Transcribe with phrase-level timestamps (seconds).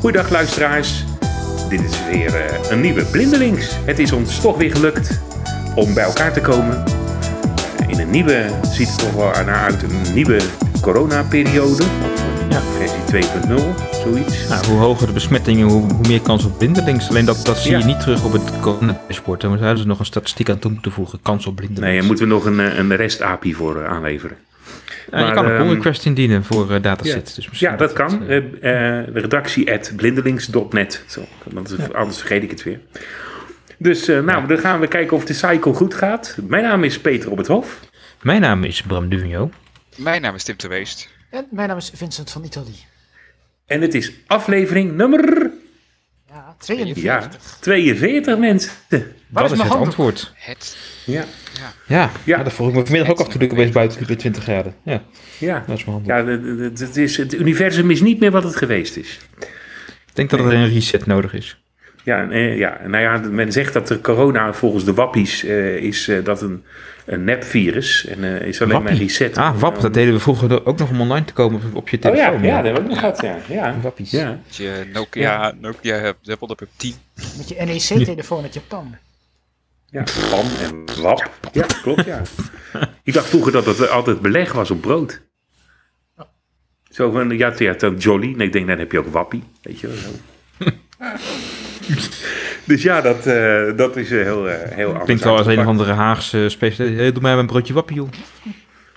[0.00, 1.04] Goedendag luisteraars.
[1.68, 3.76] Dit is weer eh, een nieuwe Blindelings.
[3.84, 5.20] Het is ons toch weer gelukt
[5.74, 6.84] om bij elkaar te komen.
[7.78, 10.40] Eh, in een nieuwe, ziet het toch wel naar uit, een nieuwe
[10.80, 11.82] coronaperiode.
[11.82, 12.60] Of Ja.
[12.78, 14.48] versie 2.0, zoiets.
[14.48, 17.08] Nou, hoe hoger de besmettingen, hoe, hoe meer kans op blindelings.
[17.08, 17.78] Alleen dat, dat zie Ja.
[17.78, 19.40] je niet terug op het corona-dashboard.
[19.40, 21.18] Daar zouden ze nog een statistiek aan toe moeten voegen.
[21.22, 21.86] Kans op blindelings.
[21.90, 24.36] Nee, daar moeten we nog een, eh, een rest-API voor aanleveren.
[25.10, 27.34] Ja, je maar, kan een pull ehm, request indienen voor eh dataset.
[27.34, 28.22] Dus misschien Ja, dat kan.
[28.22, 31.04] het, eh, Eh, eh, redactie at blindelings.net.
[31.06, 32.80] Zo, want anders vergeet ik het weer.
[33.78, 36.36] Dus eh, nou, dan gaan we kijken of de cycle goed gaat.
[36.46, 37.80] Mijn naam is Peter op het Hof.
[38.22, 39.50] Mijn naam is Bram Duvigno.
[39.96, 41.08] Mijn naam is Tim de Weest.
[41.30, 42.76] En mijn naam is Vincent van Italië.
[43.66, 45.50] En het is aflevering nummer
[46.28, 47.02] Ja, 42.
[47.02, 47.30] ja,
[47.60, 48.70] 42 mensen.
[48.88, 48.98] Waar
[49.30, 49.84] dat is is mijn het handdoek?
[49.84, 50.32] antwoord.
[50.36, 50.76] Het.
[51.06, 51.24] Ja,
[51.60, 52.10] Ja, Ja.
[52.24, 52.42] ja.
[52.42, 54.74] dat vroeg ik me vanmiddag ook af toen ik opeens buiten liep bij 20 graden.
[54.82, 55.02] Ja,
[55.38, 55.64] ja.
[55.66, 58.42] dat is mijn ja de- de- de- het, is, het universum is niet meer wat
[58.44, 59.18] het geweest is.
[60.06, 61.60] Ik denk dat er een reset nodig is.
[62.04, 66.08] Ja, eh, ja, nou ja, men zegt dat de corona volgens de wappies eh, is
[66.08, 66.64] eh, dat een,
[67.06, 68.06] een nepvirus.
[68.06, 69.00] En eh, is alleen maar Wappie.
[69.00, 69.36] een reset.
[69.38, 71.96] Ah, WAP, dat deden we vroeger ook nog om online te komen op, op je
[71.96, 72.42] Oh ja, telefoon.
[72.42, 73.20] ja, dat hebben we ook nog gehad.
[73.20, 73.76] Ja, ja.
[73.82, 74.10] Wappies.
[74.10, 74.38] ja.
[74.48, 76.94] Je Nokia, Nokia Double Up 10.
[77.36, 78.94] Met je NEC-telefoon uit Japan.
[79.90, 81.30] Ja, pan en wap.
[81.52, 82.22] Ja, klopt, ja.
[83.02, 85.22] Ik dacht vroeger dat het altijd beleg was op brood.
[86.90, 88.34] Zo van, ja, ja, dan Jolly.
[88.36, 89.42] Nee, ik denk, dan heb je ook wappie.
[89.62, 89.96] Weet je wel.
[89.96, 90.10] zo.
[92.64, 95.04] dus ja, dat, eh, dat is eh, heel, eh, heel anders.
[95.04, 96.96] Klinkt wel als een of andere Haagse specialist.
[96.96, 98.08] Hey, doe mij maar een broodje wappie, joh.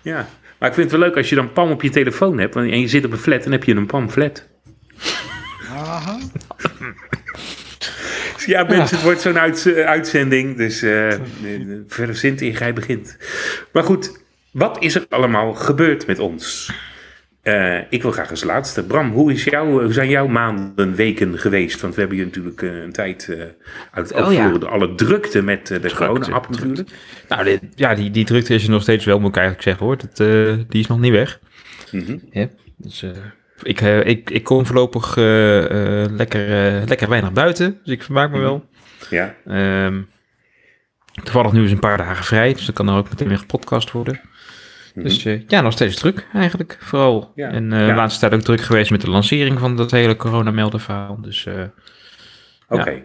[0.01, 0.27] Ja,
[0.59, 2.53] maar ik vind het wel leuk als je dan pam op je telefoon hebt.
[2.53, 4.47] want- En je zit op een flat, dan heb je een pamflet.
[5.69, 6.17] Aha.
[8.45, 10.57] Ja, mensen, het wordt zo'n uit- eh, uitzending.
[10.57, 11.13] Dus eh
[11.87, 13.17] verzint in gij begint.
[13.71, 16.71] Maar goed, wat is er allemaal gebeurd met ons?
[17.41, 18.83] Eh, ik wil graag als laatste.
[18.83, 21.81] Bram, hoe, is jouw, hoe zijn jouw maanden, weken geweest?
[21.81, 23.39] Want we hebben je natuurlijk eh, een tijd eh,
[23.91, 24.49] uit het Oh, ja.
[24.51, 26.89] Alle drukte met eh, de corona-app natuurlijk.
[27.27, 29.85] Nou, dit- ja, die, die drukte is er nog steeds wel, moet ik eigenlijk zeggen
[29.85, 29.97] hoor.
[29.97, 31.39] Dat, eh, die is nog niet weg.
[31.91, 32.17] Mhm.
[32.31, 32.47] Ja,
[32.77, 33.09] dus, eh,
[33.61, 36.47] ik, eh, ik, ik kom voorlopig eh, eh, lekker,
[36.87, 38.65] lekker weinig buiten, dus ik vermaak me wel.
[39.09, 40.01] Ja, Ehm,
[41.23, 43.91] toevallig nu is een paar dagen vrij, dus dan kan er ook meteen weer gepodcast
[43.91, 44.19] worden.
[44.95, 47.31] Dus eh, ja, nog steeds druk eigenlijk, vooral.
[47.35, 47.49] Ja.
[47.49, 47.87] En eh, Ja.
[47.87, 51.21] de laatste tijd ook druk geweest met de lancering van dat hele coronameldenverhaal.
[51.21, 51.47] Dus
[52.67, 53.03] oké.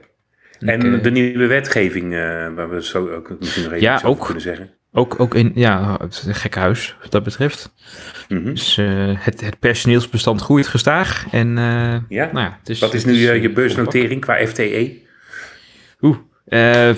[0.59, 2.11] En de nieuwe wetgeving,
[2.55, 4.25] waar we zo ook misschien nog even Ja, ook.
[4.25, 4.71] kunnen zeggen.
[4.99, 7.73] Ook, ook in, ja, het een gek huis wat dat betreft.
[8.29, 8.55] Mhm.
[8.55, 11.27] Dus eh, het, het personeelsbestand groeit gestaag.
[11.31, 12.31] En eh, Ja?
[12.33, 14.97] nou ja, het is, Wat is nu eh, je beursnotering qua FTE?
[16.01, 16.89] Oeh, eh,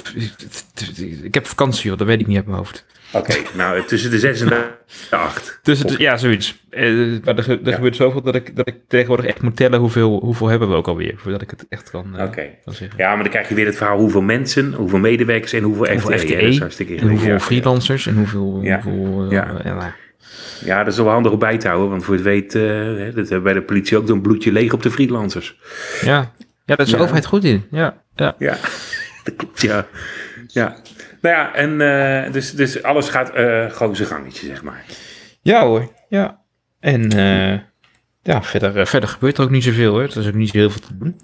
[1.22, 2.87] ik heb vakantie, joh, dat weet ik niet uit mijn hoofd.
[3.12, 4.65] Oké, nou tussen de 6 en de
[5.10, 5.59] 8.
[5.62, 6.59] Dus het, ja, zoiets.
[6.71, 6.82] Eh,
[7.25, 7.75] maar er, er Ja.
[7.75, 10.88] gebeurt zoveel dat ik, dat ik tegenwoordig echt moet tellen hoeveel, hoeveel hebben we ook
[10.88, 11.15] alweer.
[11.16, 12.47] Voordat ik het echt kan, eh, Oké.
[12.65, 12.98] kan zeggen.
[12.98, 16.19] Ja, maar dan krijg je weer het verhaal hoeveel mensen, hoeveel medewerkers en hoeveel, Hoeveel
[16.19, 16.94] FTE.
[16.97, 17.41] En hoeveel Ja.
[17.41, 18.59] freelancers en hoeveel...
[18.62, 18.81] Ja.
[18.82, 19.60] hoeveel eh, Ja.
[19.65, 19.94] ja,
[20.65, 23.15] Ja, dat is wel handig om bij te houden, want voor het weet, hè, dat
[23.15, 25.56] hebben we bij de politie ook een bloedje leeg op de freelancers.
[26.03, 26.32] ja.
[26.66, 27.65] ja, daar is de overheid goed in.
[27.71, 28.34] Ja, ja.
[28.38, 28.56] Ja,
[29.25, 29.87] dat klopt, ja.
[30.47, 30.77] ja.
[31.20, 34.84] Nou ja, en eh, dus, dus alles gaat eh, gewoon zijn gangetje, zeg maar.
[35.42, 36.41] ja hoor, ja.
[36.81, 37.58] En eh,
[38.22, 40.03] ja, verder, verder gebeurt er ook niet zoveel hoor.
[40.03, 41.20] Er is ook niet zo heel veel te doen.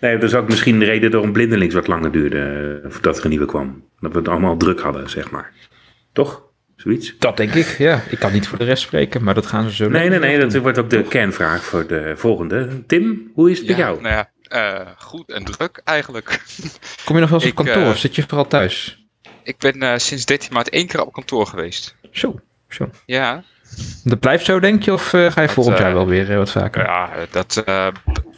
[0.00, 3.30] Nee, dat is ook misschien de reden waarom Blindelings wat langer duurde voordat er een
[3.30, 3.84] nieuwe kwam.
[4.00, 5.52] Dat we het allemaal druk hadden, zeg maar.
[6.12, 6.42] Toch?
[6.76, 7.14] Zoiets?
[7.18, 8.00] Dat denk ik, ja.
[8.10, 10.38] Ik kan niet voor de rest spreken, maar dat gaan ze zo Nee, nee, nee,
[10.38, 10.48] doen.
[10.48, 12.68] dat wordt ook de kernvraag voor de volgende.
[12.86, 14.00] Tim, hoe is het Ja, met jou?
[14.00, 16.40] nou ja, eh, goed en druk eigenlijk.
[17.04, 19.01] Kom je nog wel eens op kantoor of zit je vooral thuis?
[19.44, 21.94] Ik ben eh, sinds 13 maart één keer op kantoor geweest.
[22.10, 22.90] Zo, zo.
[23.06, 23.44] Ja,
[24.04, 24.92] Dat blijft zo, denk je?
[24.92, 26.84] Of eh, ga je Dat, volgend eh, jaar wel weer eh, wat vaker?
[26.84, 27.86] ja dat, eh,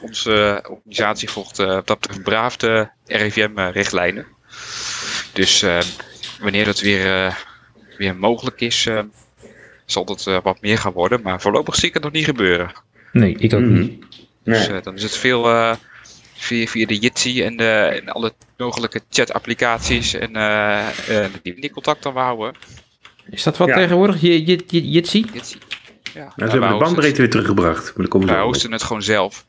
[0.00, 4.26] onze organisatie volgt eh, op dat betreft braaf de RIVM-richtlijnen.
[5.32, 5.78] Dus eh,
[6.40, 7.34] wanneer dat weer, eh,
[7.98, 8.98] weer mogelijk is, eh,
[9.84, 11.22] zal dat eh, wat meer gaan worden.
[11.22, 12.72] Maar voorlopig zie ik het nog niet gebeuren.
[13.12, 13.72] Nee, ik ook Mhm.
[13.80, 14.04] niet.
[14.44, 14.76] Dus Nee.
[14.76, 15.74] eh, dan is het veel eh,
[16.34, 17.68] via, via de Jitsi en, de,
[18.02, 22.54] en alle mogelijke chat-applicaties en eh, eh, die die contact dan houden.
[23.30, 23.74] Is dat wat Ja.
[23.74, 24.20] tegenwoordig?
[24.20, 25.26] Jitsi?
[25.32, 25.58] Jitsi.
[26.14, 27.96] Ja, Nou, ze hebben de bandbreedte weer teruggebracht.
[27.96, 29.46] Maar komen Wij hosten het gewoon zelf.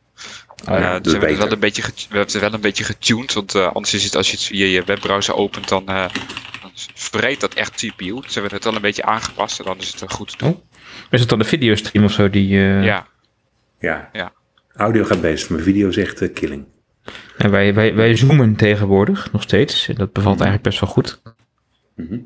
[0.69, 2.61] Oh, ja, Eh, dus we hebben, het wel een beetje we hebben het wel een
[2.61, 5.87] beetje getuned, want eh, anders is het als je het via je webbrowser opent, dan,
[5.87, 6.05] eh
[6.61, 8.13] dan verbreedt dat echt CPU.
[8.21, 10.37] Dus we hebben het wel een beetje aangepast en dan is het eh, goed te
[10.37, 10.59] doen.
[11.09, 12.57] Is het dan de videostream of zo die...
[12.57, 13.07] eh, Ja,
[13.79, 14.09] Ja.
[14.13, 14.31] Ja.
[14.75, 16.65] Audio gaat best, maar video is echt eh, killing.
[17.37, 19.87] En wij, wij, wij zoomen tegenwoordig nog steeds.
[19.87, 21.21] En dat bevalt eigenlijk best wel goed.
[21.95, 22.17] Mhm.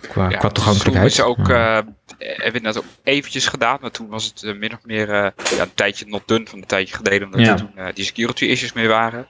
[0.00, 1.10] Qua, Ja, qua dus toegankelijkheid.
[1.12, 1.78] Is ook, Ja.
[1.78, 1.86] eh
[2.18, 5.30] hebben we dat ook eventjes gedaan, maar toen was het eh, min of meer eh,
[5.56, 7.52] ja, een tijdje not done van een tijdje geleden, omdat Ja.
[7.52, 9.28] er toen eh, die security issues mee waren.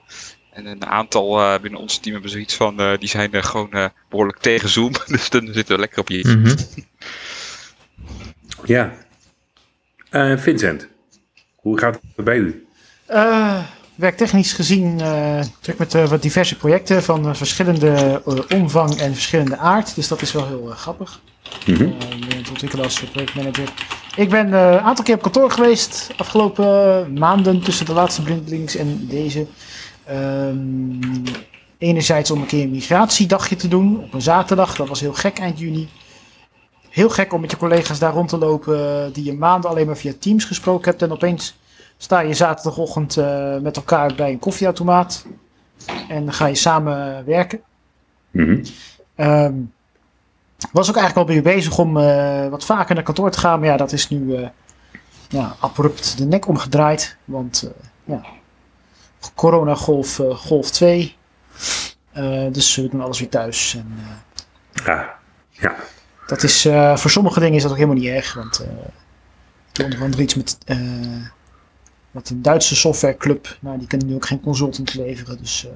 [0.53, 3.73] En een aantal eh, binnen ons team hebben zoiets van, eh, die zijn eh, gewoon
[3.73, 6.27] eh, behoorlijk tegen Zoom, dus dan zitten we lekker op je.
[6.29, 6.57] Mhm.
[8.65, 8.93] Ja.
[10.11, 10.89] Eh, Vincent,
[11.57, 12.67] hoe gaat het bij u?
[14.01, 18.23] Werktechnisch gezien eh druk met eh, wat diverse projecten van eh, verschillende
[18.55, 19.95] omvang en verschillende aard.
[19.95, 21.21] Dus dat is wel heel grappig.
[21.67, 23.73] Ik ben het ontwikkelen als projectmanager.
[24.17, 29.07] Ik ben een aantal keer op kantoor geweest afgelopen maanden tussen de laatste blindelings en
[29.07, 29.47] deze.
[30.05, 31.25] Ehm,
[31.79, 34.77] enerzijds om een keer een migratiedagje te doen op een zaterdag.
[34.77, 35.89] Dat was heel gek eind juni.
[36.89, 39.97] Heel gek om met je collega's daar rond te lopen die je maanden alleen maar
[39.97, 41.03] via Teams gesproken hebt.
[41.03, 41.55] En opeens
[42.03, 45.27] sta je zaterdagochtend eh, met elkaar bij een koffieautomaat.
[46.09, 47.61] En dan ga je samen werken.
[48.31, 48.65] Mhm.
[49.15, 49.55] Ehm,
[50.73, 53.59] was ook eigenlijk al weer bezig om eh, wat vaker naar kantoor te gaan.
[53.59, 54.49] Maar ja, dat is nu eh,
[55.29, 57.17] ja, abrupt de nek omgedraaid.
[57.25, 57.71] Want
[58.05, 58.23] ja,
[59.35, 61.17] coronagolf eh, golf 2.
[62.13, 63.75] Eh, dus we doen alles weer thuis.
[63.75, 63.99] En,
[64.85, 65.19] Ja.
[65.51, 65.75] Ja.
[66.27, 66.63] dat is,
[66.95, 68.35] voor sommige dingen is dat ook helemaal niet erg.
[68.35, 68.67] Want ik
[69.73, 70.59] doe onder andere iets met,
[72.11, 73.57] met een Duitse softwareclub.
[73.61, 75.39] Nou, die kunnen nu ook geen consultant leveren.
[75.39, 75.73] Dus eh,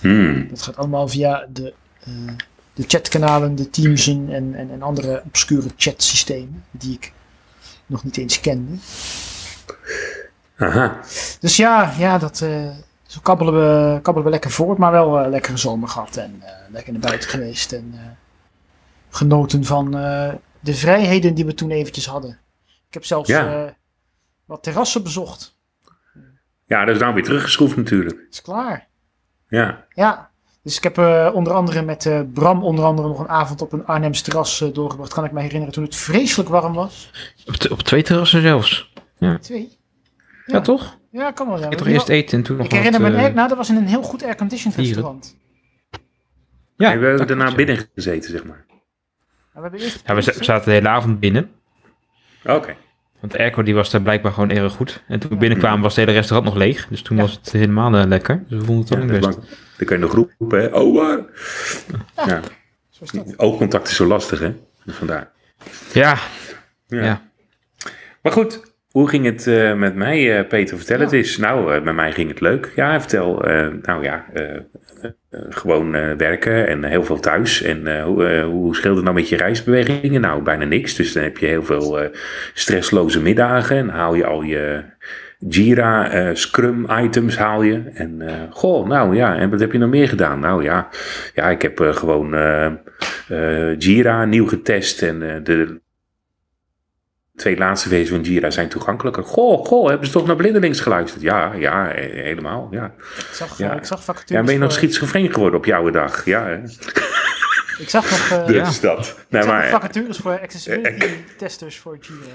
[0.00, 0.48] Hmm.
[0.48, 1.74] dat gaat allemaal via de,
[2.04, 2.12] eh,
[2.74, 7.12] de chatkanalen, de Teamsen en, en, en andere obscure chatsystemen die ik
[7.86, 8.72] nog niet eens kende.
[10.56, 11.00] Aha.
[11.40, 12.70] Dus ja, ja dat, eh,
[13.06, 16.50] zo kabbelen we, kabbelen we lekker voort, maar wel eh lekkere zomer gehad en eh,
[16.70, 17.94] lekker naar buiten geweest en
[19.10, 19.90] genoten van
[20.60, 22.38] de vrijheden die we toen eventjes hadden.
[22.88, 23.74] Ik heb zelfs Ja.
[24.44, 25.53] wat terrassen bezocht.
[26.74, 28.26] Ja, dat is nou weer teruggeschroefd natuurlijk.
[28.30, 28.88] Is klaar.
[29.48, 29.86] Ja.
[29.88, 30.30] Ja,
[30.62, 33.72] dus ik heb eh, onder andere met eh, Bram onder andere nog een avond op
[33.72, 35.12] een Arnhems terras eh, doorgebracht.
[35.12, 37.10] Kan ik me herinneren toen het vreselijk warm was.
[37.46, 38.92] Op, op twee terrassen zelfs.
[39.40, 39.78] Twee?
[40.46, 40.98] Ja, toch?
[41.10, 41.58] Ja, kan wel.
[41.58, 41.70] Ja.
[41.70, 43.68] Je toch eerst eten en toen nog ik herinner wat, me, een- nou dat was
[43.70, 45.36] in een heel goed airconditioned restaurant.
[46.76, 47.54] Ja, en we hebben daarna ja.
[47.54, 48.64] binnen gezeten, zeg maar.
[48.68, 48.80] Nou,
[49.52, 51.50] we, hebben eerst Ja, we zaten de hele avond binnen.
[52.44, 52.76] Oké.
[53.24, 55.02] Want de airco die was daar blijkbaar gewoon erg goed.
[55.08, 56.86] En toen we binnenkwamen was het hele restaurant nog leeg.
[56.88, 57.22] Dus toen Ja.
[57.22, 58.44] was het helemaal eh, lekker.
[58.48, 59.36] Dus we vonden het Ja, dat is best.
[59.38, 60.66] lang- dan kun je nog roepen, hè.
[60.66, 61.18] Oh, waar?
[62.26, 62.40] Ja.
[62.90, 63.38] Zo is dat.
[63.38, 64.54] Oogcontact is zo lastig, hè.
[64.86, 65.30] Vandaar.
[65.92, 66.18] Ja,
[66.86, 67.02] Ja.
[67.04, 67.22] ja.
[68.22, 68.60] Maar goed,
[68.94, 70.76] hoe ging het eh, met mij, eh, Peter?
[70.76, 71.36] Vertel het eens.
[71.36, 72.72] Nou, eh, met mij ging het leuk.
[72.76, 73.38] Ja, vertel.
[73.82, 74.24] nou ja,
[75.48, 77.62] gewoon werken en heel veel thuis.
[77.62, 80.20] En hoe, hoe scheelt het nou met je reisbewegingen?
[80.20, 80.94] Nou, bijna niks.
[80.94, 82.08] Dus dan heb je heel veel
[82.52, 83.76] stressloze middagen.
[83.76, 84.82] En haal je al je
[85.38, 87.82] Jira, Scrum items haal je.
[87.94, 90.40] En goh, nou ja, en wat heb je nog meer gedaan?
[90.40, 90.88] Nou ja,
[91.34, 92.34] ja ik heb gewoon
[93.78, 95.82] Jira nieuw getest en de
[97.36, 99.22] twee laatste versies van Jira zijn toegankelijker.
[99.24, 101.22] Goh, goh, hebben ze toch naar blindelings geluisterd?
[101.22, 102.94] Ja, ja, eh, helemaal, ja.
[103.18, 103.70] Ik zag, Ja.
[103.70, 106.24] eh, ik zag vacatures Ja, ben je nog voor- schizofreen geworden op jouw dag?
[106.24, 106.56] Ja, hè?
[107.78, 109.06] Ik zag nog, eh, dus dat.
[109.08, 112.34] ik Nee, maar, vacatures voor accessibility eh, testers voor Jira.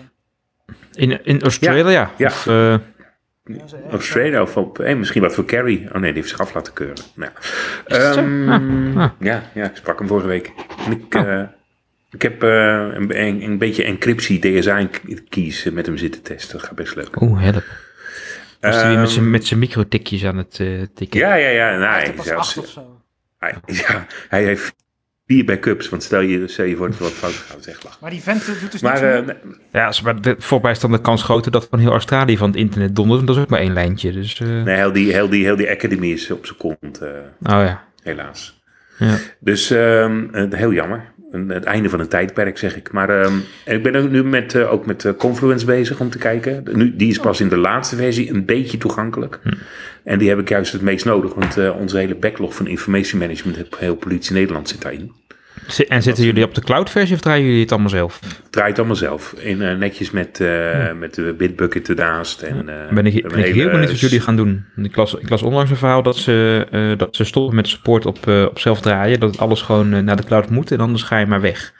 [0.94, 2.12] In, in Australia.
[2.18, 2.28] Ja.
[2.28, 2.75] Of, eh,
[3.44, 5.86] Ja, zo, eh, Australia of op, eh, misschien wat voor Carrie.
[5.88, 7.04] Oh nee, die heeft zich af laten keuren.
[7.16, 7.31] Nou,
[7.86, 9.10] ehm, Ah, ah.
[9.19, 10.51] Ja, ja, ik sprak hem vorige week.
[10.86, 11.22] En ik, Oh.
[11.34, 11.48] eh,
[12.12, 12.50] ik heb eh,
[12.94, 14.88] een, een, een beetje encryptie DSA
[15.30, 16.58] keys met hem zitten testen.
[16.58, 17.22] Dat gaat best leuk.
[17.22, 17.63] Oeh, help.
[18.60, 21.20] Was hij weer met zijn- Ehm, met zijn microtikjes aan het eh, tikken?
[21.20, 21.80] Ja, ja, ja.
[21.92, 23.01] hij er pas zelfs, acht of zo.
[23.38, 23.56] hij,
[23.88, 24.75] ja, hij heeft
[25.28, 25.89] vier backups.
[25.89, 28.00] Want stel je, stel je voor dat er wat fout gaat, echt lachen.
[28.01, 29.51] Maar die vent doet dus Maar niks eh.
[29.72, 32.48] Ja, als- maar de, voorbij is dan de kans groter dat van heel Australië van
[32.50, 33.16] het internet dondert.
[33.16, 34.12] Want dat is ook maar één lijntje.
[34.12, 37.10] Dus, eh, nee, heel die, heel, die, heel die academy is op zijn kont, eh,
[37.42, 37.84] Oh ja.
[38.04, 38.62] helaas.
[38.98, 39.18] ja.
[39.39, 41.12] Dus ehm, eh, heel jammer.
[41.31, 42.91] Een- Het einde van een tijdperk, zeg ik.
[42.91, 43.33] Maar ehm,
[43.65, 46.63] ik ben ook nu met, eh, ook met eh, Confluence bezig om te kijken.
[46.74, 49.39] Nu, die is pas in de laatste versie een beetje toegankelijk.
[50.03, 51.33] En die heb ik juist het meest nodig.
[51.33, 55.12] Want eh, onze hele backlog van information management, heel politie Nederland zit daarin.
[55.88, 58.20] En zitten jullie op de cloud versie of draaien jullie het allemaal zelf?
[58.50, 59.34] Draait allemaal zelf.
[59.38, 62.42] In, eh, netjes met, eh, met de Bitbucket ernaast.
[62.42, 64.66] En, Dan ben ik, ben ik heel benieuwd wat jullie gaan doen.
[64.75, 68.28] Ik las, ik las onlangs een verhaal dat ze, dat ze stoppen met support op,
[68.28, 69.20] op zelf draaien.
[69.20, 71.74] Dat alles gewoon naar de cloud moet en anders ga je maar weg.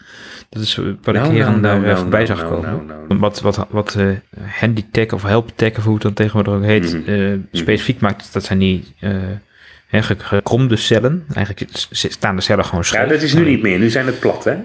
[0.50, 2.88] Dat is wat ik Nou, hier en daar nou, nou, voorbij zag komen.
[3.07, 4.07] Wat, wat, wat eh
[4.59, 8.59] handytech of helptech of hoe het dan tegenwoordig ook heet, eh, specifiek maakt, dat zijn
[8.59, 8.83] die
[9.89, 11.25] ge- gekromde cellen.
[11.34, 13.08] Eigenlijk staan de cellen gewoon Ja, scheef.
[13.10, 13.79] dat is nu niet meer.
[13.79, 14.55] Nu zijn het plat, hè?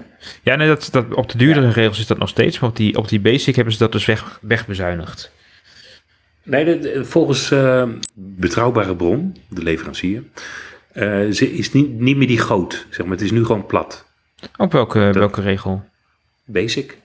[0.43, 2.59] Ja, nee, dat, dat, op de duurdere regels is dat nog steeds.
[2.59, 5.31] Maar op die, op die basic hebben ze dat dus weg, wegbezuinigd.
[6.43, 10.23] Nee, de- volgens eh, betrouwbare bron, de leverancier,
[10.91, 12.85] eh, ze is niet, niet meer die goot.
[12.89, 13.15] Zeg maar.
[13.15, 14.05] Het is nu gewoon plat.
[14.57, 15.85] Op welke, welke regel?
[16.45, 16.97] Basic.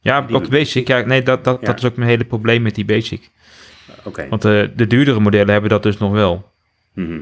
[0.00, 0.88] Ja, op de basic.
[0.88, 1.66] Ja, nee, dat, dat, Ja.
[1.66, 3.30] dat is ook mijn hele probleem met die basic.
[4.04, 4.26] Oké.
[4.28, 6.52] Want eh, de duurdere modellen hebben dat dus nog wel.
[6.94, 7.18] Mhm.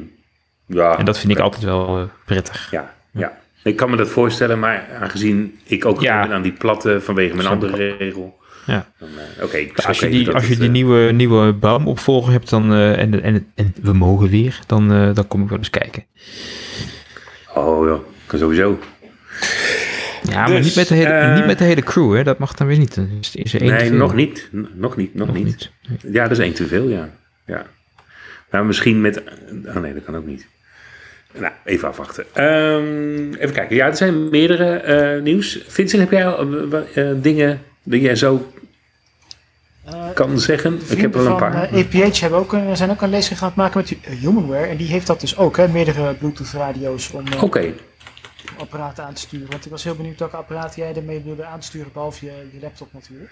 [0.66, 0.99] Ja.
[0.99, 2.71] En dat vind ik altijd wel eh, prettig.
[2.71, 3.38] Ja, ja.
[3.62, 6.23] Ik kan me dat voorstellen, maar aangezien ik ook Ja.
[6.23, 8.42] ben aan die platte vanwege mijn andere regel.
[8.66, 8.87] Ja.
[8.99, 9.09] dan,
[9.50, 12.73] eh, ik Als je die, als je het, die eh, nieuwe, nieuwe baumopvolger hebt dan,
[12.75, 16.04] en, en, en we mogen weer, dan, dan kom ik wel eens kijken.
[17.54, 18.78] Oh ja, kan sowieso.
[20.28, 22.23] Ja, maar Dus, niet met, de hele, niet met de hele crew, hè?
[22.23, 23.00] dat mag dan weer niet.
[23.21, 24.49] Is, is er één Nee, nog niet.
[24.75, 25.44] Nog niet, nog, Nog niet.
[25.44, 25.71] niet.
[26.12, 27.09] Ja, dat is één te veel, ja.
[27.47, 27.66] ja.
[28.50, 29.23] Nou, misschien met...
[29.66, 30.47] Oh nee, dat kan ook niet.
[31.38, 32.25] Nou, even afwachten.
[32.33, 33.76] Ehm, even kijken.
[33.76, 35.64] Ja, er zijn meerdere eh, nieuws.
[35.69, 38.53] Vincent, heb jij eh, eh, dingen die jij zo
[40.14, 40.81] kan zeggen?
[40.88, 41.69] Ik heb er wel een van paar.
[41.73, 44.67] eh, APH hebben ook, een- zijn ook een lezing gaan maken met Humanware.
[44.67, 47.25] En die heeft dat dus ook, hè, meerdere Bluetooth radio's om
[48.59, 49.50] apparaten aan te sturen.
[49.50, 52.88] Want ik was heel benieuwd welke apparaat jij ermee wilde aansturen, behalve je, je laptop
[52.93, 53.31] natuurlijk.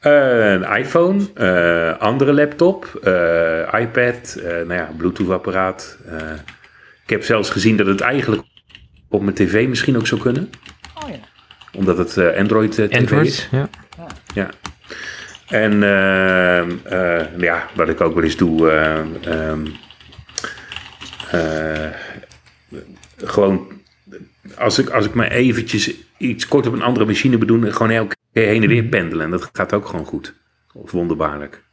[0.00, 2.84] Een iPhone, andere laptop,
[3.80, 5.96] iPad, nou ja, Bluetooth-apparaat.
[7.08, 7.14] Eh.
[7.14, 8.42] ik heb zelfs gezien dat het eigenlijk
[9.08, 10.50] op mijn tv misschien ook zou kunnen.
[11.02, 11.18] Oh ja.
[11.72, 12.98] Omdat het eh, Android-tv is.
[12.98, 13.68] Android, ja.
[14.34, 14.50] Ja.
[15.48, 19.66] En ehm, eh, ja, wat ik ook wel eens doe, ehm, ehm,
[21.30, 21.90] eh,
[23.16, 23.66] gewoon
[24.56, 28.16] als ik, als ik maar eventjes iets kort op een andere machine bedoel, gewoon elke
[28.32, 29.24] keer heen en weer pendelen.
[29.24, 30.34] En dat gaat ook gewoon goed.
[30.72, 31.64] Of wonderbaarlijk.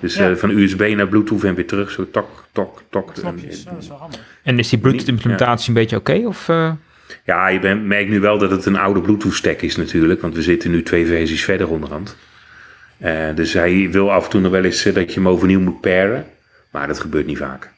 [0.00, 0.30] Dus Ja.
[0.30, 3.14] eh, van USB naar Bluetooth en weer terug, zo tok, tok, tok.
[3.14, 4.20] Knopjes, oh, dat is wel handig.
[4.42, 6.22] En is die Bluetooth-implementatie een beetje oké?
[6.26, 6.72] of, eh,
[7.24, 10.20] Ja, je bent- merkt nu wel dat het een oude Bluetooth-stack is natuurlijk.
[10.20, 12.16] Want we zitten nu twee versies verder onderhand.
[12.98, 15.80] Eh, dus hij wil af en toe nog wel eens dat je hem overnieuw moet
[15.80, 16.24] paren.
[16.70, 17.70] Maar dat gebeurt niet vaak.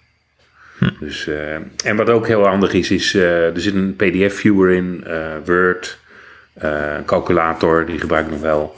[1.01, 5.05] Dus, eh, en wat ook heel handig is, is eh, er zit een PDF-viewer in,
[5.07, 5.99] eh, Word,
[6.55, 8.77] eh, een calculator, die gebruik ik nog wel.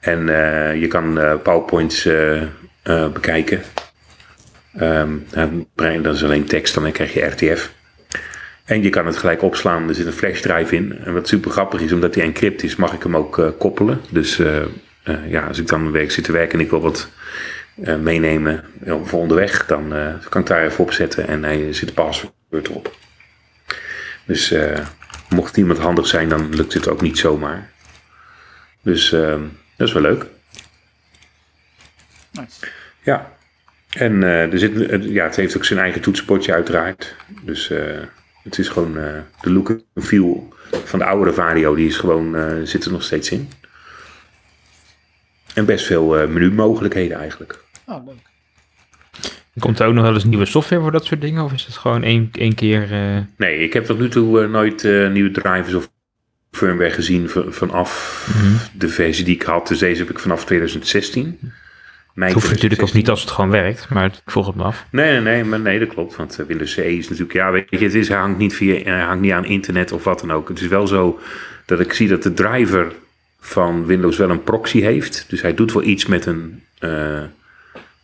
[0.00, 2.42] En eh, je kan eh, PowerPoints eh,
[2.82, 3.62] eh, bekijken.
[4.76, 7.72] Ehm, dat is alleen tekst, dan krijg je RTF.
[8.64, 9.88] En je kan het gelijk opslaan.
[9.88, 10.98] Er zit een flashdrive in.
[11.04, 14.00] En wat super grappig is, omdat hij encrypt is, mag ik hem ook eh, koppelen.
[14.10, 14.62] Dus eh,
[15.26, 17.08] ja, als ik dan een week zit te werken en ik wil wat
[18.00, 18.64] meenemen
[19.04, 19.94] voor onderweg, dan
[20.28, 22.96] kan ik daar even op zetten en hij zit een password erop.
[24.24, 24.54] Dus
[25.28, 27.70] mocht iemand handig zijn, dan lukt het ook niet zomaar.
[28.82, 29.40] Dus eh,
[29.76, 30.26] dat is wel leuk.
[32.32, 32.66] Nice.
[33.02, 33.32] Ja.
[33.90, 37.16] En eh, er zit, ja, het heeft ook zijn eigen toetsenbordje uiteraard.
[37.42, 37.98] Dus eh,
[38.42, 42.36] het is gewoon eh, de look en feel van de oudere Vario, die is gewoon,
[42.36, 43.48] eh, zit er nog steeds in.
[45.54, 47.58] En best veel eh menumogelijkheden eigenlijk.
[47.86, 48.14] Oh, leuk.
[49.58, 51.44] komt er ook nog wel eens nieuwe software voor dat soort dingen?
[51.44, 52.92] Of is het gewoon één, één keer...
[52.92, 55.90] eh, Nee, ik heb tot nu toe nooit eh, nieuwe drivers of
[56.50, 58.26] firmware gezien vanaf
[58.74, 59.68] de versie die ik had.
[59.68, 61.38] Dus deze heb ik vanaf 2016.
[62.14, 62.98] Het hoeft natuurlijk ook 2016.
[62.98, 64.86] niet als het gewoon werkt, maar ik volg het me af.
[64.90, 66.16] Nee, nee, nee, maar nee, dat klopt.
[66.16, 68.82] Want eh, Windows CE is natuurlijk, ja, weet je, het is, hij hangt niet, via,
[68.82, 70.48] hij hangt niet aan internet of wat dan ook.
[70.48, 71.20] Het is wel zo
[71.66, 72.92] dat ik zie dat de driver
[73.40, 75.24] van Windows wel een proxy heeft.
[75.28, 77.22] Dus hij doet wel iets met een, eh,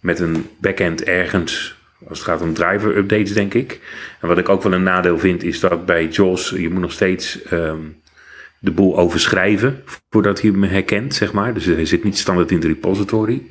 [0.00, 1.76] met een backend ergens,
[2.08, 3.80] als het gaat om driver updates, denk ik.
[4.20, 6.92] En wat ik ook wel een nadeel vind, is dat bij JAWS, je moet nog
[6.92, 7.78] steeds ehm,
[8.58, 11.54] de boel overschrijven voordat hij hem herkent, zeg maar.
[11.54, 13.42] Dus hij zit niet standaard in de repository.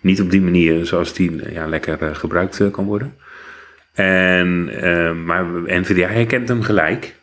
[0.00, 3.14] Niet op die manier zoals die ja, lekker eh, gebruikt eh, kan worden.
[3.92, 7.14] En, eh, maar NVDA herkent hem gelijk.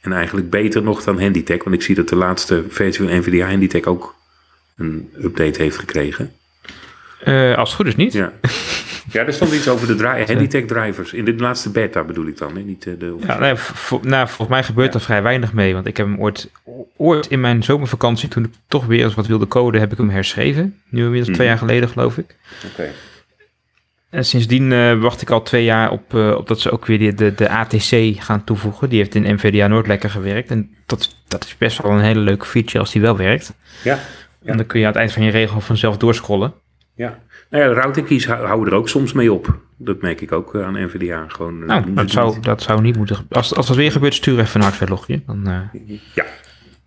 [0.00, 1.64] En eigenlijk beter nog dan Handytech.
[1.64, 4.14] Want ik zie dat de laatste versie van NVDA Handytech ook
[4.76, 6.32] een update heeft gekregen.
[7.26, 8.12] Eh, als het goed is niet.
[8.12, 8.32] Ja,
[9.12, 11.12] ja er stond iets over de dri Handytech drivers.
[11.12, 12.56] In de laatste beta bedoel ik dan.
[12.56, 12.62] Hè?
[12.62, 13.54] Niet eh, de Ja, nee,
[14.02, 15.74] nou, volgens mij gebeurt er vrij weinig mee.
[15.74, 16.50] Want ik heb hem ooit,
[16.96, 20.10] ooit in mijn zomervakantie, toen ik toch weer eens wat wilde coden, heb ik hem
[20.10, 20.80] herschreven.
[20.88, 22.36] Nu inmiddels twee jaar geleden, geloof ik.
[22.72, 22.90] Oké.
[24.10, 27.14] En sindsdien eh, wacht ik al twee jaar op, op dat ze ook weer de,
[27.14, 28.88] de, de ATC gaan toevoegen.
[28.88, 30.50] Die heeft in NVDA Noord lekker gewerkt.
[30.50, 33.52] En dat, dat is best wel een hele leuke feature als die wel werkt.
[33.84, 33.98] Ja,
[34.44, 36.54] En dan kun je aan het eind van je regel vanzelf doorscrollen.
[36.96, 37.18] Ja.
[37.50, 39.58] Nou ja, de routing keys hou- houden er ook soms mee op.
[39.76, 41.24] Dat merk ik ook eh, aan NVDA.
[41.28, 42.44] Gewoon, eh, Nou, dat zou, niet.
[42.44, 43.26] dat zou niet moeten.
[43.30, 45.22] Als, als dat weer gebeurt, stuur even een hardware logje.
[45.26, 45.80] Dan, eh,
[46.14, 46.24] Ja.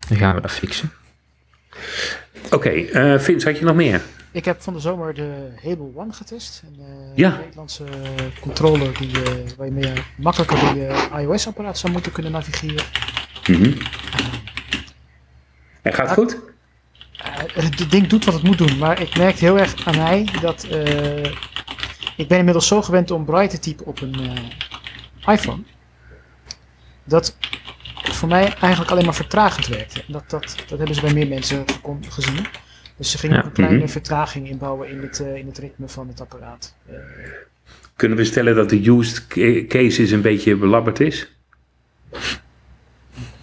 [0.08, 0.92] dan gaan we dat fixen.
[2.52, 4.02] Oké, eh Vince, had je nog meer?
[4.32, 6.64] Ik heb van de zomer de Hable One getest.
[6.66, 7.38] Een eh, Ja.
[7.38, 7.84] Nederlandse
[8.40, 12.84] controller die, eh, waarmee je makkelijker door je iOS-apparaat zou moeten kunnen navigeren.
[13.48, 13.72] Mhm.
[15.82, 16.38] En gaat het goed?
[17.24, 20.28] Eh, het ding doet wat het moet doen, maar ik merkte heel erg aan mij
[20.42, 21.24] dat eh,
[22.18, 24.16] ik ben inmiddels zo gewend om braille te typen op een
[25.26, 25.62] eh, iPhone.
[27.04, 27.38] Dat
[27.94, 30.00] voor mij eigenlijk alleen maar vertragend werkte.
[30.00, 31.66] En dat, dat, dat hebben ze bij meer mensen
[32.10, 32.46] gezien.
[32.98, 33.44] Dus ze gingen Ja.
[33.44, 33.88] een kleine Mhm.
[33.88, 36.76] vertraging inbouwen in het, in het ritme van het apparaat.
[37.96, 41.32] Kunnen we stellen dat de used ca- cases een beetje belabberd is?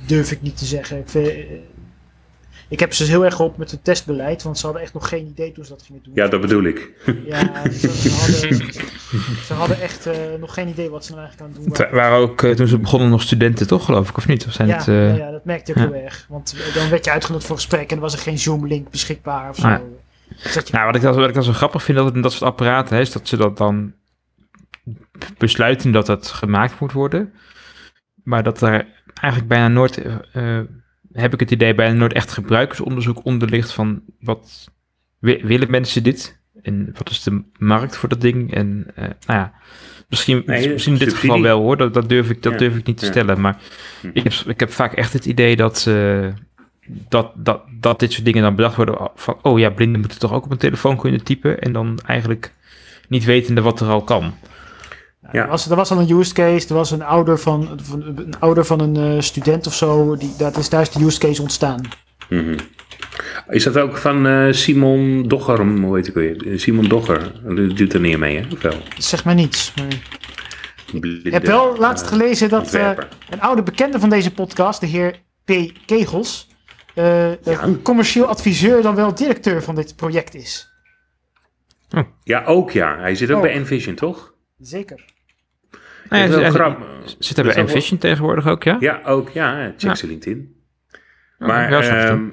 [0.06, 0.98] durf ik niet te zeggen.
[0.98, 1.26] Ik, vind,
[2.68, 5.26] ik heb ze heel erg geholpen met het testbeleid, want ze hadden echt nog geen
[5.26, 6.14] idee toen ze dat gingen doen.
[6.14, 6.92] Ja, dat bedoel ik.
[7.26, 8.72] Ja, ze, ze hadden,
[9.44, 11.78] ze hadden echt eh, nog geen idee wat ze nou eigenlijk aan het doen Het
[11.92, 11.94] waren.
[12.10, 14.46] waren ook, eh, toen ze begonnen, nog studenten, toch, geloof ik, of niet?
[14.46, 15.82] Of zijn Ja, het, eh, ja, ja, dat merkte ik ja.
[15.84, 16.26] heel erg.
[16.28, 19.56] Want dan werd je uitgenodigd voor gesprek en er was er geen Zoom-link beschikbaar of
[19.56, 19.66] zo.
[19.66, 19.80] Ah, ja.
[20.42, 22.50] Dus Nou, wat ik, dan, wat ik dan zo grappig vind dat, het- dat soort
[22.50, 23.92] apparaten, hè, is dat ze dat dan
[25.38, 27.32] besluiten dat dat gemaakt moet worden.
[28.22, 30.02] Maar dat er eigenlijk bijna nooit,
[31.16, 34.70] heb ik het idee, bijna nooit echt gebruikersonderzoek onder ligt van wat
[35.18, 36.40] wi- willen mensen dit?
[36.62, 38.54] En wat is de markt voor dat ding?
[38.54, 39.52] En eh, nou ja,
[40.08, 41.30] misschien, Nee, misschien in dit subsidie.
[41.36, 43.10] geval wel hoor, dat, dat, durf, ik, dat Ja, durf ik niet te ja.
[43.10, 43.40] stellen.
[43.40, 43.58] Maar
[44.00, 44.10] Hm.
[44.12, 46.26] ik heb, ik heb vaak echt het idee dat, eh,
[47.08, 50.32] dat, dat, dat dit soort dingen dan bedacht worden van, oh ja, blinden moeten toch
[50.32, 52.52] ook op een telefoon kunnen typen en dan eigenlijk
[53.08, 54.34] niet wetende wat er al kan.
[55.32, 55.42] Ja.
[55.42, 58.34] er, was, er was al een use case, er was een ouder van, van, een,
[58.38, 61.42] ouder van een eh, student of zo, die, dat is, daar is de use case
[61.42, 61.80] ontstaan.
[62.28, 62.58] Mhm.
[63.48, 66.46] Is dat ook van eh, Simon Dogger, hoe heet ik weer?
[66.52, 67.32] Eh, Simon Dogger,
[67.74, 68.46] doet er niet mee, hè?
[68.52, 68.72] Of wel?
[68.72, 69.72] Dat zegt mij niets.
[69.76, 69.86] Maar...
[71.00, 75.20] Blinde, Ik heb wel laatst gelezen dat een oude bekende van deze podcast, de heer
[75.44, 75.52] P.
[75.86, 76.48] Kegels,
[76.94, 77.36] Ja.
[77.82, 80.68] commercieel adviseur dan wel directeur van dit project is.
[82.22, 82.98] Ja, ook ja.
[82.98, 83.42] Hij zit ook Oh.
[83.42, 84.34] bij Envision, toch?
[84.58, 85.04] Zeker.
[86.08, 87.16] Nou ja, wel ze-.
[87.18, 88.76] Zit er bij Envision tegenwoordig ook, ja?
[88.80, 89.72] Ja, ook ja.
[89.76, 90.54] Check zijn LinkedIn.
[91.38, 91.70] Oh, Maar
[92.08, 92.24] ehm,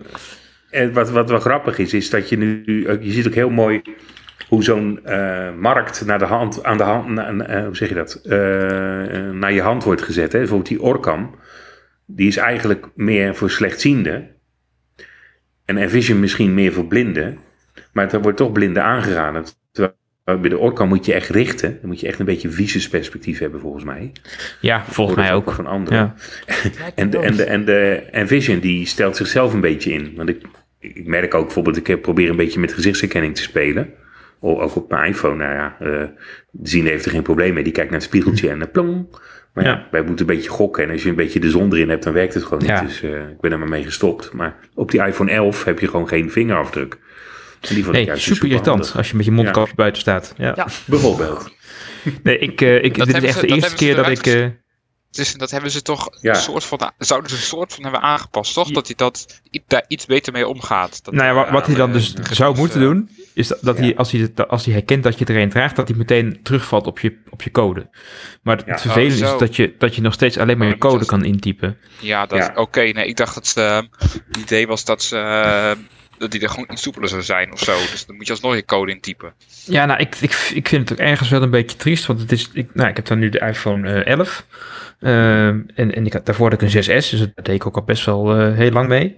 [0.70, 2.63] en wat, wat wel grappig is, is dat je nu,
[3.01, 3.82] je ziet ook heel mooi
[4.48, 7.89] hoe zo'n eh, markt naar de hand, aan de hand, na- na- eh, hoe zeg
[7.89, 8.30] je dat, Eh,
[9.32, 10.32] naar je hand wordt gezet.
[10.32, 10.38] Hè?
[10.38, 11.36] Bijvoorbeeld die Orcam,
[12.06, 14.30] die is eigenlijk meer voor slechtzienden.
[15.65, 17.38] En Envision misschien meer voor blinden.
[17.93, 19.43] Maar er wordt toch blinden aangeraden.
[20.23, 21.77] Bij de Orcam moet je echt richten.
[21.81, 24.12] Dan moet je echt een beetje visusperspectief hebben volgens mij.
[24.62, 25.51] Ja, volgens mij ook.
[25.51, 25.97] Van anderen.
[25.99, 26.13] Ja.
[26.95, 30.13] En de, en, de, en de Envision die stelt zichzelf een beetje in.
[30.15, 30.41] Want ik,
[30.79, 33.89] ik merk ook bijvoorbeeld, ik probeer een beetje met gezichtsherkenning te spelen.
[34.39, 35.36] O- Ook op mijn iPhone.
[35.36, 36.07] Nou ja, eh
[36.63, 37.63] Zien heeft er geen probleem mee.
[37.63, 39.05] Die kijkt naar het spiegeltje en uh, plong.
[39.53, 39.69] Maar ja.
[39.71, 39.88] Ja.
[39.91, 40.83] wij moeten een beetje gokken.
[40.83, 42.67] En als je een beetje de zon erin hebt, dan werkt het gewoon niet.
[42.67, 42.81] Ja.
[42.81, 44.33] Dus eh, ik ben er maar mee gestopt.
[44.33, 46.97] Maar op die iPhone 11 heb je gewoon geen vingerafdruk.
[47.69, 50.34] Nee, juist super irritant als je met je mondkapje buiten staat.
[50.38, 50.54] Ja.
[50.56, 50.67] Ja.
[50.86, 51.52] Bijvoorbeeld.
[52.23, 54.26] Nee, ik, eh, ik, Dat dit is echt ze- de eerste keer ze dat ik...
[54.28, 54.47] eh,
[55.12, 56.30] Dus dat hebben ze toch Ja.
[56.36, 58.71] een soort van, zouden ze een soort van hebben aangepast, toch?
[58.71, 61.04] Dat hij dat, daar iets beter mee omgaat.
[61.04, 63.78] Dat nou ja, wat, wat hij dan dus zou moeten eh, doen, is dat, dat
[63.78, 63.84] Ja.
[63.84, 66.39] hij, als hij, het- als hij herkent dat je er een draagt, dat hij meteen
[66.43, 67.89] terugvalt op je, op je code.
[68.41, 68.78] Maar het Ja.
[68.80, 69.38] vervelende Oh, is zo.
[69.38, 71.78] dat je, dat je nog steeds alleen maar Oh, je code kan intypen.
[71.99, 72.52] Ja, dat, Ja.
[72.56, 72.82] oké.
[72.82, 75.76] nee, ik dacht dat eh, het idee was dat ze...
[76.23, 77.71] eh, dat die er gewoon iets soepeler zou zijn of zo.
[77.91, 79.33] Dus dan moet je alsnog je code intypen.
[79.65, 82.31] Ja, nou, ik, ik, ik vind het ook ergens wel een beetje triest, want het
[82.31, 84.45] is, ik, nou, ik heb dan nu de iPhone eh, 11.
[84.99, 87.75] Ehm, en, en ik had, daarvoor had ik een 6S, dus dat deed ik ook
[87.75, 89.17] al best wel eh, heel lang mee.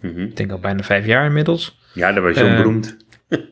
[0.00, 0.20] Mhm.
[0.20, 1.80] Ik denk al bijna vijf jaar inmiddels.
[1.94, 2.96] Ja, dat was zo Eh, beroemd.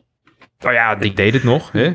[0.59, 1.93] Nou ja, ik deed het nog, hè.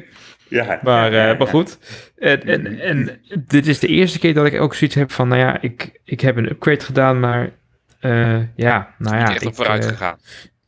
[0.48, 1.78] Ja, Maar, ja, ja, eh, maar goed.
[2.16, 5.40] En, en, en dit is de eerste keer dat ik ook zoiets heb van, nou
[5.40, 7.50] ja, ik, ik heb een upgrade gedaan, maar
[8.00, 9.34] eh, ja, nou ja.
[9.34, 10.18] Ik, op vooruit eh, gegaan.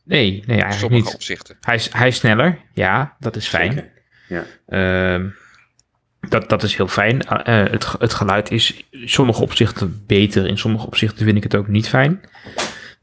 [0.09, 1.13] Nee, nee, In eigenlijk sommige niet.
[1.13, 1.57] opzichten.
[1.61, 3.71] Hij is, hij is sneller, ja, dat is fijn.
[3.73, 3.91] Zeker.
[4.27, 4.43] Ja.
[4.67, 5.27] Ehm,
[6.29, 7.21] dat, dat is heel fijn.
[7.21, 11.43] Eh, het, ge- het geluid is in sommige opzichten beter, in sommige opzichten vind ik
[11.43, 12.21] het ook niet fijn.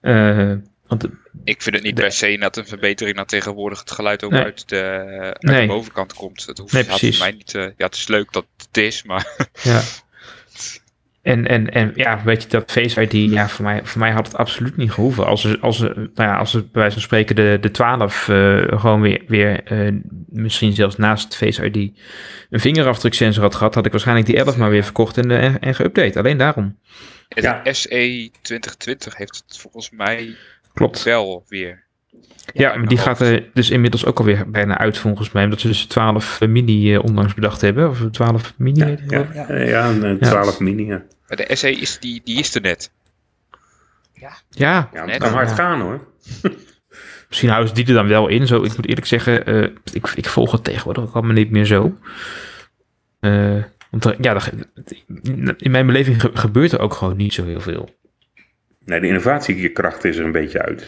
[0.01, 0.53] Eh,
[0.87, 3.91] want de- Ik vind het niet De- per se net een verbetering dat tegenwoordig het
[3.91, 4.43] geluid ook Nee.
[4.43, 4.81] uit, de,
[5.21, 5.61] uit Nee.
[5.61, 6.47] de bovenkant komt.
[6.47, 7.19] Het hoeft Nee, precies.
[7.19, 7.55] mij niet.
[7.55, 9.27] eh, ja, het is leuk dat het is, maar
[9.63, 9.81] Ja.
[11.27, 14.27] En, en, en ja, weet je, dat Face ID, ja, voor mij, voor mij had
[14.27, 15.27] het absoluut niet gehoeven.
[15.27, 18.65] Als er, als nou ja, als er bij wijze van spreken de, de 12 eh,
[18.69, 19.93] gewoon weer, weer eh,
[20.29, 21.99] misschien zelfs naast Face ID
[22.51, 25.61] een vingerafdruksensor had gehad, had ik waarschijnlijk die 11 maar weer verkocht en, eh, en,
[25.61, 26.19] en geüpdate.
[26.19, 26.79] Alleen daarom.
[27.29, 27.61] de Ja.
[27.65, 30.37] SE 2020 heeft het volgens mij
[30.75, 31.03] Klopt.
[31.03, 31.85] wel weer.
[32.53, 35.45] Ja, maar die gaat er dus inmiddels ook alweer bijna uit volgens mij.
[35.45, 37.89] Omdat ze dus 12 mini onlangs bedacht hebben.
[37.89, 38.79] Of 12 mini.
[38.79, 40.87] Ja, ja, ja, ja, een eh, 12 mini.
[40.87, 42.91] Ja, Maar de SE is, die, die is er net.
[44.13, 45.55] ja, ja het kan hard Ja.
[45.55, 46.07] gaan hoor.
[47.29, 48.47] misschien houden ze die er dan wel in.
[48.47, 49.63] Zo, ik moet eerlijk zeggen, eh,
[49.93, 51.99] ik, ik volg het tegenwoordig ook allemaal niet meer zo.
[53.21, 54.41] Eh, want er- ja,
[55.57, 57.95] in mijn beleving ge- gebeurt er ook gewoon niet zo heel veel.
[58.85, 60.87] Nee, de innovatiekracht is er een beetje uit.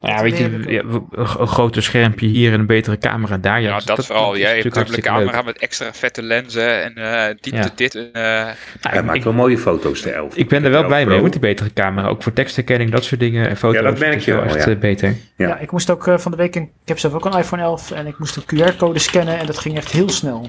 [0.00, 3.60] Nou ja, Dat weet je, ja, een, groter schermpje hier en een betere camera daar.
[3.60, 4.32] Ja, Ja, dat, vooral.
[4.34, 7.70] is Jij hebt natuurlijk een dubbele camera met extra vette lenzen en eh diepte Ja.
[7.74, 7.94] dit.
[7.94, 8.54] En, eh, leuk.
[8.80, 10.36] Hij Nou, maakt ik, wel mooie foto's, de 11.
[10.36, 12.08] ik ben er wel blij 11 mee met die betere camera.
[12.08, 13.76] Ook voor tekstherkenning, dat soort dingen en foto's.
[13.80, 14.70] Ja, dat merk je wel echt ja.
[14.70, 15.08] eh, beter.
[15.36, 15.48] Ja.
[15.48, 15.58] Ja.
[15.58, 18.06] ik moest ook van de week, een, ik heb zelf ook een iPhone 11 en
[18.06, 18.42] ik moest een
[18.74, 20.46] QR-code scannen en dat ging echt heel snel.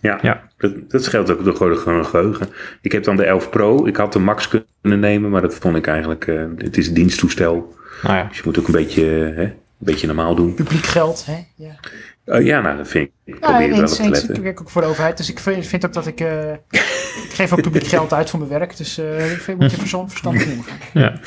[0.00, 0.42] Ja, Ja.
[0.58, 2.48] Dat, dat scheelt ook door gewoon geheugen.
[2.82, 3.86] Ik heb dan de 11 Pro.
[3.86, 4.48] Ik had de Max
[4.82, 6.26] kunnen nemen, maar dat vond ik eigenlijk...
[6.26, 7.78] eh, het is een diensttoestel.
[8.02, 9.04] Nou ja, Dus je moet ook een beetje,
[9.36, 10.54] hè, een beetje normaal doen.
[10.54, 11.44] Publiek geld, hè?
[11.56, 11.78] Ja.
[12.24, 13.12] Oh, ja, nou, dat vind ik.
[13.24, 14.32] Ik Ja, probeer er wel eens, op te.
[14.32, 16.20] Ik werk ook voor de overheid, dus ik vind, vind ook dat ik...
[16.20, 16.52] eh,
[17.26, 19.76] ik geef ook publiek geld uit voor mijn werk, dus eh ik vind, moet je
[19.76, 20.78] verstand, verstandig in omgaan.
[20.92, 21.20] ja.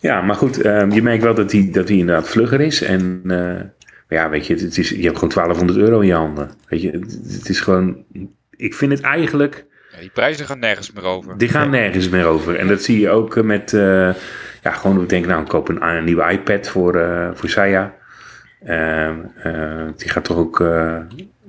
[0.00, 2.82] Ja, maar goed, ehm, je merkt wel dat hij dat die inderdaad vlugger is.
[2.82, 3.86] En eh,
[4.18, 6.50] ja, weet je, het is, je hebt gewoon 1200 euro in je handen.
[6.68, 7.96] Weet je, het, het is gewoon...
[8.56, 9.64] Ik vind het eigenlijk...
[9.92, 11.38] ja, die prijzen gaan nergens meer over.
[11.38, 12.56] Die gaan nergens meer over.
[12.56, 13.72] En dat zie je ook eh, met...
[14.62, 17.94] ja, gewoon ik denk, nou, ik koop een, nieuwe iPad voor, eh voor Saya.
[18.64, 20.98] Ehm, eh, die gaat toch ook eh,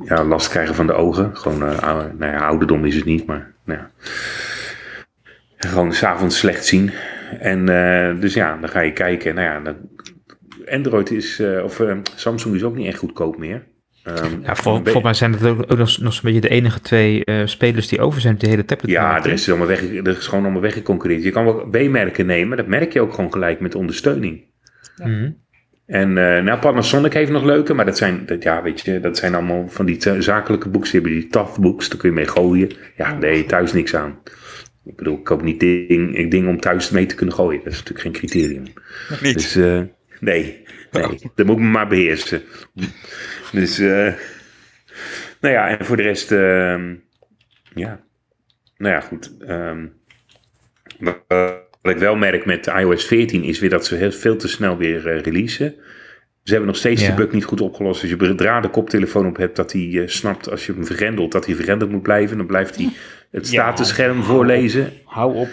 [0.04, 1.38] ja, last krijgen van de ogen.
[1.38, 1.60] Gewoon,
[2.18, 3.90] nou ja, ouderdom is het niet, maar nou ja.
[5.58, 6.92] Gewoon s'avonds slecht zien.
[7.40, 7.66] En
[8.20, 9.36] dus ja, dan ga je kijken.
[9.36, 9.76] Nou ja,
[10.76, 11.82] Android is, of
[12.16, 13.64] Samsung is ook niet echt goedkoop meer.
[14.04, 16.80] Ehm, ja be- volgens mij zijn het ook, ook nog, nog zo'n beetje de enige
[16.80, 18.92] twee eh, spelers die over zijn op de hele tablet.
[18.92, 21.24] Ja, er is, allemaal weg, er is gewoon allemaal weggeconcurreerd.
[21.24, 24.44] Je kan wel B-merken nemen, dat merk je ook gewoon gelijk met ondersteuning.
[24.98, 25.32] Mhm.
[25.86, 29.18] En eh nou, Panasonic heeft nog leuke, maar dat zijn, dat, ja, weet je, dat
[29.18, 30.92] zijn allemaal van die zakelijke books.
[30.92, 32.70] Die hebben die tough books, daar kun je mee gooien.
[32.98, 34.20] Ja, je thuis niks aan.
[34.86, 37.62] Ik bedoel, ik koop niet ding, ik ding om thuis mee te kunnen gooien.
[37.64, 38.64] Dat is natuurlijk geen criterium.
[39.22, 39.34] Niet.
[39.34, 39.82] Dus eh,
[40.20, 42.42] nee, nee, dat moet ik me maar beheersen.
[43.52, 44.14] Dus, eh,
[45.42, 46.96] nou ja, en voor de rest, ehm,
[47.76, 48.00] ja,
[48.78, 49.32] nou ja, goed.
[49.48, 49.86] ehm,
[51.00, 51.18] wat,
[51.82, 54.78] wat ik wel merk met iOS 14 is weer dat ze heel, veel te snel
[54.78, 55.76] weer eh, releasen.
[56.44, 57.10] Ze hebben nog steeds Ja.
[57.10, 58.02] de bug niet goed opgelost.
[58.02, 61.32] Als je een draden koptelefoon op hebt, dat hij eh, snapt als je hem vergrendelt,
[61.32, 62.38] dat hij vergrendeld moet blijven.
[62.38, 62.90] Dan blijft hij
[63.32, 64.94] het statusscherm voorlezen.
[65.06, 65.50] Hou op.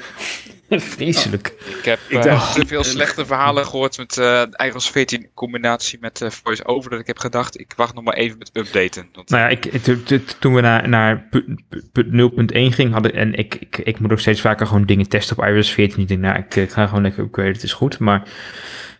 [0.95, 1.47] Vreselijk.
[1.79, 5.31] Ik heb Ik eh, dacht- te veel slechte verhalen gehoord met eh iOS 14 in
[5.35, 9.09] combinatie met eh voice-over dat ik heb gedacht, ik wacht nog maar even met updaten.
[9.13, 11.55] Want, Nou ja, ik, t- t- toen we naar, naar pu-
[11.93, 15.39] pu- 0.1 gingen, hadden, en ik, ik, ik moet ook steeds vaker gewoon dingen testen
[15.39, 16.01] op iOS 14.
[16.03, 17.99] Ik denk, nou, ik, ik ga gewoon lekker upgraden, het is goed.
[17.99, 18.23] Maar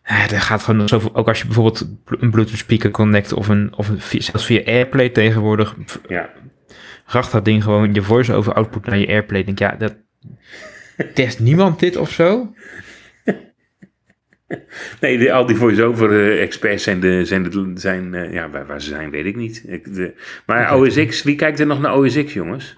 [0.03, 3.73] eh, er gaat gewoon zoveel, ook als je bijvoorbeeld een Bluetooth speaker connect of, een,
[3.77, 5.75] of een, via- zelfs via AirPlay tegenwoordig,
[6.09, 6.31] Ja,
[7.05, 9.41] racht dat ding gewoon je voice-over output naar je AirPlay.
[9.41, 9.95] Ik denk, ja, dat
[11.15, 12.53] test niemand dit of zo?
[15.01, 18.67] Nee, de, al die voice-over eh, experts zijn, de, zijn, de, zijn eh, ja, waar,
[18.67, 19.65] waar ze zijn weet ik niet.
[19.67, 20.15] Ik, de,
[20.47, 22.77] maar OS X, wie kijkt er nog naar OS X, jongens?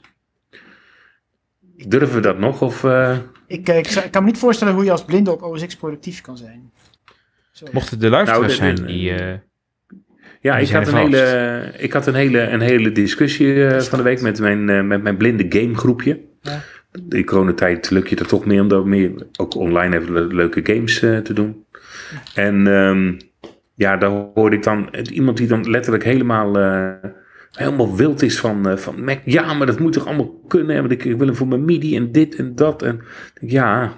[1.88, 2.62] Durven we dat nog?
[2.62, 5.76] Of, eh, Ik, ik, kan me niet voorstellen hoe je als blinde op OS X
[5.76, 6.70] productief kan zijn.
[7.52, 7.66] Zo.
[7.72, 9.10] Mochten de luisteraars Nou, zijn die...
[9.12, 9.34] eh,
[10.40, 11.02] ja, Die ik had, een vast.
[11.04, 14.82] hele, ik had een hele, een hele discussie eh, van de week met mijn, eh,
[14.82, 16.20] met mijn blinde gamegroepje.
[16.40, 16.62] Ja.
[17.08, 20.60] In coronatijd lukt je er toch meer om daar meer, ook online even le- leuke
[20.74, 21.64] games eh, te doen.
[22.34, 23.12] En ehm,
[23.74, 27.10] ja, daar hoorde ik dan iemand die dan letterlijk helemaal, eh,
[27.52, 29.18] helemaal wild is van, eh, van Mac.
[29.24, 30.76] Ja, maar dat moet toch allemaal kunnen?
[30.76, 32.82] Want ik, ik wil hem voor mijn MIDI en dit en dat.
[32.82, 33.00] En
[33.40, 33.92] ja,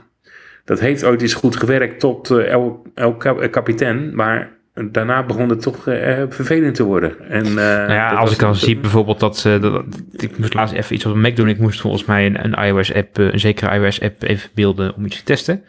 [0.65, 4.15] dat heeft ooit eens goed gewerkt tot El, El Cap- eh, Kapitein.
[4.15, 7.21] Maar daarna begon het toch eh, vervelend te worden.
[7.29, 10.75] En, eh, Nou ja, als ik dan zie bijvoorbeeld dat, ze dat, ik moest laatst
[10.75, 11.49] even iets op een Mac doen.
[11.49, 15.25] Ik moest volgens mij een, een iOS-app, een zekere iOS-app even beelden om iets te
[15.25, 15.65] testen.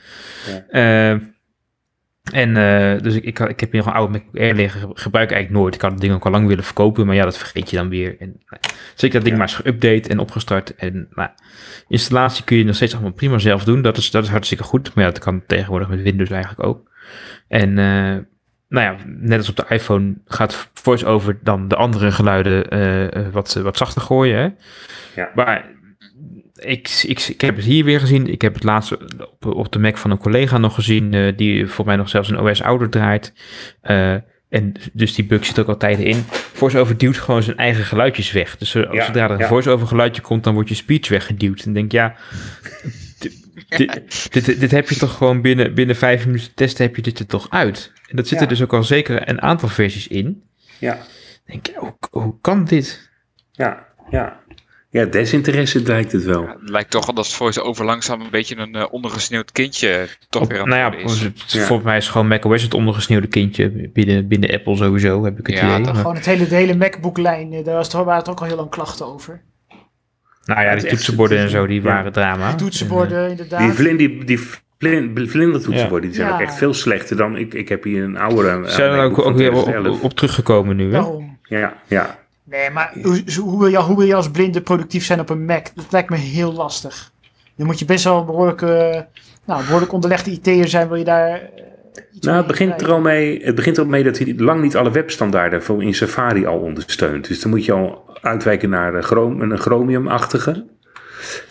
[0.70, 1.10] Eh,
[2.32, 4.88] en eh, dus ik, ik, ik heb hier nog een oude MacBook Air liggen, ge-
[4.94, 5.76] gebruik ik eigenlijk nooit.
[5.76, 7.90] Ik had het ding ook al lang willen verkopen, maar ja, dat vergeet je dan
[7.90, 8.16] weer.
[8.20, 8.62] En, nou,
[8.94, 9.42] dus ik dat ding Ja.
[9.44, 10.76] maar eens geüpdate en opgestart.
[10.76, 11.30] En nou,
[11.88, 13.82] installatie kun je nog steeds allemaal prima zelf doen.
[13.82, 16.92] Dat is, dat is hartstikke goed, maar ja, dat kan tegenwoordig met Windows eigenlijk ook.
[17.48, 18.16] En eh,
[18.74, 23.26] nou ja, net als op de iPhone gaat VoiceOver dan de andere geluiden eh, eh,
[23.32, 24.38] wat, wat zachter gooien.
[24.38, 24.50] Hè?
[25.22, 25.30] Ja.
[25.36, 25.66] Maar
[26.54, 28.28] ik, ik, ik heb het hier weer gezien.
[28.28, 31.86] Ik heb het laatst op, op de Mac van een collega nog gezien, die voor
[31.86, 33.34] mij nog zelfs een OS ouder draait.
[34.50, 36.24] En dus die bug zit ook altijd in.
[36.54, 38.58] VoiceOver duwt gewoon zijn eigen geluidjes weg.
[38.58, 39.48] Dus als Ja, zodra er een ja.
[39.48, 41.64] VoiceOver geluidje komt, dan wordt je speech weggeduwd.
[41.64, 42.16] En denk ja,
[43.70, 47.20] dit, dit, dit, heb je toch gewoon binnen, binnen vijf minuten testen heb je dit
[47.20, 47.92] er toch uit.
[48.10, 48.44] En dat zit Ja.
[48.44, 50.44] er dus ook al zeker een aantal versies in.
[50.80, 50.98] Ja,
[51.46, 53.10] denk je, hoe, hoe kan dit?
[53.52, 54.42] ja, ja.
[54.90, 56.42] Ja, desinteresse lijkt het wel.
[56.42, 60.42] Ja, het lijkt toch al dat voice-over langzaam een beetje een eh, ondergesneeuwd kindje toch
[60.42, 61.20] Op- weer aan nou ja, is.
[61.22, 61.66] het- Ja.
[61.66, 65.56] volgens mij is gewoon macOS het ondergesneeuwde kindje binnen, binnen Apple sowieso, heb ik het
[65.56, 65.94] Ja, idee.
[65.96, 68.56] Gewoon het hele, de hele MacBook-lijn, eh, daar was, daar waren het ook al heel
[68.56, 69.42] lang klachten over.
[70.46, 71.88] Nou ja, die toetsenborden en zo, die ja.
[71.88, 72.52] waren drama.
[72.52, 73.60] De toetsenborden, inderdaad.
[73.60, 74.40] Die, vlin, die, die
[74.78, 76.34] Vlin- Vlindertoetsenborden, die zijn Ja.
[76.34, 77.38] ook echt veel slechter dan...
[77.38, 78.66] Ik, ik heb hier een oudere...
[78.66, 80.02] Ze zijn er eh, ook, ook weer op, 2011.
[80.02, 80.92] op teruggekomen nu, hè?
[80.92, 81.38] Daarom.
[81.44, 82.18] Ja, ja.
[82.44, 85.46] Nee, maar hoe, hoe, wil je, hoe wil je als blinde productief zijn op een
[85.46, 85.68] Mac?
[85.76, 87.12] Dat lijkt me heel lastig.
[87.56, 89.02] Dan moet je best wel een behoorlijk, eh,
[89.46, 91.40] nou, behoorlijk onderlegde IT'er zijn, wil je daar eh,
[92.20, 94.76] Nou, het begint, er al mee, het begint er al mee dat hij lang niet
[94.76, 97.28] alle webstandaarden voor in Safari al ondersteunt.
[97.28, 100.66] Dus dan moet je al uitwijken naar Chrom- een Chromium-achtige.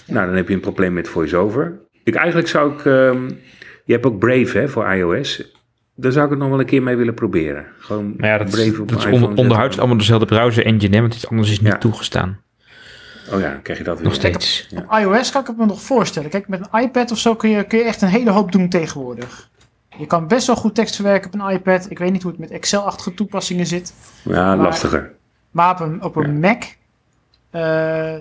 [0.06, 1.80] Nou, dan heb je een probleem met VoiceOver.
[2.04, 2.84] Ik, eigenlijk zou ik...
[2.84, 3.28] ehm,
[3.84, 5.52] je hebt ook Brave hè, voor iOS.
[5.94, 7.66] Daar zou ik het nog wel een keer mee willen proberen.
[7.78, 11.14] Gewoon Maar ja, dat, Brave op dat is onderhuids allemaal dezelfde browser engine, hè, want
[11.14, 11.78] iets anders is niet Ja.
[11.78, 12.40] toegestaan.
[13.32, 14.04] Oh ja, dan krijg je dat weer.
[14.04, 14.66] Nog steeds.
[14.70, 14.78] Ja.
[14.88, 16.30] Op iOS kan ik het me nog voorstellen.
[16.30, 18.68] Kijk, met een iPad of zo kun je, kun je echt een hele hoop doen
[18.68, 19.50] tegenwoordig.
[19.98, 21.90] Je kan best wel goed tekst verwerken op een iPad.
[21.90, 23.94] Ik weet niet hoe het met Excel-achtige toepassingen zit.
[24.24, 25.12] Ja, Maar- lastiger.
[25.50, 26.62] Maar op een, op een Mac.
[27.50, 28.14] eh,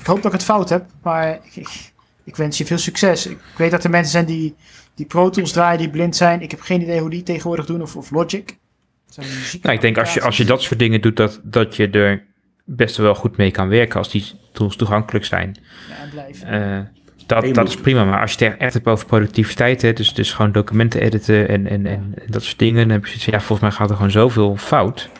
[0.00, 1.92] ik hoop dat ik het fout heb, maar ik, ik,
[2.24, 3.26] ik wens je veel succes.
[3.26, 4.54] Ik weet dat er mensen zijn die,
[4.94, 6.40] die Pro Tools draaien, die blind zijn.
[6.42, 8.46] Ik heb geen idee hoe die tegenwoordig doen, of, of Logic.
[8.46, 11.40] Dat zijn muziek- Nou, ik denk als je, als je dat soort dingen doet, dat,
[11.42, 12.24] dat je er
[12.64, 15.56] best wel goed mee kan werken als die tools toegankelijk zijn.
[15.88, 16.46] Ja, en blijven.
[16.48, 16.78] Eh,
[17.26, 20.32] dat, dat is prima, maar als je het echt- hebt over productiviteit, hè, dus, dus
[20.32, 23.40] gewoon documenten editen en, en, en dat soort dingen, dan heb je zoiets van, ja,
[23.40, 25.10] volgens mij gaat er gewoon zoveel fout.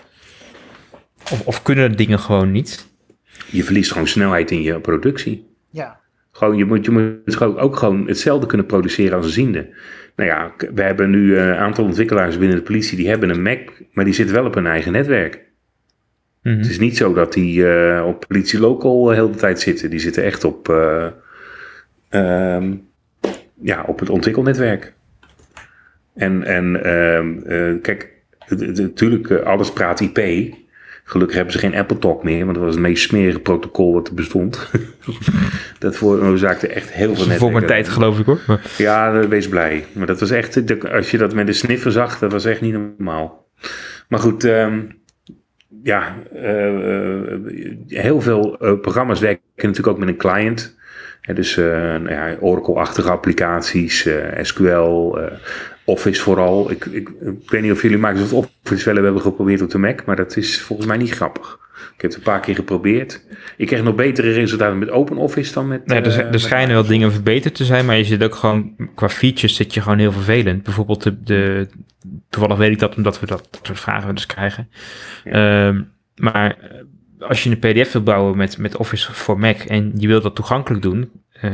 [1.33, 2.93] Of, of kunnen dingen gewoon niet.
[3.51, 5.47] Je verliest gewoon snelheid in je productie.
[5.71, 6.01] Ja,
[6.33, 9.69] Gewoon, je moet, je moet gewoon ook gewoon hetzelfde kunnen produceren als een ziende.
[10.17, 13.43] Nou ja, we hebben nu eh, een aantal ontwikkelaars binnen de politie, die hebben een
[13.43, 15.43] Mac, maar die zitten wel op hun eigen netwerk.
[16.43, 16.57] Mhm.
[16.57, 19.91] Het is niet zo dat die eh, op politie local de hele tijd zitten.
[19.91, 21.07] Die zitten echt op, eh,
[22.15, 22.75] ehm,
[23.61, 24.95] ja, op het ontwikkelnetwerk.
[26.15, 28.13] En, en ehm, eh, kijk,
[28.75, 30.53] natuurlijk, eh, alles praat IP.
[31.05, 34.09] Gelukkig hebben ze geen Apple Talk meer, want dat was het meest smerige protocol wat
[34.09, 34.71] er bestond.
[35.79, 38.61] dat veroorzaakte echt heel veel Voor mijn tijd geloof ik hoor.
[38.79, 39.85] Ja, wees blij.
[39.93, 42.73] Maar dat was echt, als je dat met de sniffer zag, dat was echt niet
[42.73, 43.49] normaal.
[44.09, 44.81] Maar goed, ehm,
[45.83, 47.35] ja, eh,
[47.89, 50.77] heel veel programma's werken natuurlijk ook met een client.
[51.33, 55.33] Dus eh, nou ja, Oracle-achtige applicaties, eh, SQL, eh,
[55.85, 56.71] Office vooral.
[56.71, 58.33] Ik, ik, ik weet niet of jullie Microsoft
[58.65, 61.59] Office wel hebben geprobeerd op de Mac, maar dat is volgens mij niet grappig.
[61.97, 63.25] Ik heb het een paar keer geprobeerd.
[63.57, 65.87] Ik kreeg nog betere resultaten met OpenOffice dan met...
[65.87, 68.35] nee, er, zijn- er met schijnen wel dingen verbeterd te zijn, maar je zit ook
[68.35, 70.63] gewoon, qua features zit je gewoon heel vervelend.
[70.63, 71.69] Bijvoorbeeld de, de
[72.29, 74.69] toevallig weet ik dat omdat we dat, dat soort vragen eens krijgen.
[75.25, 75.83] Ehm,
[76.17, 76.57] maar
[77.29, 80.35] als je een pdf wil bouwen met, met Office voor Mac en je wilt dat
[80.35, 81.11] toegankelijk doen,
[81.45, 81.51] eh,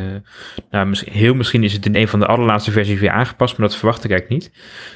[0.71, 3.69] nou, misschien, heel misschien is het in een van de allerlaatste versies weer aangepast, maar
[3.69, 4.53] dat verwacht ik eigenlijk niet.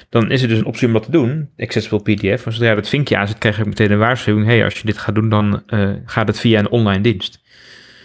[0.08, 2.44] Dan is er dus een optie om dat te doen, Accessible PDF.
[2.44, 4.46] Maar zodra je dat vinkje aanzet, krijg je meteen een waarschuwing.
[4.46, 7.42] hey, als je dit gaat doen, dan eh, gaat het via een online dienst.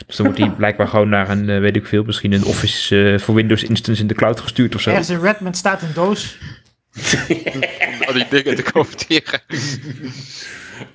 [0.08, 3.16] Dus dan wordt die blijkbaar gewoon naar een, eh, weet ik veel, misschien een Office
[3.20, 4.90] voor Windows instance in de cloud gestuurd of zo.
[4.90, 6.38] ergens in Redmond staat een doos.
[8.08, 9.42] Al die dingen te commenteren.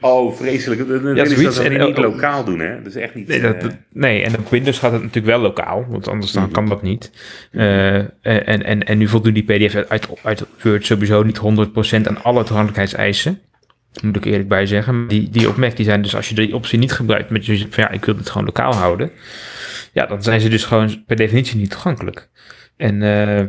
[0.00, 0.88] Oh, vreselijk.
[0.88, 1.56] Dan willen zoiets.
[1.56, 2.82] dat En- dan niet lokaal doen, hè?
[2.82, 3.28] Dat is echt niet...
[3.28, 6.50] Nee, dat, eh, nee, en op Windows gaat het natuurlijk wel lokaal, want anders dan
[6.50, 7.10] kan dat niet.
[7.50, 11.40] Eh, en, en, en nu voldoen die PDF uit, uit Word sowieso niet 100%
[12.08, 13.40] aan alle toegankelijkheidseisen.
[14.02, 14.98] Moet ik eerlijk bij zeggen.
[14.98, 17.46] Maar Die, die op Mac die zijn dus, als je die optie niet gebruikt, met
[17.46, 19.10] je van ja, ik wil dit gewoon lokaal houden.
[19.92, 22.28] Ja, dan zijn ze dus gewoon per definitie niet toegankelijk.
[22.76, 23.44] En eh,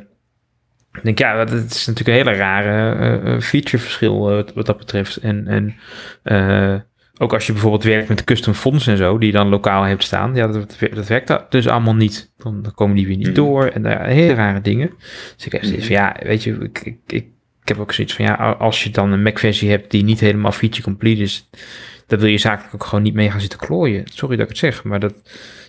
[0.95, 4.65] ik denk, ja, dat is natuurlijk een hele rare eh, eh, featureverschil eh, wat, wat
[4.65, 5.17] dat betreft.
[5.17, 5.75] En, en
[7.17, 10.03] ook als je bijvoorbeeld werkt met custom fonts en zo, die je dan lokaal hebt
[10.03, 12.31] staan, ja, dat, dat werkt dat dus allemaal niet.
[12.37, 13.35] Dan, dan komen die weer niet Mhm.
[13.35, 14.89] door en daar hele rare dingen.
[15.35, 15.93] Dus ik heb zoiets Mhm.
[15.93, 17.25] van, ja, weet je, ik, ik, ik,
[17.61, 20.51] ik heb ook zoiets van, ja, als je dan een Mac-versie hebt die niet helemaal
[20.51, 21.49] feature complete is,
[22.07, 24.03] dan wil je zakelijk ook gewoon niet mee gaan zitten klooien.
[24.05, 25.13] Sorry dat ik het zeg, maar dat,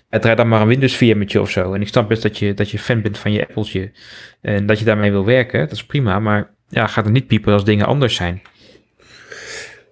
[0.08, 1.72] het draait dan maar een Windows VM'tje of zo.
[1.74, 3.92] En ik snap best dat je, dat je fan bent van je Apple'tje
[4.40, 7.52] en dat je daarmee wil werken, dat is prima, maar ja, gaat er niet piepen
[7.52, 8.42] als dingen anders zijn.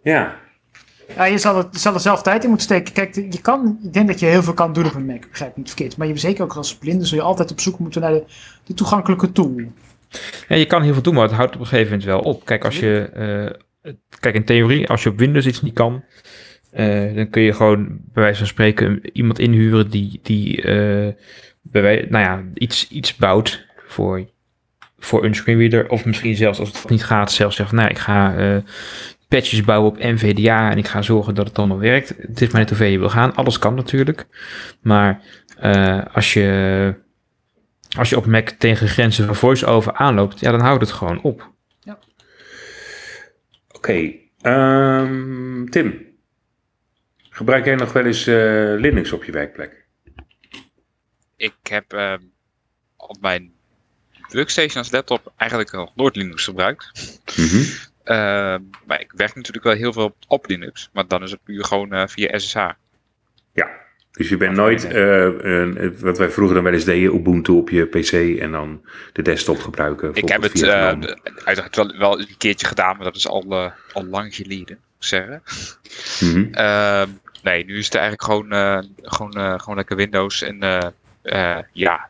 [0.03, 0.37] ja,
[1.17, 2.93] Ja, je zal, het, je zal er zelf tijd in moeten steken.
[2.93, 5.29] Kijk, je kan, ik denk dat je heel veel kan doen op een Mac.
[5.31, 5.97] Begrijp ik niet verkeerd.
[5.97, 8.25] Maar je zeker ook als blinde zul je altijd op zoek moeten naar de,
[8.65, 9.61] de toegankelijke tool.
[10.49, 12.45] Ja, je kan heel veel doen, maar het houdt op een gegeven moment wel op.
[12.45, 16.05] Kijk, als je, eh, het- kijk in theorie, als je op Windows iets niet kan,
[16.75, 21.13] eh, dan kun je gewoon bij wijze van spreken iemand inhuren die, die eh,
[21.63, 24.29] bij nou ja, iets, iets bouwt voor,
[24.99, 25.89] voor een screenreader.
[25.89, 28.57] Of misschien zelfs als het niet gaat, zelfs zeggen, nou, ik ga eh,
[29.29, 32.15] patches bouwen op NVDA en ik ga zorgen dat het allemaal werkt.
[32.19, 33.35] Het is maar net hoe ver je wil gaan.
[33.35, 34.27] Alles kan natuurlijk.
[34.81, 35.21] Maar
[36.13, 36.95] als je
[37.97, 41.53] als je op Mac tegen grenzen van voice-over aanloopt, ja, dan houdt het gewoon op.
[43.73, 44.13] oké.
[44.41, 46.04] Ehm, Tim,
[47.35, 49.85] gebruik jij nog wel eens eh, Linux op je werkplek?
[51.37, 52.21] Ik heb ehm,
[52.97, 53.53] op mijn
[54.29, 56.91] workstation als laptop eigenlijk nog nooit Linux gebruikt.
[57.37, 57.63] Mhm.
[58.05, 60.91] Eh, maar ik werk natuurlijk wel heel veel op Linux.
[60.93, 62.69] Maar dan is het puur gewoon eh, via SSH.
[63.53, 63.71] Ja,
[64.13, 65.29] dus je bent nooit, eh,
[65.99, 69.59] wat wij vroeger dan wel eens deden, Ubuntu op je PC en dan de desktop
[69.59, 70.15] gebruiken.
[70.15, 70.63] Ik heb het
[71.45, 75.05] uiteraard wel, wel een keertje gedaan, maar dat is al, al lang geleden, moet ik
[75.05, 75.43] zeggen.
[76.21, 76.53] Mhm.
[77.45, 80.43] Nee, nu is het eigenlijk gewoon, eh, gewoon, eh, gewoon lekker Windows.
[80.43, 80.87] En eh,
[81.23, 82.09] eh, ja,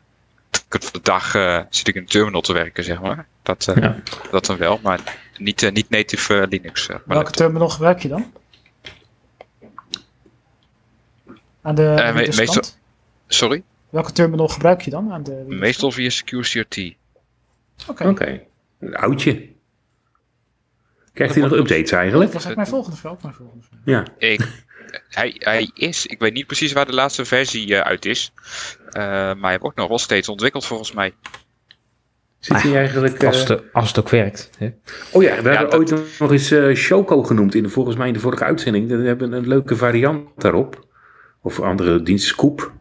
[0.69, 3.27] voor de dag eh, zit ik in een terminal te werken, zeg maar.
[3.43, 3.97] Dat, eh, Ja.
[4.31, 4.99] dat dan wel, maar
[5.37, 6.87] niet, niet native Linux.
[6.87, 8.31] maar Welke terminal gebruik je dan?
[11.61, 12.63] Aan de me- Windows meestal-?
[13.27, 13.63] Sorry?
[13.89, 16.95] Welke terminal gebruik je dan aan de Windows Meestal via SecureCRT.
[17.87, 18.07] Oké.
[18.07, 18.41] Oké,
[18.79, 19.53] een oudje.
[21.13, 22.33] Krijgt hij nog updates Dat eigenlijk?
[22.33, 23.21] was eigenlijk mijn volgende vraag.
[23.21, 23.79] Mijn volgende vraag.
[23.85, 24.05] Ja.
[24.17, 24.64] Ik,
[25.09, 28.31] hij, hij is, ik weet niet precies waar de laatste versie eh, uit is.
[28.89, 29.01] Eh,
[29.33, 31.13] maar hij wordt nog wel steeds ontwikkeld volgens mij.
[32.39, 33.21] Zit hij eigenlijk...
[33.21, 34.49] eh, Als, het, als het ook werkt.
[34.57, 34.69] Hè?
[35.11, 37.95] Oh ja, we Ja, hebben dat- ooit nog eens eh Choco genoemd, in de, volgens
[37.95, 38.87] mij in de vorige uitzending.
[38.87, 40.87] We hebben een leuke variant daarop.
[41.41, 42.71] Of andere dienst, Scoop.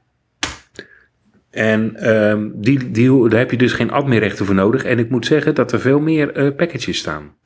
[1.51, 4.85] En ehm, die, die, daar heb je dus geen adminrechten voor nodig.
[4.85, 7.37] En ik moet zeggen dat er veel meer eh, packages staan.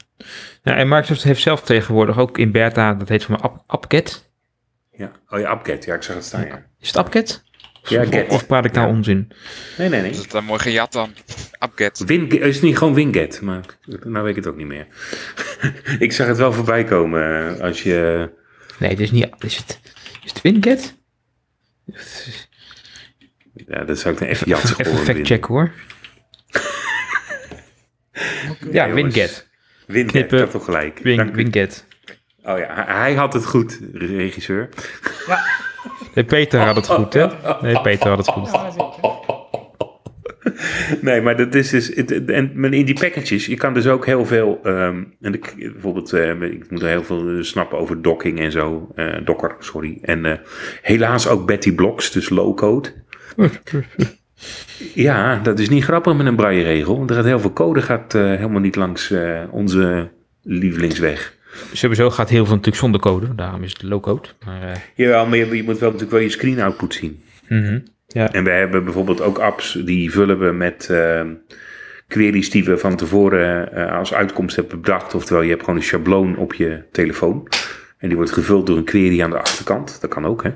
[0.63, 4.28] Ja, en Microsoft heeft zelf tegenwoordig ook in beta, dat heet voor mij App, AppGet.
[4.99, 5.13] Ja.
[5.29, 5.85] Oh ja, AppGet.
[5.85, 6.67] Ja, ik zag het staan, ja.
[6.81, 7.43] Is het AppGet?
[7.83, 8.29] Of, Ja, of- Get.
[8.29, 8.93] of praat ik nou Ja.
[8.95, 9.33] onzin?
[9.79, 10.11] Nee, nee, nee.
[10.11, 11.15] Is het een mooi gejat dan?
[11.65, 11.99] Upget.
[12.07, 13.41] Win, is het niet gewoon Winget?
[13.41, 14.87] Maar nou weet ik het ook niet meer.
[15.99, 18.31] ik zag het wel voorbij komen eh, als je...
[18.79, 19.29] Nee, het is niet.
[19.39, 19.81] Is het,
[20.25, 20.95] is het WinGet?
[23.67, 25.73] Ja, dat zou ik dan even jatsen Even gewoon fact checken hoor.
[28.73, 28.93] Ja.
[28.93, 29.49] WinGet.
[29.87, 30.39] Winget, Knippen.
[30.39, 30.99] dat toch gelijk.
[30.99, 31.33] Win.
[31.33, 31.87] WinGet.
[32.49, 34.69] Oh ja, hij- had het goed, de regisseur.
[36.15, 37.27] Nee, Peter had het goed, hè?
[37.63, 38.51] Nee, Peter had het goed.
[38.51, 38.71] Ja.
[41.01, 41.95] Nee, maar dat is dus.
[41.95, 44.61] En maar in die packages, je kan dus ook heel veel.
[44.63, 48.51] ehm, en ik, bijvoorbeeld, eh, ik moet er heel veel eh, snappen over docking en
[48.53, 48.89] zo.
[48.95, 49.99] eh, Docker, sorry.
[50.03, 50.39] En eh,
[50.83, 52.89] helaas ook Betty Blocks, dus low code.
[54.95, 56.97] Ja, dat is niet grappig met een braille-regel.
[56.97, 60.09] Want er gaat heel veel code gaat, helemaal niet langs eh, onze
[60.43, 61.37] lievelingsweg.
[61.73, 64.29] Sowieso gaat heel veel natuurlijk zonder code, daarom is het low-code.
[64.45, 67.23] Maar, eh, Jawel, maar je, je moet wel natuurlijk wel je screen output zien.
[67.49, 67.79] mhm.
[68.09, 71.29] En we hebben bijvoorbeeld ook apps die vullen we met ehm,
[72.07, 75.15] queries die we van tevoren eh, als uitkomst hebben bedacht.
[75.15, 77.49] Oftewel, je hebt gewoon een schabloon op je telefoon.
[77.99, 80.01] En die wordt gevuld door een query aan de achterkant.
[80.01, 80.51] Dat kan ook, hè?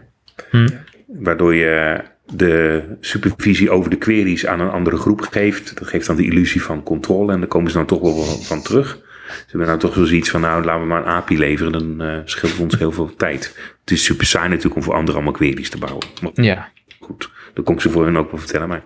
[0.51, 0.69] Hm.
[1.07, 2.01] Waardoor je
[2.35, 5.79] de supervisie over de queries aan een andere groep geeft.
[5.79, 7.33] Dat geeft dan de illusie van controle.
[7.33, 9.02] En daar komen ze dan toch wel van terug.
[9.33, 11.73] Ze hebben nou toch zoiets van, nou laten we maar een API leveren.
[11.73, 13.57] Dan eh scheelt ons heel veel tijd.
[13.81, 16.07] Het is super saai natuurlijk om voor anderen allemaal queries te bouwen.
[16.23, 16.69] Maar Ja,
[17.01, 18.69] Goed, dat kon ik ze voor hen ook wel vertellen.
[18.69, 18.83] Maar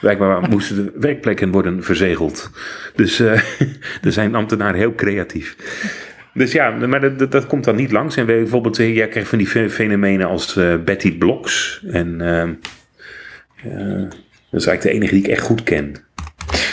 [0.00, 2.50] blijkbaar moesten de werkplekken worden verzegeld.
[2.94, 3.40] Dus eh
[4.06, 5.56] er zijn ambtenaren heel creatief.
[6.34, 8.16] Dus ja, maar dat, dat, dat komt dan niet langs.
[8.16, 11.80] En bijvoorbeeld, eh, jij krijgt van die fe- fenomenen als Betty Blocks.
[11.90, 12.18] En
[14.50, 15.94] dat is eigenlijk de enige die ik echt goed ken.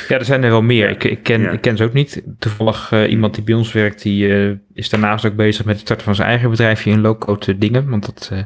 [0.08, 0.90] Ja er zijn er wel meer.
[0.90, 1.52] Ik, ik, ken, Ja.
[1.52, 2.24] ik ken ze ook niet.
[2.40, 5.84] Toevallig eh, iemand die bij ons werkt, die eh, is daarnaast ook bezig met het
[5.84, 7.90] starten van zijn eigen bedrijfje in low-code dingen.
[7.90, 8.40] Want dat, eh,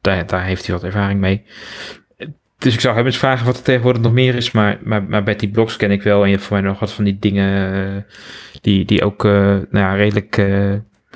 [0.00, 1.42] daar, daar heeft hij wat ervaring mee.
[2.58, 4.50] Dus ik zou hem eens vragen wat er tegenwoordig nog meer is.
[4.50, 6.20] Maar, maar, maar Betty Blocks ken ik wel.
[6.20, 8.06] En je hebt voor mij nog wat van die dingen
[8.60, 10.36] die, die ook nou ja, redelijk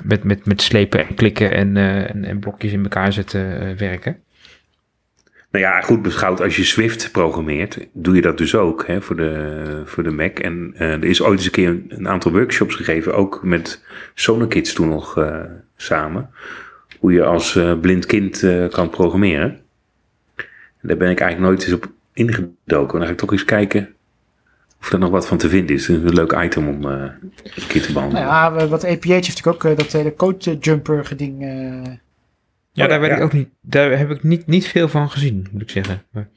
[0.03, 4.17] met, met, met slepen en klikken en, en, en blokjes in elkaar zetten werken.
[5.51, 9.15] Nou ja, goed beschouwd, als je Swift programmeert, doe je dat dus ook hè, voor,
[9.15, 10.39] de, voor de Mac.
[10.39, 13.83] En eh, er is ooit eens een keer een, aantal workshops gegeven, ook met
[14.13, 15.43] Sonokids toen nog eh,
[15.75, 16.29] samen.
[16.99, 19.59] Hoe je als eh, blind kind kan programmeren.
[20.81, 22.97] En daar ben ik eigenlijk nooit eens op ingedoken.
[22.97, 23.89] Dan ga ik toch eens kijken
[24.79, 25.87] of er nog wat van te vinden is.
[25.87, 27.11] Een leuk item om een
[27.67, 28.25] keer te behandelen.
[28.25, 31.41] Nou ja, wat APH heeft natuurlijk ook dat hele code jumper geding.
[32.79, 33.15] Ja, daar, weet ja.
[33.15, 36.03] ik ook niet, daar heb ik niet, niet veel van gezien, moet ik zeggen.
[36.11, 36.27] Maar,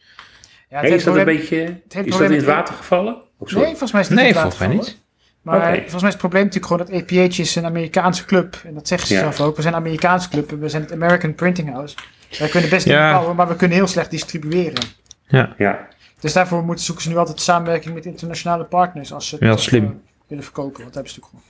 [0.68, 1.80] ja, het Hey, is dat een beetje.
[1.88, 3.14] Is dat in het water gevallen?
[3.38, 3.48] Oh.
[3.52, 5.00] Nee, volgens mij is het niet nee, volgens mij water niet.
[5.42, 8.60] Maar volgens mij is het probleem natuurlijk gewoon dat APH is een Amerikaanse club.
[8.64, 9.20] En dat zeggen ze Ja.
[9.20, 9.56] zelf ook.
[9.56, 11.96] We zijn een Amerikaanse club en we zijn het American Printing House.
[12.38, 12.92] Wij kunnen best Ja.
[12.96, 14.82] dingen bouwen, maar we kunnen heel slecht distribueren.
[15.28, 15.88] Ja,
[16.20, 19.60] Dus daarvoor moeten, zoeken ze nu altijd samenwerking met internationale partners als ze het toch,
[19.60, 19.84] slim.
[19.84, 19.90] eh,
[20.26, 20.82] willen verkopen.
[20.82, 21.44] Want daar hebben ze natuurlijk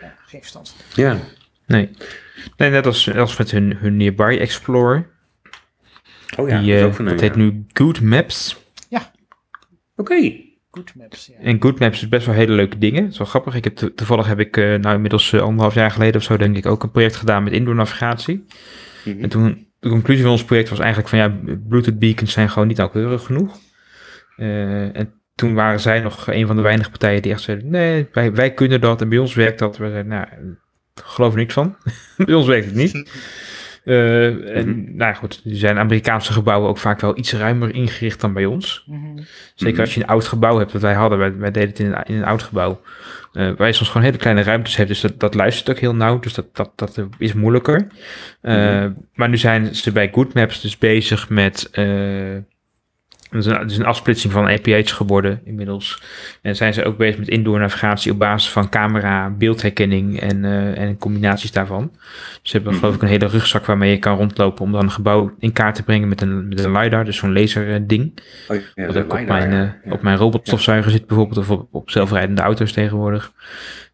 [0.00, 1.04] gewoon ja, geen verstand van.
[1.04, 1.16] ja.
[1.68, 1.90] Nee.
[2.56, 5.06] nee, net als, als met hun, hun Nearby Explorer.
[6.36, 7.40] Oh ja, die, dat is eh, ook van dat een, heet ja.
[7.40, 8.66] nu Good Maps.
[9.96, 10.32] Oké.
[10.70, 11.44] Good maps, ja.
[11.44, 13.02] En Good Maps is best wel hele leuke dingen.
[13.02, 13.54] Het is wel grappig.
[13.54, 16.36] Ik heb to- toevallig heb ik eh, nou inmiddels eh, anderhalf jaar geleden of zo
[16.36, 18.44] denk ik ook een project gedaan met indoor navigatie.
[19.04, 19.22] Mhm.
[19.22, 21.36] En toen de conclusie van ons project was eigenlijk van ja,
[21.68, 23.58] Bluetooth beacons zijn gewoon niet nauwkeurig genoeg.
[24.36, 28.08] Eh, en toen waren zij nog een van de weinige partijen die echt zeiden, nee,
[28.12, 29.76] wij, wij kunnen dat en bij ons werkt dat.
[29.76, 30.26] We zeiden, nou,
[31.04, 31.76] geloof er niks van.
[32.16, 33.02] bij ons werkt het niet.
[33.84, 34.96] Eh, en Mhm.
[34.96, 38.44] nou ja, goed, er zijn Amerikaanse gebouwen ook vaak wel iets ruimer ingericht dan bij
[38.44, 38.84] ons.
[38.86, 39.18] Mhm.
[39.54, 39.80] Zeker Mhm.
[39.80, 42.02] als je een oud gebouw hebt, dat wij hadden, wij, wij deden het in een,
[42.04, 42.80] in een oud gebouw.
[43.32, 45.94] eh waar je soms gewoon hele kleine ruimtes hebt, dus dat, dat luistert ook heel
[45.94, 47.86] nauw, dus dat, dat, dat is moeilijker.
[48.40, 48.92] Eh, Mhm.
[49.14, 51.70] Maar nu zijn ze bij Good Maps dus bezig met,
[53.30, 56.02] het is een, het is een afsplitsing van APH geworden inmiddels.
[56.42, 60.78] En zijn ze ook bezig met indoor navigatie op basis van camera, beeldherkenning en, eh,
[60.78, 61.92] en combinaties daarvan.
[62.42, 62.80] Ze hebben Mhm.
[62.80, 65.74] geloof ik een hele rugzak waarmee je kan rondlopen om dan een gebouw in kaart
[65.74, 68.12] te brengen met een, met een LiDAR, dus zo'n laser ding.
[68.48, 69.76] Oh, ja, ook op mijn, ja.
[69.84, 73.32] eh, op mijn robotstofzuiger zit bijvoorbeeld, of op, op zelfrijdende auto's tegenwoordig.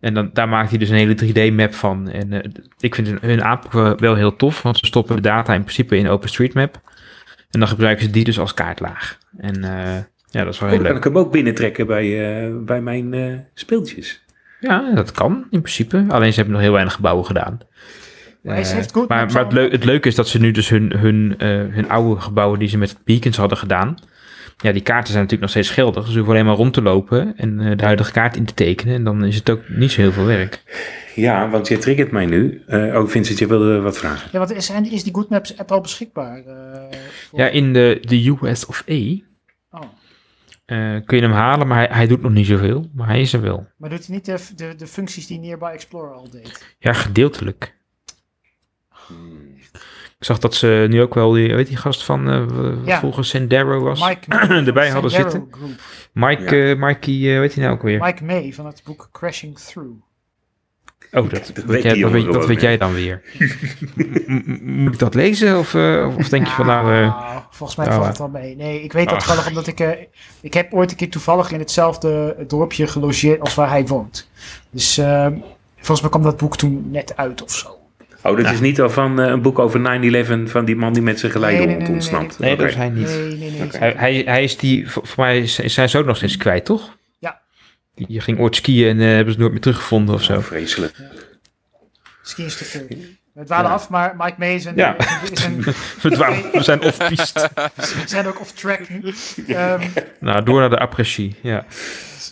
[0.00, 2.10] En dan, daar maakt hij dus een hele 3D-map van.
[2.10, 5.54] En eh, ik vind hun- aanpak wel- wel heel tof, want ze stoppen de data
[5.54, 6.80] in principe in OpenStreetMap.
[7.54, 9.18] En dan gebruiken ze die dus als kaartlaag.
[9.38, 9.96] En eh,
[10.30, 10.96] ja, dat is wel Oh, heel dan kan leuk.
[10.96, 14.22] ik hem ook binnentrekken bij, eh, bij mijn eh, speeltjes.
[14.60, 16.04] Ja, dat kan in principe.
[16.08, 17.58] Alleen ze hebben nog heel weinig gebouwen gedaan.
[18.42, 20.92] Maar heeft Good maar het, al- leu- het leuke is dat ze nu dus hun,
[20.96, 23.94] hun, eh, hun oude gebouwen die ze met beacons hadden gedaan.
[24.56, 26.02] Ja, die kaarten zijn natuurlijk nog steeds geldig.
[26.04, 28.54] Dus ze hoeven alleen maar rond te lopen en eh, de huidige kaart in te
[28.54, 28.94] tekenen.
[28.94, 30.62] En dan is het ook niet zo heel veel werk.
[31.14, 32.62] Ja, want je triggert mij nu.
[32.66, 34.28] Eh oh, Vincent, je wilde wat vragen.
[34.32, 36.38] Ja, want is, en is die Good Maps app al beschikbaar?
[36.38, 36.98] eh,
[37.28, 39.18] voor- Ja, in de, de US of A eh,
[39.70, 39.80] Oh.
[41.04, 42.90] kun je hem halen, maar hij, hij doet nog niet zoveel.
[42.94, 43.66] Maar hij is er wel.
[43.76, 46.74] Maar doet hij niet de, de, de functies die Nearby Explorer al deed?
[46.78, 47.74] Ja, gedeeltelijk.
[50.24, 52.98] Ik zag dat ze nu ook wel die, weet die gast van eh, wat Ja.
[52.98, 54.08] vroeger Sendero was.
[54.08, 54.30] Mike
[54.66, 55.48] erbij hadden Sendero zitten.
[55.58, 55.70] Group.
[56.12, 56.70] Mike, Ja.
[56.72, 58.00] eh, Mikey, eh, weet je nou ook weer?
[58.00, 59.90] Mike May van het boek Crashing Through.
[61.12, 63.22] Oh, dat, dat, weet jij, dat, weet, dat jij dan weer.
[64.62, 65.58] Moet ik dat lezen?
[65.58, 66.92] Of, eh, of denk je van nou...
[66.94, 68.08] eh, Nou, volgens mij oh, valt eh.
[68.08, 68.56] het wel mee.
[68.56, 69.24] Nee, ik weet dat Ach.
[69.24, 69.80] toevallig omdat ik...
[69.80, 69.90] eh,
[70.40, 74.30] ik heb ooit een keer toevallig in hetzelfde dorpje gelogeerd als waar hij woont.
[74.70, 75.26] Dus eh,
[75.76, 77.78] volgens mij kwam dat boek toen net uit of zo.
[78.24, 81.02] Oh, dat is niet al van eh, een boek over 9-11 van die man die
[81.02, 82.38] met zijn Nee, nee, geleidehond nee, nee, ontsnapt.
[82.38, 83.06] nee, dat is hij niet.
[83.06, 83.68] Nee, nee, nee.
[83.70, 84.90] Hij, hij, hij is die...
[84.90, 86.96] Voor, mij is, is zijn zoon nog steeds kwijt, toch?
[87.18, 87.40] Ja.
[87.94, 90.36] Die ging ooit skiën en eh, hebben ze nooit meer teruggevonden of zo.
[90.36, 90.94] Oh, vreselijk.
[92.20, 92.86] Misschien een stukje.
[93.32, 93.72] We dwalen Ja.
[93.76, 94.76] af, maar Mike May is een...
[94.76, 94.96] Ja.
[94.98, 97.50] is een, is een- We, dwalen- we zijn off-piste.
[97.74, 98.80] we zijn ook off-track.
[99.46, 99.82] Ehm
[100.20, 101.36] nou, door naar de apres-ski.
[101.42, 101.64] Ja.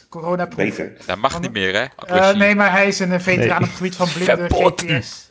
[0.08, 0.92] corona Beter.
[1.06, 1.84] Dat mag niet meer, hè?
[2.06, 3.56] Eh, nee, maar hij is een veteraan Nee.
[3.56, 4.80] op het gebied van blinde Verbod.
[4.82, 5.30] GPS.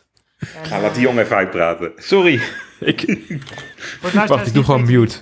[0.55, 1.91] En, Ga, laat die jongen even uitpraten.
[1.97, 2.41] Sorry.
[2.79, 3.39] Ik, voor de
[4.01, 5.17] wacht, luisteraars ik die doe gewoon weten- mute.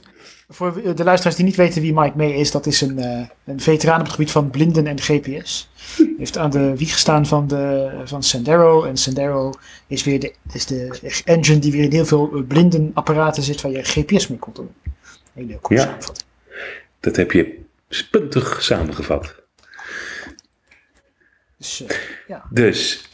[0.52, 3.60] Voor de luisteraars die niet weten wie Mike May is, dat is een, eh, een
[3.62, 5.70] veteraan op het gebied van blinden en GPS.
[5.98, 8.84] Hij heeft aan de wieg gestaan van, de, van Sendero.
[8.84, 9.54] En Sendero
[9.88, 13.72] is weer de, is de engine die weer in heel veel eh, blindenapparaten zit waar
[13.72, 14.72] je GPS mee kon doen.
[15.34, 15.88] Hele coole Ja.
[15.88, 16.28] samenvatting.
[17.00, 17.60] Dat heb je
[17.90, 19.36] spuntig samengevat.
[21.58, 21.98] Dus eh,
[22.28, 23.09] ja, Dus,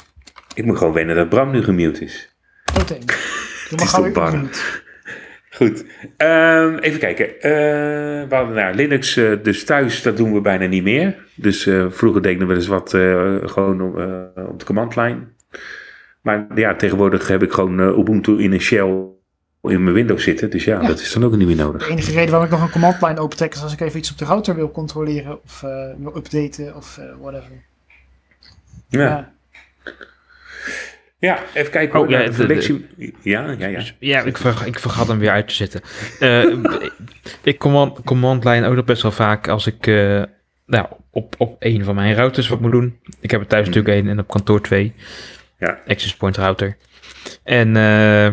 [0.55, 2.35] ik moet gewoon wennen dat Bram nu gemute is.
[3.69, 4.27] is gauw toch weer bar.
[4.33, 4.49] opnieuw.
[5.49, 5.85] Goed.
[6.17, 7.41] Ehm, even kijken.
[7.41, 7.51] Eh,
[8.29, 11.15] we hadden nou, Linux eh, dus thuis, dat doen we bijna niet meer.
[11.35, 12.89] Dus eh, vroeger deden we wel eens wat
[13.51, 13.81] gewoon
[14.49, 15.33] op de commandlijn.
[16.21, 19.03] Maar ja, tegenwoordig heb ik gewoon Ubuntu in een shell
[19.61, 20.49] in mijn Windows zitten.
[20.49, 20.87] Dus ja, Ja.
[20.87, 21.89] dat is dan ook niet meer De nodig.
[21.89, 24.17] enige reden waarom ik nog een command line opentrek is als ik even iets op
[24.17, 25.61] de router wil controleren of
[25.97, 27.51] wil updaten of whatever.
[28.87, 29.33] Ja, Ja.
[31.25, 31.99] Ja even kijken.
[31.99, 32.85] Oh, ja, de selectie.
[33.21, 33.81] Ja, ja, ja.
[33.99, 35.81] Ja, ik, ver, ik vergat hem weer uit te zetten.
[36.19, 36.57] Eh,
[37.51, 40.23] ik command, command line ook nog best wel vaak als ik eh,
[40.65, 42.99] nou, op, op een van mijn routers wat moet doen.
[43.21, 44.93] Ik heb er thuis natuurlijk één en op kantoor twee.
[45.59, 45.79] Ja.
[45.87, 46.77] Access point router.
[47.43, 48.27] En eh,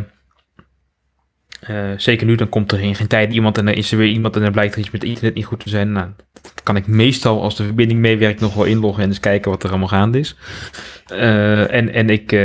[1.63, 4.09] eh, zeker nu, dan komt er in geen tijd iemand en dan is er weer
[4.09, 5.93] iemand en dan blijkt er iets met internet niet goed te zijn.
[5.93, 6.07] Nou,
[6.43, 9.63] dat kan ik meestal, als de verbinding meewerkt, nog wel inloggen en eens kijken wat
[9.63, 10.37] er allemaal gaande is.
[11.07, 12.41] Eh, en, en ik, eh,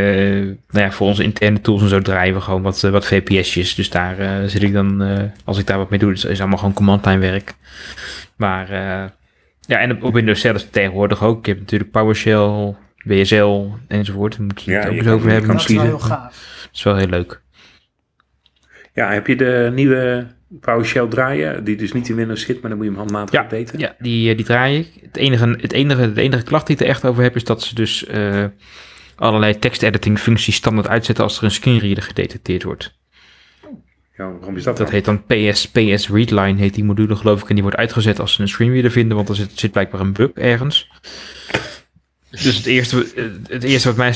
[0.70, 3.76] nou ja, voor onze interne tools en zo draaien we gewoon wat, wat VPS'jes.
[3.76, 6.40] Dus daar eh, zit ik dan, eh, als ik daar wat mee doe, is, is
[6.40, 7.54] allemaal gewoon command line werk.
[8.36, 9.10] Maar eh,
[9.62, 11.46] ja, en op- Windows zelf tegenwoordig ook.
[11.46, 14.32] Je hebt natuurlijk PowerShell, WSL enzovoort.
[14.38, 15.50] Daar moeten we Ja, het ook je eens over je hebben.
[15.50, 16.08] kan Dat is wel misschien.
[16.08, 16.70] heel Dat gaaf.
[16.74, 17.42] is wel heel leuk.
[18.98, 20.28] Ja, heb je de nieuwe
[20.62, 21.64] PowerShell draaien?
[21.64, 23.80] Die dus niet in Windows zit, maar dan moet je hem handmatig Ja, updaten.
[23.80, 24.88] Ja, die, eh, die draai ik.
[25.02, 27.62] Het enige, het enige, de enige klacht die ik er echt over heb, is dat
[27.64, 28.46] ze dus eh,
[29.16, 32.96] allerlei tekstediting functies standaard uitzetten als er een screenreader gedetecteerd wordt.
[34.18, 34.96] Ja, waarom is dat Dat dan?
[34.96, 37.48] heet dan PS, PS Readline, heet die module geloof ik.
[37.50, 40.14] En die wordt uitgezet als ze een screenreader vinden, want er zit, zit blijkbaar een
[40.14, 40.90] bug ergens.
[42.30, 43.06] Dus het eerste,
[43.48, 44.16] het eerste wat mijn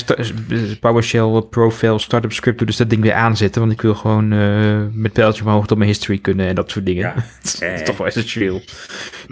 [0.80, 3.62] PowerShell ProFail startup script doet, is dat ding weer aanzetten.
[3.62, 6.86] Want ik wil gewoon eh, met pijltje omhoog tot mijn history kunnen en dat soort
[6.86, 7.01] dingen.
[7.01, 7.14] Ja.
[7.41, 7.74] Het Eh.
[7.74, 8.62] is toch wel essentieel.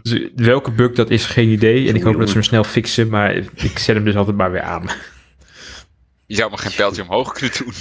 [0.01, 1.87] Dus welke bug dat is, geen idee.
[1.89, 4.51] En ik hoop dat ze hem snel fixen, maar ik zet hem dus altijd maar
[4.51, 4.89] weer aan.
[6.25, 7.73] Je zou maar geen pijltje omhoog kunnen doen.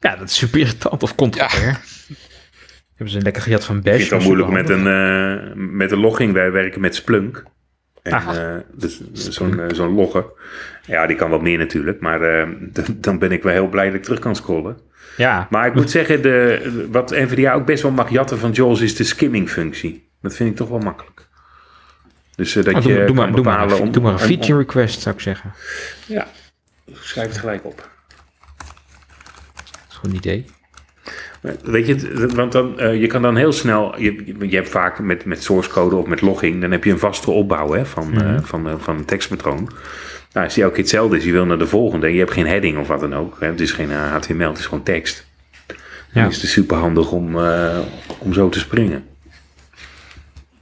[0.00, 1.02] Ja, dat is super irritant.
[1.02, 1.80] Of Ctrl-R.
[2.94, 3.96] Hebben ze een lekker gejat van Ik Bash.
[3.96, 6.32] vind het wel moeilijk met een, eh, met een logging.
[6.32, 7.44] Wij werken met Splunk.
[8.12, 10.24] En, eh, dus zo'n eh, zo'n logger.
[10.86, 12.00] Ja, die kan wat meer natuurlijk.
[12.00, 12.48] Maar eh,
[12.94, 14.78] dan ben ik wel heel blij dat ik terug kan scrollen.
[15.16, 18.80] Ja, Maar ik moet zeggen, de, wat NVDA ook best wel mag jatten van Jaws
[18.80, 20.08] is de skimming functie.
[20.20, 21.28] Dat vind ik toch wel makkelijk.
[22.36, 24.32] Dus dat Oh, je doe, maar, doe, maar, een- om- doe maar een om- om-
[24.36, 25.52] feature request, zou ik zeggen.
[26.06, 26.26] Ja,
[26.92, 27.76] schrijf het gelijk op.
[27.76, 27.86] Dat
[29.88, 30.44] is gewoon een idee.
[31.64, 35.24] Weet je, want dan, eh, je kan dan heel snel, je, je hebt vaak met,
[35.24, 38.36] met source code of met logging, dan heb je een vaste opbouw hè, van, eh,
[38.42, 39.68] van, eh, van een tekstpatroon.
[40.32, 42.32] Nou, als die elke keer hetzelfde is, je wil naar de volgende, en je hebt
[42.32, 43.36] geen heading of wat dan ook.
[43.40, 45.26] Hè, het is geen HTML, het is gewoon tekst.
[45.66, 46.28] Dan Ja.
[46.28, 47.36] is het super handig om,
[48.18, 49.04] om zo te springen.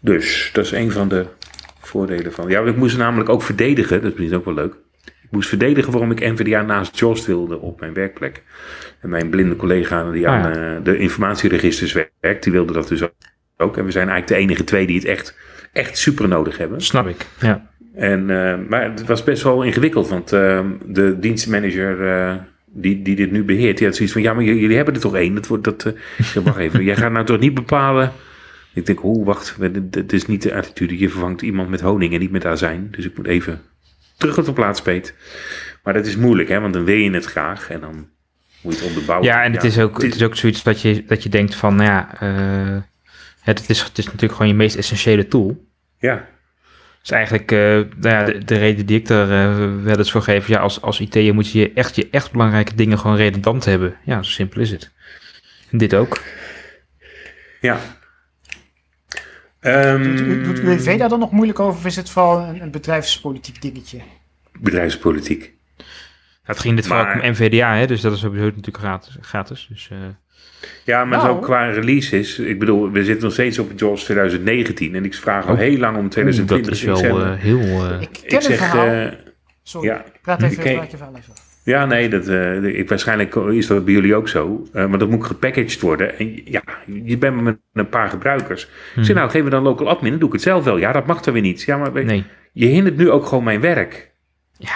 [0.00, 1.26] Dus, dat is een van de
[1.80, 2.48] voordelen van.
[2.48, 4.74] Ja, want ik moest namelijk ook verdedigen, dat is misschien ook wel leuk.
[5.24, 8.42] Ik moest verdedigen waarom ik NVDA naast JOST wilde op mijn werkplek.
[9.00, 13.02] En mijn blinde collega die Ah, aan eh, de informatieregisters werkt, die wilde dat dus
[13.56, 13.76] ook.
[13.76, 15.38] En we zijn eigenlijk de enige twee die het echt,
[15.72, 16.80] echt super nodig hebben.
[16.80, 17.26] Snap ik.
[17.40, 17.72] Ja.
[17.94, 22.34] En, eh, maar het was best wel ingewikkeld, want eh, de dienstmanager eh,
[22.66, 25.14] die, die dit nu beheert, die had zoiets van, ja, maar jullie hebben er toch
[25.14, 25.34] één?
[25.34, 25.94] Dat wordt, dat,
[26.44, 28.12] wacht even, jij gaat nou toch niet bepalen...
[28.74, 29.56] Ik denk, oh, wacht,
[29.90, 30.98] het is niet de attitude.
[30.98, 32.88] Je vervangt iemand met honing en niet met azijn.
[32.90, 33.60] Dus ik moet even
[34.16, 35.14] terug op de plaats, Peet.
[35.82, 38.08] Maar dat is moeilijk, hè, want dan wil je het graag en dan
[38.60, 39.28] moet je het onderbouwen.
[39.28, 41.76] Ja, en het, is ook, het is ook zoiets dat je, dat je denkt van,
[41.76, 42.82] nou ja, eh,
[43.40, 45.66] het, is, het is natuurlijk gewoon je meest essentiële tool.
[45.98, 46.28] Ja,
[47.00, 50.22] Dus eigenlijk, eh, nou ja, de, de reden die ik er eh, wel eens voor
[50.22, 53.64] geef, ja, als, als IT'er moet je je echt, je echt belangrijke dingen gewoon redundant
[53.64, 53.96] hebben.
[54.04, 54.90] Ja, zo simpel is het.
[55.70, 56.20] En dit ook.
[57.60, 57.80] ja.
[59.64, 63.62] Ehm, Doet, UWV daar dan nog moeilijk over of is het vooral een, een bedrijfspolitiek
[63.62, 63.98] dingetje?
[64.58, 65.52] bedrijfspolitiek.
[66.42, 69.16] Het ging dit Maar- vooral om NVDA, hè, dus dat is sowieso natuurlijk gratis.
[69.20, 69.98] gratis dus, eh,
[70.84, 71.28] Ja, maar Nou.
[71.34, 72.38] zo qua releases.
[72.38, 74.94] Ik bedoel, we zitten nog steeds op JAWS 2019.
[74.94, 75.58] En ik vraag al Oh.
[75.58, 76.66] heel lang om 2020.
[76.66, 77.60] dat is Ik wel zeg, eh, heel...
[77.90, 78.86] eh, Ik ken ik een zeg, verhaal.
[78.86, 79.12] eh,
[79.62, 80.04] Sorry, ja.
[80.22, 80.72] praat even, Oké.
[80.74, 81.32] praat je verhaal even.
[81.64, 84.66] Ja, nee, dat, eh, ik, waarschijnlijk is dat bij jullie ook zo.
[84.72, 86.18] Eh, maar dat moet gepackaged worden.
[86.18, 86.62] En ja,
[87.04, 88.62] je bent met een paar gebruikers.
[88.62, 89.04] Ik Hmm.
[89.04, 90.76] zeg, nou, geef me dan local admin, dan doe ik het zelf wel.
[90.76, 91.62] Ja, dat mag dan weer niet.
[91.62, 92.24] Ja, maar nee.
[92.52, 94.12] je hindert nu ook gewoon mijn werk.
[94.58, 94.74] Ja.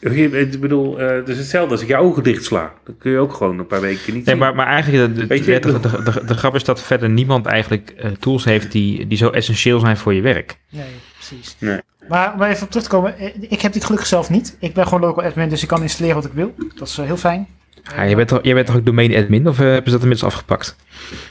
[0.00, 2.72] Ik bedoel, eh, het is hetzelfde als ik je ogen dicht sla.
[2.84, 4.38] Dan kun je ook gewoon een paar weken niet Nee, zien.
[4.38, 7.08] maar, maar eigenlijk, de, de, je, de, ik de, de, de grap is dat verder
[7.10, 10.58] niemand eigenlijk eh, tools heeft die, die zo essentieel zijn voor je werk.
[10.70, 10.84] Nee,
[11.14, 11.56] precies.
[11.58, 11.80] Nee.
[12.08, 14.56] Maar om even op terug te komen, eh, ik heb dit gelukkig zelf niet.
[14.60, 16.54] Ik ben gewoon local admin, dus ik kan installeren wat ik wil.
[16.74, 17.46] Dat is eh, heel fijn.
[17.96, 20.02] Ja, je, bent toch, je bent toch ook domain admin of eh, hebben ze dat
[20.02, 20.76] inmiddels afgepakt?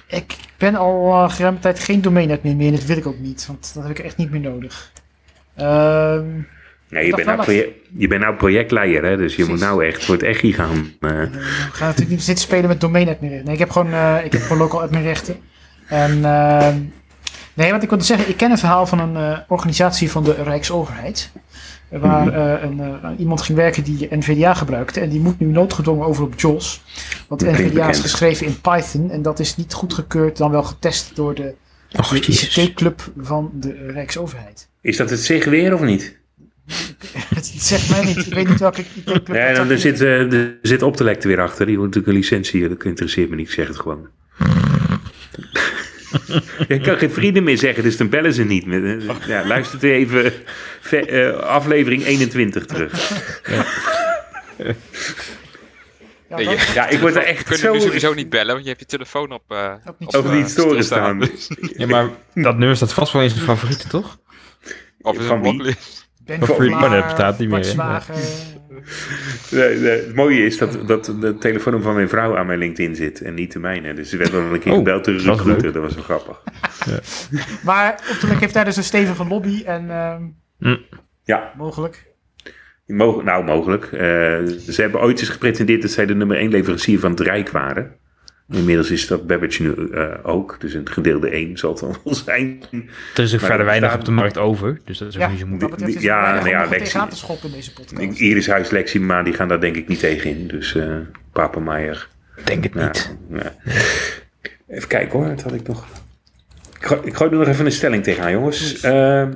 [0.08, 3.20] Ik ben al uh, geruime tijd geen domain admin meer en dat wil ik ook
[3.20, 4.92] niet, want dat heb ik echt niet meer nodig.
[5.56, 6.26] Ehm,
[6.90, 9.18] Nee, je, bent nou je bent nou projectleider, hè?
[9.18, 10.92] dus je moet nou echt voor het echi gaan.
[11.00, 11.10] eh.
[11.10, 11.30] we
[11.72, 13.32] gaan natuurlijk niet zitten spelen met domain admin.
[13.44, 15.36] Nee, ik heb gewoon, eh, ik heb gewoon local admin rechten.
[15.88, 16.78] En ehm,
[17.58, 20.34] nee, wat ik wilde zeggen, ik ken een verhaal van een eh, organisatie van de
[20.44, 21.32] Rijksoverheid.
[21.90, 22.36] eh, Waar Mhm.
[22.36, 25.00] eh, een, iemand ging werken die NVDA gebruikte.
[25.00, 26.82] En die moet nu noodgedwongen over op JOS.
[27.28, 29.12] Want NVDA is geschreven in Python.
[29.12, 31.54] En dat is niet goedgekeurd, dan wel getest door de,
[31.98, 32.58] Och, de jezus.
[32.58, 34.68] ICT-club van de Rijksoverheid.
[34.82, 36.16] Is dat het zich weer of niet?
[37.36, 38.26] Het zegt mij niet.
[38.26, 41.66] Ik weet niet welke Ja, dat dan, er, zit, er zit Optelect weer achter.
[41.66, 42.70] Die wordt natuurlijk een licentie.
[42.70, 43.48] Dat interesseert me niet.
[43.48, 44.08] Ik zeg het gewoon.
[46.68, 48.66] Je kan geen vrienden meer zeggen, dus dan bellen ze niet.
[49.28, 50.34] Ja, luistert u even
[50.82, 53.10] ve- eh, aflevering 21 terug.
[53.46, 53.66] Ja,
[56.36, 57.74] Nee, dat- je- Ja, ik word er echt kunnen zo...
[57.74, 59.44] nu sowieso niet bellen, want je hebt je telefoon op...
[59.48, 61.30] eh niet op, niet storen staan.
[61.78, 64.18] Ja, maar dat nummer staat vast wel in zijn favorieten, toch?
[65.02, 65.76] Of is Van een.
[66.28, 67.74] Ben Vlaar, maar dat bestaat niet meer,
[69.52, 73.22] nee, het mooie is dat, dat de telefoon van mijn vrouw aan mijn LinkedIn zit
[73.22, 73.94] en niet de mijne.
[73.94, 75.82] Dus ze werd wel een keer Oh, gebeld door de dat recruiter.
[75.82, 76.44] was wel grappig.
[77.64, 79.90] Maar Optelec heeft daar dus een stevige lobby en
[80.60, 80.76] ehm,
[81.24, 82.06] Ja, mogelijk.
[82.86, 83.84] Moge- nou, mogelijk.
[83.86, 84.00] Eh,
[84.46, 87.96] ze hebben ooit eens gepretendeerd dat zij de nummer 1 leverancier van het Rijk waren.
[88.52, 90.56] Inmiddels is dat Babbage nu eh, ook.
[90.60, 92.64] Dus een gedeelde 1 zal het dan wel zijn.
[93.16, 95.16] Er is ook Maar verder dat weinig staat- op de markt over, dus dat is
[95.16, 95.80] ook Ja, niet zo moeilijk.
[95.80, 98.20] dat is Ja, nou ja, Lexi- te schoppen in deze podcast.
[98.20, 100.48] Iris Huis, Lexima, die gaan daar denk ik niet tegen in.
[100.48, 100.96] Dus eh
[101.32, 102.08] Papenmeijer.
[102.46, 103.16] Denk het niet.
[103.32, 103.54] ja.
[104.76, 105.88] Even kijken hoor, wat had ik nog.
[106.80, 108.80] Ik gooi, ik gooi er nog even een stelling tegenaan, jongens.
[108.82, 109.28] Eh,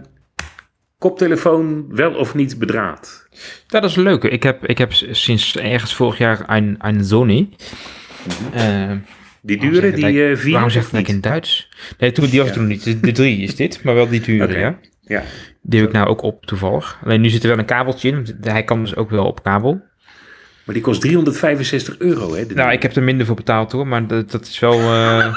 [0.98, 3.28] koptelefoon wel of niet bedraad?
[3.68, 4.24] Dat is leuk.
[4.24, 7.50] Ik heb, ik heb sinds ergens vorig jaar een, een Sony.
[8.54, 8.92] Eh,
[9.42, 10.52] Die dure, ik die eh vier?
[10.52, 11.08] waarom zeg ik niet?
[11.08, 11.70] in Duits?
[11.98, 12.54] Nee, toen, die was Ja.
[12.54, 12.84] toen niet.
[12.84, 14.78] De, de drie is dit, maar wel die dure, ja.
[15.02, 15.24] Ja.
[15.62, 17.00] Die heb ik nou ook op toevallig.
[17.04, 18.16] Alleen nu zit er wel een kabeltje in.
[18.16, 19.82] want Hij kan dus ook wel op kabel.
[20.66, 22.46] Maar die kost 365 euro, hè?
[22.46, 24.80] Nou, ik heb er minder voor betaald hoor, maar dat, dat is wel...
[24.80, 25.34] eh,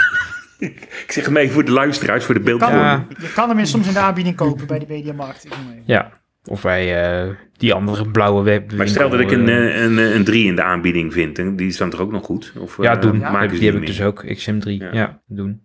[1.04, 2.84] Ik zeg hem even voor de luisteraars, voor de Kan, beeldvorming.
[2.84, 3.06] Ja.
[3.20, 5.46] Je kan hem soms in de aanbieding kopen bij de Mediamarkt.
[5.84, 6.12] Ja,
[6.50, 8.72] of bij eh, die andere blauwe web.
[8.72, 11.56] Maar stel dat ik een, winkel, eh, een, een 3 in de aanbieding vind, en
[11.56, 12.52] die is dan toch ook nog goed?
[12.58, 13.18] Of, Ja, eh, doen.
[13.18, 14.24] Maken die die heb ik dus ook.
[14.26, 14.70] XM3.
[14.78, 14.88] Ja.
[14.92, 15.62] Ja, doen.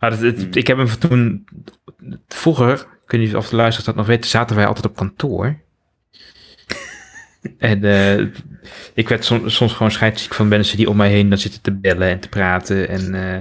[0.00, 0.48] Maar het, het- Hmm.
[0.52, 1.44] ik heb hem toen...
[2.28, 5.56] Vroeger, weet niet of de luisteraars dat nog weten, zaten wij altijd op kantoor.
[7.58, 8.26] en eh,
[8.94, 11.76] ik werd soms, soms gewoon scheidsziek van mensen die om mij heen dan zitten te
[11.76, 12.88] bellen en te praten.
[12.88, 13.38] En eh,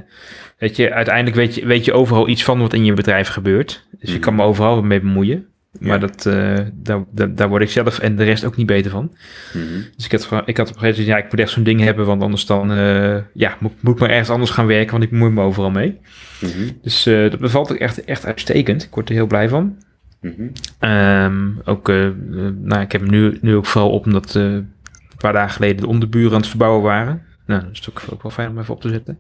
[0.58, 3.88] weet je, uiteindelijk weet je, weet je overal iets van wat in je bedrijf gebeurt.
[4.00, 5.48] Dus je kan me overal mee bemoeien.
[5.78, 8.92] Maar dat, eh, daar, daar, daar word ik zelf en de rest ook niet beter
[8.92, 9.16] van.
[9.54, 9.82] Mhm.
[9.96, 11.80] Dus ik had, ik had op een gegeven moment, ja, ik moet echt zo'n ding
[11.80, 15.04] hebben, want anders dan, eh, ja, moet, moet ik maar ergens anders gaan werken, want
[15.04, 16.00] ik bemoei me overal mee.
[16.42, 16.70] Mhm.
[16.82, 18.84] Dus eh, dat bevalt ook echt, echt uitstekend.
[18.84, 19.78] Ik word er heel blij van.
[20.22, 20.48] Mhm.
[20.80, 24.72] Ehm, ook, nou, ik heb hem nu, nu ook vooral op omdat een
[25.18, 27.22] paar dagen geleden de onderburen aan het verbouwen waren.
[27.46, 29.20] Nou, dat is ook, ook wel fijn om even op te zetten.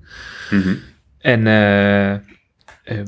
[1.20, 1.46] En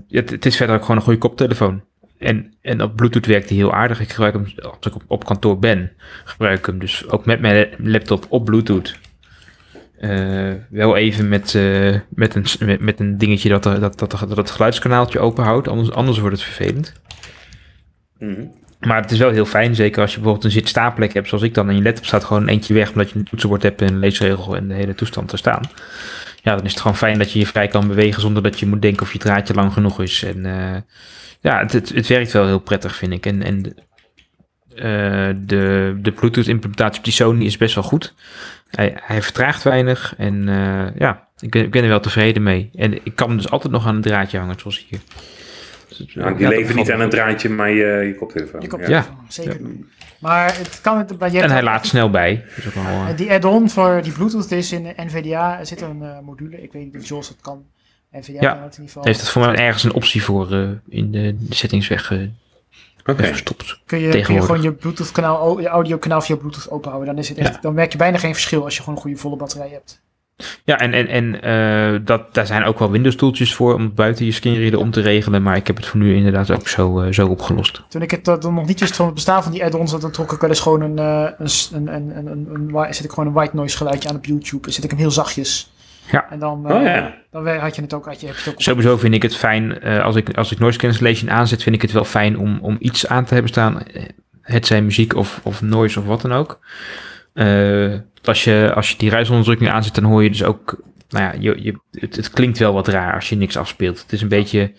[0.10, 1.82] het, het is verder ook gewoon een goede koptelefoon.
[2.22, 4.00] En, en op Bluetooth werkt hij heel aardig.
[4.00, 5.92] Ik gebruik hem als ik op, op kantoor ben.
[6.24, 8.96] Gebruik ik hem dus ook met mijn laptop op Bluetooth.
[10.00, 14.12] Eh, wel even met, eh, met, een, met, met een dingetje dat, er, dat, dat,
[14.12, 15.68] dat het geluidskanaaltje open houdt.
[15.68, 16.94] Anders, anders wordt het vervelend.
[18.18, 18.42] Mhm.
[18.80, 21.54] Maar het is wel heel fijn, zeker als je bijvoorbeeld een zit-staplek hebt, zoals ik
[21.54, 21.70] dan.
[21.70, 24.00] En je laptop staat gewoon een eentje weg, omdat je een toetsenbord hebt en een
[24.00, 25.62] leesregel en de hele toestand er staan.
[26.42, 28.66] Ja, dan is het gewoon fijn dat je je vrij kan bewegen zonder dat je
[28.66, 30.24] moet denken of je draadje lang genoeg is.
[30.24, 30.82] En eh,
[31.42, 33.26] ja, het, het, werkt wel heel prettig, vind ik.
[33.26, 33.76] En, en
[34.76, 38.14] eh, de, de Bluetooth-implementatie op die Sony is best wel goed.
[38.70, 42.70] Hij, hij vertraagt weinig en eh, ja, ik ben, ik ben er wel tevreden mee.
[42.76, 45.00] En ik kan hem dus altijd nog aan een draadje hangen, zoals hier.
[45.98, 48.62] Ja, die dat leven niet aan een draadje, maar je, je koptelefoon.
[48.62, 48.90] Je komt ja.
[48.90, 49.06] Ja.
[49.28, 49.60] zeker.
[50.20, 52.44] Maar het kan het, En hij laat snel bij.
[52.48, 55.60] Dat is ook wel, eh, En die add-on voor die Bluetooth is in de NVDA.
[55.60, 56.62] Er zit een eh, module.
[56.64, 57.66] Ik weet niet of Jos het kan.
[58.12, 58.54] NVDA Ja.
[58.54, 59.04] kan het in ieder geval.
[59.04, 62.20] heeft het voor mij ergens een optie voor eh, in de, de settings weg, eh,
[63.06, 63.16] Oké.
[63.22, 63.82] weggestopt.
[63.86, 67.10] kun je, kun je gewoon je Bluetooth kanaal, je audio kanaal via Bluetooth openhouden.
[67.14, 67.62] Dan, is het echt, Ja.
[67.62, 70.02] dan merk je bijna geen verschil als je gewoon een goede volle batterij hebt.
[70.64, 74.26] Ja, en, en, en eh, dat, daar zijn ook wel Windows tooltjes voor om buiten
[74.26, 75.44] je screenreader om te regelen.
[75.44, 77.84] Maar ik heb het voor nu inderdaad ook zo, eh, zo opgelost.
[77.88, 80.32] Toen ik het dan nog niet wist van het bestaan van die add-ons, dan trok
[80.32, 83.78] ik wel eens gewoon een, een, een, een, een, zet ik gewoon een white noise
[83.78, 84.68] geluidje aan op YouTube.
[84.68, 85.72] En zet ik hem heel zachtjes.
[86.12, 86.30] Ja.
[86.30, 87.16] En dan, Oh ja.
[87.32, 90.16] dan had je het ook, had je, het ook Sowieso vind ik het fijn, als,
[90.16, 93.26] ik, als ik noise cancellation aanzet, vind ik het wel fijn om, om iets aan
[93.26, 93.84] te hebben staan.
[94.42, 96.60] Het zijn muziek of, of noise of wat dan ook.
[97.34, 100.80] Eh, als, je, als je die ruisonderdrukking aanzet, dan hoor je dus ook...
[101.10, 104.02] Nou ja, je, je, het, het klinkt wel wat raar als je niks afspeelt.
[104.02, 104.72] Het is een beetje...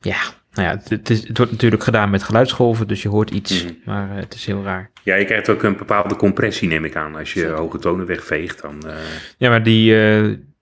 [0.00, 0.16] Ja,
[0.52, 3.64] nou ja, het, het, is, het wordt natuurlijk gedaan met geluidsgolven, dus je hoort iets.
[3.64, 3.72] Mhm.
[3.84, 4.90] Maar eh, het is heel raar.
[5.02, 7.16] Ja, je krijgt ook een bepaalde compressie, neem ik aan.
[7.16, 8.82] Als je hoge tonen wegveegt, dan...
[8.86, 8.94] eh,
[9.38, 9.94] Ja, maar die,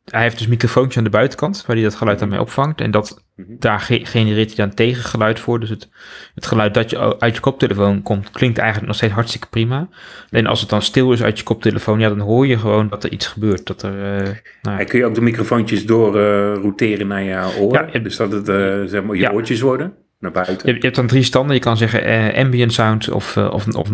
[0.05, 2.81] hij heeft dus microfoontje aan de buitenkant, waar hij dat geluid aan mee opvangt.
[2.81, 3.47] En dat, Mhm.
[3.59, 5.61] daar ge- genereert hij dan tegengeluid voor.
[5.61, 5.89] Dus het,
[6.35, 9.89] het geluid dat je uit je koptelefoon komt, klinkt eigenlijk nog steeds hartstikke prima.
[10.31, 13.05] Alleen als het dan stil is uit je koptelefoon, ja, dan hoor je gewoon dat
[13.05, 13.67] er iets gebeurt.
[13.67, 14.29] Dat er, eh,
[14.63, 16.23] nou, En kun je ook de microfoontjes door eh,
[16.55, 17.89] routeren naar je oren?
[17.93, 19.31] Ja, dus dat het eh, zeg maar je Ja.
[19.31, 20.69] oortjes worden, naar buiten?
[20.69, 21.55] je, je hebt dan drie standen.
[21.55, 23.91] Je kan zeggen ambient sound of, of, of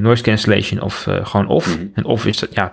[0.00, 1.76] noise cancellation of gewoon off.
[1.78, 1.86] Mhm.
[1.94, 2.70] En off is dat, ja,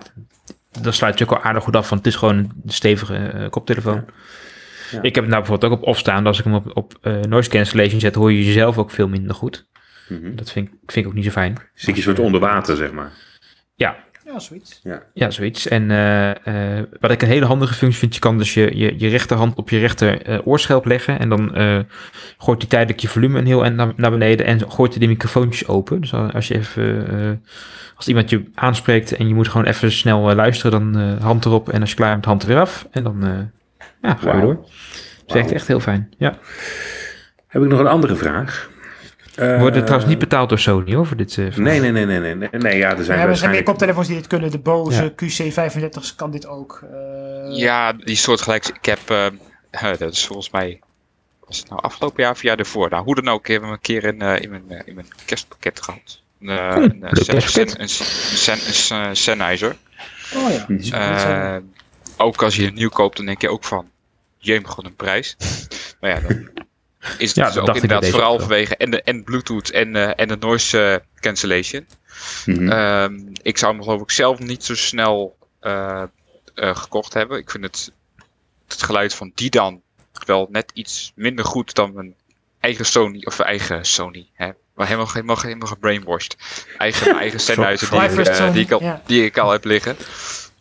[0.80, 3.48] dat sluit je ook al aardig goed af, want het is gewoon een stevige eh,
[3.50, 4.04] koptelefoon.
[4.90, 5.02] Ja.
[5.02, 6.26] Ik heb het nou bijvoorbeeld ook op off staan.
[6.26, 9.34] Als ik hem op, op eh, noise cancellation zet, hoor je jezelf ook veel minder
[9.34, 9.68] goed.
[10.08, 10.34] Mhm.
[10.36, 11.52] Dat vind, ik- vind ik ook niet zo fijn.
[11.74, 13.10] Zit je een soort onder water, zeg maar.
[13.74, 13.96] Ja,
[14.32, 14.80] Ja, zoiets.
[15.14, 15.68] ja zoiets.
[15.68, 16.30] En eh,
[16.78, 19.54] eh, wat ik een hele handige functie vind, je kan dus je, je, je rechterhand
[19.56, 21.18] op je rechter eh, oorschelp leggen.
[21.18, 21.78] En dan eh,
[22.38, 25.06] gooit hij tijdelijk je volume een heel eind naar, naar beneden en gooit hij de
[25.06, 26.00] microfoontjes open.
[26.00, 27.30] Dus als je even, eh,
[27.96, 31.68] als iemand je aanspreekt en je moet gewoon even snel luisteren, dan eh, hand erop.
[31.68, 32.86] En als je klaar bent, hand er weer af.
[32.90, 33.38] En dan eh,
[34.02, 34.54] ja, ga je door.
[34.54, 35.58] Het werkt Wauw.
[35.58, 36.12] echt heel fijn.
[36.18, 36.38] Ja.
[37.46, 38.70] Heb ik nog een andere vraag?
[39.40, 41.56] Worden Eh, trouwens niet betaald door Sony hoor, voor dit eh.
[41.56, 42.76] Nee, nee, nee, nee, nee, nee, nee.
[42.76, 43.64] Ja, er zijn er meer waarschijnlijk...
[43.64, 44.50] koptelefoons die dit kunnen.
[44.50, 45.42] De Bose Ja.
[45.42, 46.82] QC35 kan dit ook.
[46.92, 48.68] Eh, Ja, die soortgelijks.
[48.70, 49.26] Ik heb, eh,
[49.70, 50.80] eh, dat is volgens mij,
[51.46, 52.90] was het nou afgelopen jaar of jaar ervoor?
[52.90, 55.06] Nou, hoe dan ook, hebben we een keer in, eh, in, mijn, eh, in mijn
[55.24, 56.22] kerstpakket gehad.
[56.40, 57.10] Een, eh, een, eh,
[57.56, 59.76] een een een Sennheiser.
[60.36, 61.60] Oh ja,
[62.16, 63.88] ook Eh, als je het nieuw koopt, dan denk je ook van,
[64.38, 65.36] jeem, gewoon een prijs.
[66.00, 66.48] maar ja, dan
[67.18, 69.02] is het Ja, dus dat ook dacht ik bij inderdaad vooral ook vanwege en, de,
[69.02, 71.86] en Bluetooth en, eh, en de noise eh, cancellation.
[72.46, 72.68] Mhm.
[72.68, 76.02] Ehm, ik zou hem geloof ik zelf niet zo snel eh,
[76.54, 77.38] eh, gekocht hebben.
[77.38, 77.92] Ik vind het,
[78.68, 79.80] het geluid van die dan
[80.26, 82.14] wel net iets minder goed dan mijn
[82.60, 84.50] eigen Sony, of eigen Sony, hè.
[84.74, 86.36] Maar helemaal, helemaal, helemaal gebrainwashed.
[86.78, 89.96] Eigen, mijn eigen standuiten die, die, ik al, die ik al heb liggen.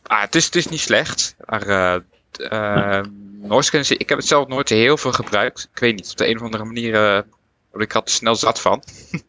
[0.03, 2.01] Ah, het, is, het is niet slecht, maar
[2.39, 5.69] noise cancellation- ik heb het zelf nooit heel veel gebruikt.
[5.73, 7.23] Ik weet niet, op de een of andere manier
[7.71, 8.83] word ik had er snel zat van.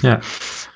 [0.00, 0.18] Ja.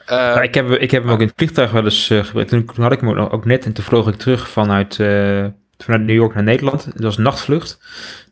[0.06, 2.50] Eh, Ja, ik, heb, ik heb hem ook in het vliegtuig wel eens eh, gebruikt.
[2.50, 5.46] Toen, had ik hem ook, ook net en toen vloog ik terug vanuit, eh,
[5.78, 6.84] vanuit New York naar Nederland.
[6.84, 7.78] Het was een nachtvlucht.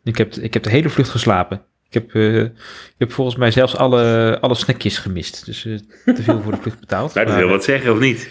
[0.03, 1.61] Ik heb, ik heb de hele vlucht geslapen.
[1.87, 2.51] Ik heb, eh, ik
[2.97, 5.45] heb volgens mij zelfs alle, alle snackjes gemist.
[5.45, 7.13] Dus eh, te veel voor de vlucht betaald.
[7.13, 8.29] Dat Maar, wil wat zeggen, of niet?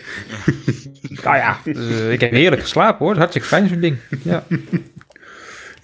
[1.22, 3.08] Nou ja, dus, ik heb heerlijk geslapen hoor.
[3.08, 3.96] Dat hartstikke fijn zo'n ding.
[4.22, 4.44] Ja.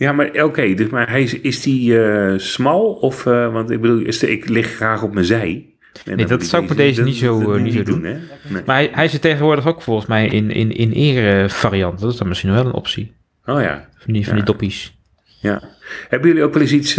[0.05, 2.92] Ja, maar oké, dus, maar hij is, is die eh, smal?
[2.92, 5.66] Of, eh, want ik bedoel, is de, ik lig graag op mijn zij.
[6.05, 8.05] En dan dat zou ik met deze niet zo, dat eh, niet zo doen.
[8.05, 8.12] hè?
[8.48, 8.62] Nee.
[8.66, 12.00] Maar hij, hij zit tegenwoordig ook volgens mij in, in, in ere variant.
[12.00, 13.12] Dat is dan misschien wel een optie.
[13.44, 14.96] Oh ja, Van die, van die doppies.
[15.40, 15.62] ja.
[16.09, 16.92] Hebben jullie ook wel eens iets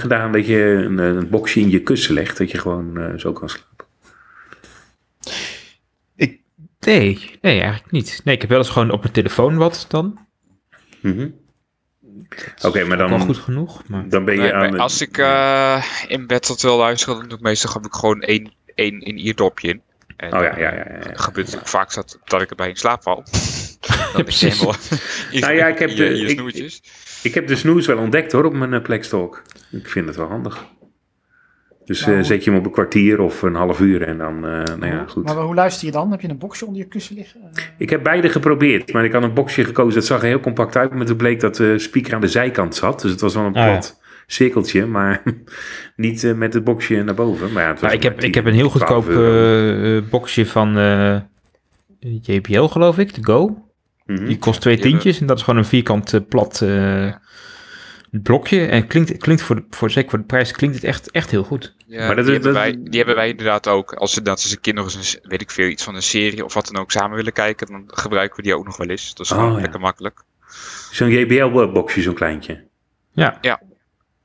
[0.00, 3.48] gedaan dat je een, een boxje in je kussen legt, dat je gewoon zo kan
[3.48, 3.86] slapen?
[6.80, 8.20] Nee, nee, eigenlijk niet.
[8.24, 10.18] Nee, ik heb wel eens gewoon op mijn telefoon wat dan.
[11.00, 11.28] Mhm.
[12.62, 13.82] Oké, maar Wel dan, goed genoeg.
[13.88, 14.08] Maar...
[14.08, 14.70] dan ben je Nee, aan...
[14.70, 17.94] maar als ik eh, in bed wat wil luisteren, dan doe ik meestal heb ik
[17.94, 19.82] gewoon één, één in ierdopje in.
[20.16, 20.74] En, Oh ja, ja, ja.
[20.74, 21.08] ja, ja.
[21.08, 23.24] Het gebeurt vaak dat, dat ik erbij in slaap val.
[23.80, 24.74] Ja, Dan is helemaal
[25.32, 26.82] Nou ja, ik heb de- je, in je ik- snoertjes.
[27.22, 29.42] Ik heb de snoes wel ontdekt hoor, op mijn uh, Plextalk.
[29.70, 30.64] Ik vind het wel handig.
[31.90, 34.34] Dus eh, Nou, zet je hem op een kwartier of een half uur en dan,
[34.46, 35.24] eh, nou ja, goed.
[35.24, 36.10] Maar hoe luister je dan?
[36.10, 37.40] Heb je een boxje onder je kussen liggen?
[37.54, 39.94] Eh, Ik heb beide geprobeerd, maar ik had een boxje gekozen.
[39.94, 42.74] Dat zag er heel compact uit, maar toen bleek dat de speaker aan de zijkant
[42.74, 43.00] zat.
[43.00, 43.70] Dus het was wel een Ah, ja.
[43.70, 45.22] plat cirkeltje, maar
[45.96, 47.52] niet eh, met het boxje naar boven.
[47.52, 49.96] Maar ja, het was Maar ik, heb, ik 10, heb een heel 12 goedkoop eh,
[49.96, 51.16] eh, boxje van eh,
[52.20, 53.64] JBL, geloof ik, de Go.
[54.06, 54.24] Mhm.
[54.26, 57.12] Die kost twee tientjes en dat is gewoon een vierkant eh, plat eh,
[58.10, 58.66] blokje.
[58.66, 61.42] En klinkt, klinkt voor, de, voor, zeker voor de prijs klinkt het echt, echt heel
[61.44, 61.74] goed.
[61.86, 63.92] Ja, Maar dat die, is- hebben dat- wij, die hebben wij inderdaad ook.
[63.94, 66.02] Als ze dat eens een keer nog eens, een, weet ik veel, iets van een
[66.02, 68.88] serie of wat dan ook samen willen kijken, dan gebruiken we die ook nog wel
[68.88, 69.14] eens.
[69.14, 69.60] Dat is Oh, gewoon ja.
[69.60, 70.22] lekker makkelijk.
[70.90, 72.64] Zo'n JBL-boxje, zo'n kleintje.
[73.12, 73.38] Ja,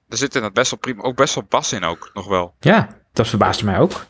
[0.09, 2.55] Er zit inderdaad best wel prima, ook best wel bas in ook, nog wel.
[2.59, 4.05] ja dat verbaasde mij ook.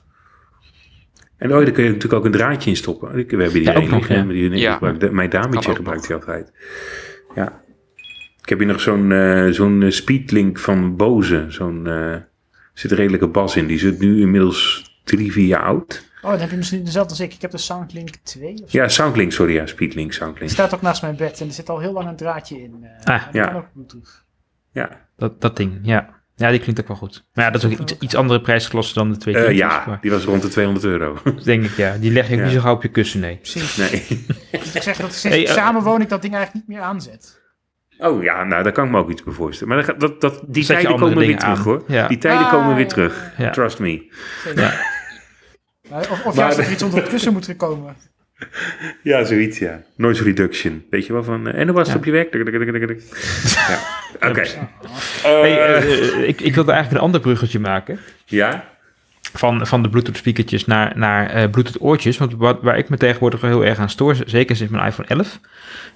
[1.38, 3.18] En oh, daar kun je natuurlijk ook een draadje in stoppen.
[3.18, 4.50] Ik- We hebben die Ja, ook ene nog, liggen, ja.
[4.50, 4.80] die, Ja.
[4.80, 6.52] de- mijn dametje gebruikt die altijd.
[7.36, 7.64] Ja.
[8.46, 11.46] Ik heb hier nog zo'n eh, zo'n eh, speedlink van Bose.
[11.48, 12.28] Zo'n, eh, er
[12.74, 13.68] zit een redelijke bas in.
[13.68, 16.06] Die zit nu inmiddels drie, vier jaar oud.
[16.22, 17.34] Oh, dan heb je misschien dezelfde als ik.
[17.34, 18.78] Ik heb de Soundlink 2 of zo.
[18.78, 19.54] Ja, Soundlink, sorry.
[19.54, 20.52] Ja, Speedlink, Die Soundlink.
[20.52, 22.76] staat ook naast mijn bed en er zit al heel lang een draadje in.
[23.04, 23.48] eh, Ah, die ja.
[23.48, 24.24] kan ook Bluetooth.
[24.72, 26.10] Ja, Dat, dat ding, ja.
[26.36, 27.26] Ja, die klinkt ook wel goed.
[27.34, 29.84] Maar ja, dat is ook iets, iets andere prijsklasse dan de twee Eh, tientjes, ja
[29.88, 31.18] maar die was rond de 200 euro.
[31.44, 31.98] denk ik, ja.
[31.98, 32.46] Die leg je ook Ja.
[32.46, 33.36] niet zo gauw op je kussen, nee.
[33.38, 33.76] Precies.
[33.78, 34.06] nee.
[34.52, 37.44] Ik zeg dat sinds Hey, eh, ik dat ding eigenlijk niet meer aanzet.
[37.98, 39.76] Oh ja, nou, daar kan ik me ook iets bij voorstellen.
[39.76, 41.64] Maar dat, dat, dat, die Zet tijden komen weer terug, aan.
[41.64, 41.84] hoor.
[41.88, 42.08] Ja.
[42.08, 43.32] Die tijden Ah, komen weer ja, terug.
[43.38, 43.50] ja.
[43.50, 44.12] Trust me.
[45.90, 47.96] Of, of Maar- juist dat er iets onder het kussen moet gekomen.
[49.04, 49.82] Ja, zoiets, ja.
[49.98, 50.86] Noise reduction.
[50.90, 51.48] Weet je wel van...
[51.48, 52.00] eh, en hoe was het Ja.
[52.00, 52.34] op je werk?
[53.70, 54.44] Ja, oké.
[55.22, 58.00] Hey, Eh, eh, ik, ik wilde eigenlijk een ander bruggetje maken.
[58.26, 58.74] ja?
[59.34, 62.18] van, van de Bluetooth speakertjes naar, naar eh, Bluetooth oortjes.
[62.18, 65.08] Want wat, waar ik me tegenwoordig wel heel erg aan stoor, zeker sinds mijn iPhone
[65.08, 65.40] 11.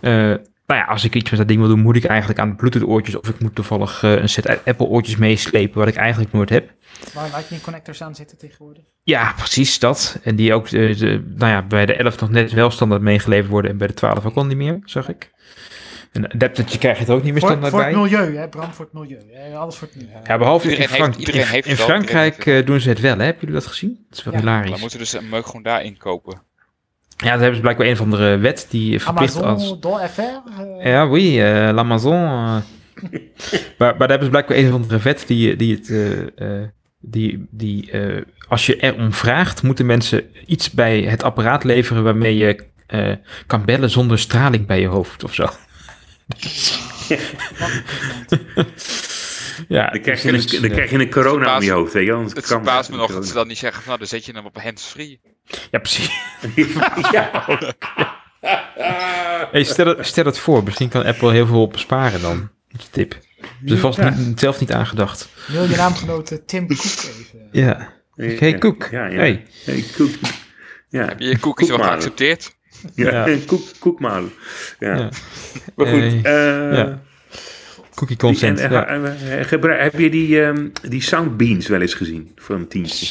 [0.02, 0.34] eh,
[0.70, 2.56] nou ja, als ik iets met dat ding wil doen, moet ik eigenlijk aan de
[2.56, 6.34] Bluetooth oortjes of ik moet toevallig eh, een set Apple oortjes meeslepen, wat ik eigenlijk
[6.34, 6.72] nooit heb.
[7.14, 8.84] Waar lightning connectors aan zitten tegenwoordig.
[9.04, 10.20] Ja, precies dat.
[10.24, 13.48] En die ook eh, de, nou ja, bij de 11 nog net wel standaard meegeleverd
[13.52, 15.32] worden en bij de 12 ook al niet meer, zag ik.
[16.12, 18.02] Een adaptertje krijg je er ook niet meer Voor, standaard voor het bij.
[18.02, 18.48] milieu, hè?
[18.50, 19.20] Bram voor het milieu.
[19.34, 19.56] Hè?
[19.56, 20.18] Alles voor het milieu.
[20.24, 23.00] Ja, behalve in, heeft- Frank- iedereen in- heeft in het Frankrijk eh, doen ze het
[23.00, 23.24] wel, hè?
[23.24, 24.06] Hebben jullie dat gezien?
[24.10, 24.70] Dat is wel Ja, hilarisch.
[24.72, 26.42] Dan moeten we dus een meuk gewoon daarin kopen.
[27.24, 29.46] Ja, daar hebben ze blijkbaar een of andere wet die verplicht als...
[29.46, 30.22] Amazon, Don FR.
[30.82, 32.24] eh, Ja, oui, eh l'Amazon.
[32.24, 32.56] eh.
[33.78, 35.94] maar, maar daar hebben ze blijkbaar een of andere wet die, die het...
[37.00, 37.92] die, die
[38.48, 42.66] als je erom vraagt, moeten mensen iets bij het apparaat leveren waarmee je
[43.48, 45.48] kan bellen zonder straling bij je hoofd of zo.
[49.68, 51.66] ja, Dan krijg, dus je het is, een, dan krijg je een corona om verbaast-
[51.66, 52.14] je hoofd, weet je.
[52.14, 54.26] Anders Het kan verbaast me nog dat ze dan niet zeggen van nou, dan zet
[54.26, 55.20] je hem op hands-free.
[55.72, 56.10] Ja, precies.
[57.12, 57.46] ja.
[59.52, 62.50] Hey, stel, het, stel het voor, misschien kan Apple heel veel op besparen dan.
[62.72, 63.18] Dat is een tip.
[63.80, 64.10] Vast Ja.
[64.10, 65.30] niet, zelf niet aangedacht.
[65.48, 67.48] Wil je naamgenoot Tim Cook even?
[67.52, 67.94] Ja.
[68.16, 68.58] Hey.
[68.92, 69.18] Ja, ja.
[69.18, 69.46] Hey.
[69.66, 70.10] Hey, koek.
[70.90, 72.56] Ja, Heb je je cookies wel geaccepteerd?
[72.96, 73.28] ja.
[73.28, 73.38] Ja.
[73.48, 74.32] koek, koekmalen.
[74.80, 74.96] Ja.
[74.96, 75.10] Ja.
[75.76, 77.02] Maar goed, ja.
[78.00, 78.60] Cookie Die- consent.
[78.60, 79.44] en, ja.
[79.44, 82.32] gebruik- heb je die, ehm, die Soundbeans wel eens gezien?
[82.36, 83.06] Voor een tientje.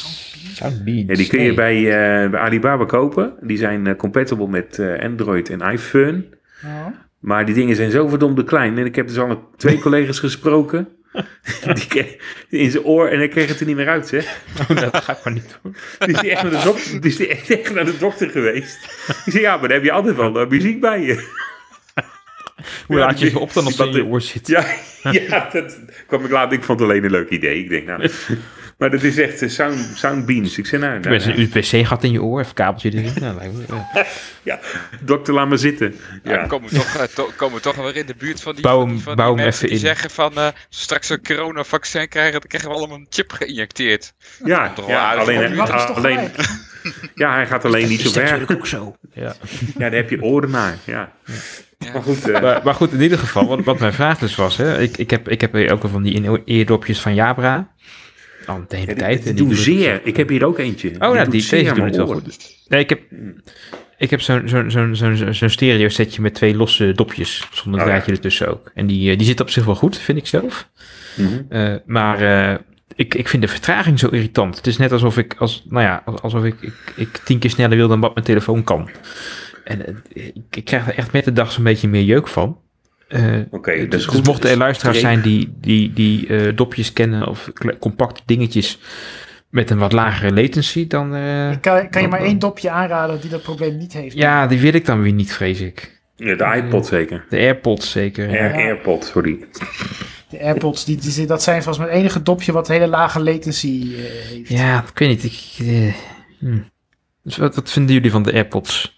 [0.54, 0.70] Ja,
[1.14, 1.54] die kun je Nee.
[1.54, 3.34] bij, eh, bij Alibaba kopen.
[3.40, 6.24] Die zijn eh, compatible met eh, Android en iPhone.
[6.62, 7.06] Ja.
[7.18, 8.78] Maar die dingen zijn zo verdomde klein.
[8.78, 10.88] En ik heb dus al met twee collega's gesproken.
[11.74, 12.16] Die kreeg
[12.48, 14.40] in zijn oor en hij kreeg het er niet meer uit, zeg.
[14.70, 15.76] Oh, dat ga ik maar niet doen.
[16.06, 18.78] Die is die echt naar de dokter, die is echt naar de dokter geweest.
[19.24, 21.46] Die zei, ja, maar dan heb je altijd wel muziek bij je.
[22.86, 24.46] Hoe Ja, laat je ze op dan als het in je oor zit?
[24.46, 24.64] Ja,
[25.28, 26.58] ja dat kwam ik later.
[26.58, 27.58] Ik vond het alleen een leuk idee.
[27.58, 28.10] Ik denk, nou...
[28.78, 30.58] Maar dat is echt eh, sound, soundbeans.
[30.58, 33.12] Ik zei, nou, nou, Met een USB-C-gat in je oor, even kabeltje erin.
[33.20, 34.06] Nou, ja.
[34.42, 34.60] ja,
[35.00, 35.94] dokter, laat maar zitten.
[36.22, 38.40] Ja, Ja, dan komen we toch, eh, to- komen we toch weer in de buurt
[38.40, 39.78] van die, Bouw van hem- die, mensen even die in.
[39.78, 43.32] zeggen van, eh, als we straks een coronavaccin krijgen, dan krijgen we allemaal een chip
[43.32, 44.12] geïnjecteerd.
[44.44, 46.30] ja, Toch wel ja, alleen, Dat is alleen,
[47.14, 48.44] ja, hij gaat alleen niet zo ver.
[48.56, 48.96] ook zo.
[49.12, 49.22] Ja.
[49.22, 49.34] Ja,
[49.78, 50.76] daar heb je oren naar.
[50.84, 51.12] Ja.
[51.24, 51.34] Ja.
[51.92, 54.56] Maar goed, eh, Maar, maar goed, in ieder geval, wat, wat mijn vraag dus was,
[54.56, 57.68] hè, ik, ik, heb, ik heb hier ook wel van die eerdopjes van Jabra.
[58.46, 59.22] Al de hele ja, tijd.
[59.24, 60.00] die, die doen zeer.
[60.04, 60.90] Ik heb hier ook eentje.
[60.90, 62.56] Oh, nou, doet die, deze doen het wel goed.
[62.68, 63.00] Nee, ik heb,
[63.98, 67.86] ik heb zo'n zo'n zo'n zo'n zo'n stereo setje met twee losse dopjes, zonder Oh,
[67.86, 68.70] draadje ertussen ook.
[68.74, 70.68] En die, eh, die zit op zich wel goed, vind ik zelf.
[71.16, 71.28] Mhm.
[71.48, 72.58] Eh, maar eh,
[72.94, 74.56] ik, ik vind de vertraging zo irritant.
[74.56, 77.50] Het is net alsof ik, als, nou ja, als- alsof ik, ik, ik tien keer
[77.50, 78.90] sneller wil dan wat mijn telefoon kan.
[79.68, 82.58] En eh, ik, ik krijg er echt met de dag zo'n beetje meer jeuk van.
[83.08, 84.26] Eh, Oké, dus goed.
[84.26, 85.12] mochten er luisteraars Streep.
[85.12, 87.50] zijn die, die, die eh, dopjes kennen of
[87.80, 88.78] compacte dingetjes
[89.50, 91.14] met een wat lagere latency, dan...
[91.14, 94.14] eh, Ik kan, kan je maar één dopje aanraden die dat probleem niet heeft.
[94.16, 96.00] ja, die wil ik dan weer niet, vrees ik.
[96.16, 97.24] Ja, de iPod zeker.
[97.28, 98.28] De AirPods zeker.
[98.28, 99.38] Air, AirPod, sorry.
[100.30, 103.82] De AirPods, die, die, dat zijn volgens mij het enige dopje wat hele lage latency
[103.96, 104.00] eh,
[104.30, 104.48] heeft.
[104.48, 105.24] Ja, ik weet niet.
[105.24, 105.94] Ik, eh,
[106.38, 106.58] hm.
[107.22, 108.96] Dus wat, wat vinden jullie van de AirPods?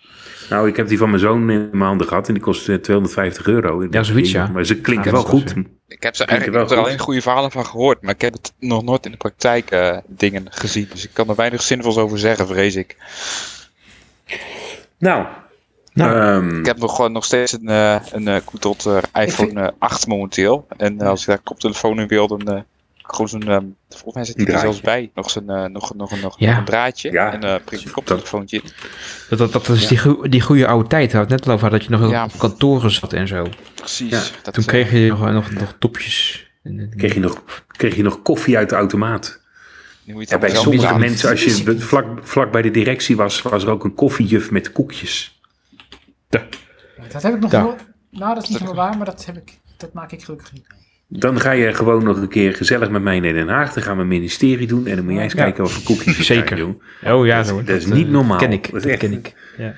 [0.51, 2.74] Nou, ik heb die van mijn zoon in mijn handen gehad en die kost eh,
[2.76, 3.80] 250 euro.
[3.80, 4.46] Ik Ja, zoiets, ja.
[4.46, 5.55] Maar ze klinken Ja, wel goed.
[5.88, 6.86] Ik heb, ze eigenlijk, wel ik heb er goed.
[6.86, 9.96] alleen goede verhalen van gehoord, maar ik heb het nog nooit in de praktijk eh,
[10.07, 10.88] dingen gezien.
[10.92, 12.96] Dus ik kan er weinig zinvols over zeggen, vrees ik.
[14.98, 15.26] Nou,
[15.92, 19.61] Nou, ehm, Ik heb nog gewoon nog steeds een, eh een eh, tot eh, iPhone
[19.61, 20.66] eh, 8 momenteel.
[20.76, 22.61] En eh, als ik daar koptelefoon in wil, dan eh,
[23.14, 25.11] gewoon zo'n, ehm, volgens mij zit hij er zelfs bij.
[25.14, 26.48] Nog, zo'n, eh, nog, nog, nog, Ja.
[26.50, 27.32] nog een draadje Ja.
[27.32, 28.62] en eh prik een koptelefoontje in.
[29.28, 31.12] dat, dat, dat is die, goe- die goede oude tijd.
[31.12, 32.24] Had net al over dat je nog Ja.
[32.24, 33.46] op kantoren zat en zo.
[33.74, 34.11] Precies.
[34.11, 34.22] Ja.
[34.42, 35.74] Dat, Toen eh, kreeg je nog, nog, nog
[36.62, 39.40] en- kreeg, je nog, kreeg je nog koffie uit de automaat.
[40.04, 41.00] nu moet je Ja, bij sommige betalen.
[41.00, 44.72] mensen, als je vlak, vlak bij de directie was, was er ook een koffiejuf met
[44.72, 45.40] koekjes.
[46.28, 47.76] Dat heb ik nog wel.
[48.11, 50.66] Nou, dat is niet helemaal waar, maar dat, heb ik, dat maak ik gelukkig niet.
[51.12, 53.72] Dan ga je gewoon nog een keer gezellig met mij naar Den Haag.
[53.72, 55.42] Dan gaan we een ministerie doen en dan moet jij eens Ja.
[55.42, 56.58] kijken wat voor koekjes je Zeker.
[56.58, 56.80] joh.
[57.06, 58.38] Oh ja, Dat is- zo, dat is niet eh, normaal.
[58.38, 58.62] ken ik.
[58.62, 59.34] Dat Dat, is echt- ken ik.
[59.58, 59.74] Ja.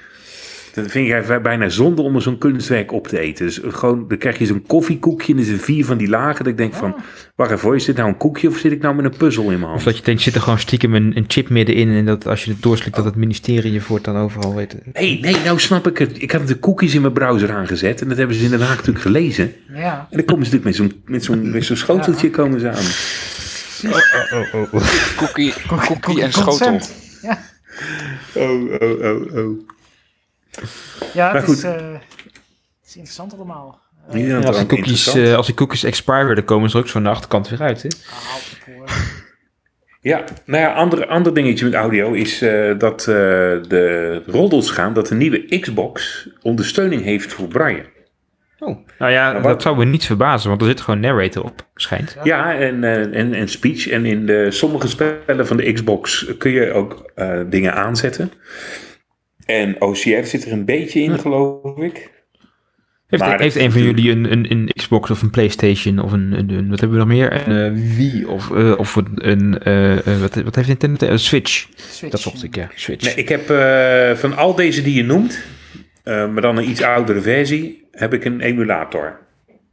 [0.74, 3.46] Dat vind jij bijna zonde om zo'n kunstwerk op te eten.
[3.46, 6.44] Dus gewoon, dan krijg je zo'n koffiekoekje en er zijn vier van die lagen.
[6.44, 6.94] Dat ik denk van,
[7.36, 9.48] wacht even, is dit nou een koekje of zit ik nou met een puzzel in
[9.48, 9.84] mijn Of hand?
[9.84, 12.50] dat je denkt, zit er gewoon stiekem een, een chip middenin en dat als je
[12.50, 14.76] het doorslikt, dat het ministerie je voortaan overal weet.
[14.92, 16.22] Nee, nee, nou snap ik het.
[16.22, 18.76] Ik had de koekjes in mijn browser aangezet en dat hebben ze in Den Haag
[18.76, 19.52] natuurlijk gelezen.
[19.74, 20.06] Ja.
[20.10, 22.84] En dan komen ze natuurlijk met zo'n, met zo'n, met zo'n schoteltje komen ze aan.
[23.92, 24.82] Oh, oh, oh.
[25.16, 26.80] Cookie, cookie en schotel.
[27.22, 27.38] Ja,
[28.34, 29.70] Oh, oh, oh, oh.
[31.14, 31.56] Ja Maar het, goed.
[31.56, 33.80] is, eh, het is interessant allemaal.
[34.10, 35.16] Eh, Ja, als, die cookies, interessant.
[35.26, 37.60] eh, als die cookies expire, dan komen ze er ook zo aan de achterkant weer
[37.62, 37.82] uit.
[37.82, 37.88] Hè?
[38.64, 38.88] voor.
[40.00, 43.06] Ja, nou ja, ander, ander dingetje met audio is eh, dat eh,
[43.68, 47.84] de roddels gaan dat de nieuwe Xbox ondersteuning heeft voor braille.
[48.58, 48.76] Oh.
[48.98, 52.16] Nou ja, wat- dat zou me niet verbazen, want er zit gewoon narrator op, schijnt.
[52.22, 53.88] Ja, en, eh, en, en speech.
[53.88, 58.32] En in de, sommige spellen van de Xbox kun je ook eh, dingen aanzetten.
[59.46, 62.10] En OCR zit er een beetje in, geloof ik.
[63.06, 66.32] Heeft, Maar heeft een van jullie een, een, een Xbox of een Playstation of een,
[66.38, 67.48] een, een- wat hebben we nog meer?
[67.48, 71.06] Een eh, Wii of, eh, of een, een eh, wat, wat heeft Nintendo?
[71.06, 71.66] Een Switch.
[71.76, 72.12] Switch.
[72.12, 72.70] Dat zocht ik, ja.
[72.74, 73.04] Switch.
[73.04, 75.42] Nee, ik heb eh, van al deze die je noemt,
[76.04, 79.18] maar dan een iets oudere versie, heb ik een emulator.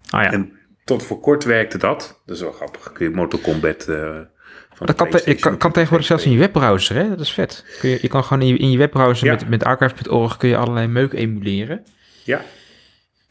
[0.09, 0.31] ah ja.
[0.31, 0.51] En
[0.85, 2.21] tot voor kort werkte dat.
[2.25, 2.91] Dat is wel grappig.
[2.91, 4.17] Kun je Mortal Kombat eh,
[4.87, 7.09] Dat kan, te- PlayStation kan, kan tegenwoordig zelfs in je webbrowser, hè?
[7.09, 7.65] Dat is vet.
[7.79, 9.33] Kun je, je kan gewoon in je, in je webbrowser Ja.
[9.33, 11.83] met, met archive.org kun je allerlei meuk emuleren.
[12.23, 12.41] Ja,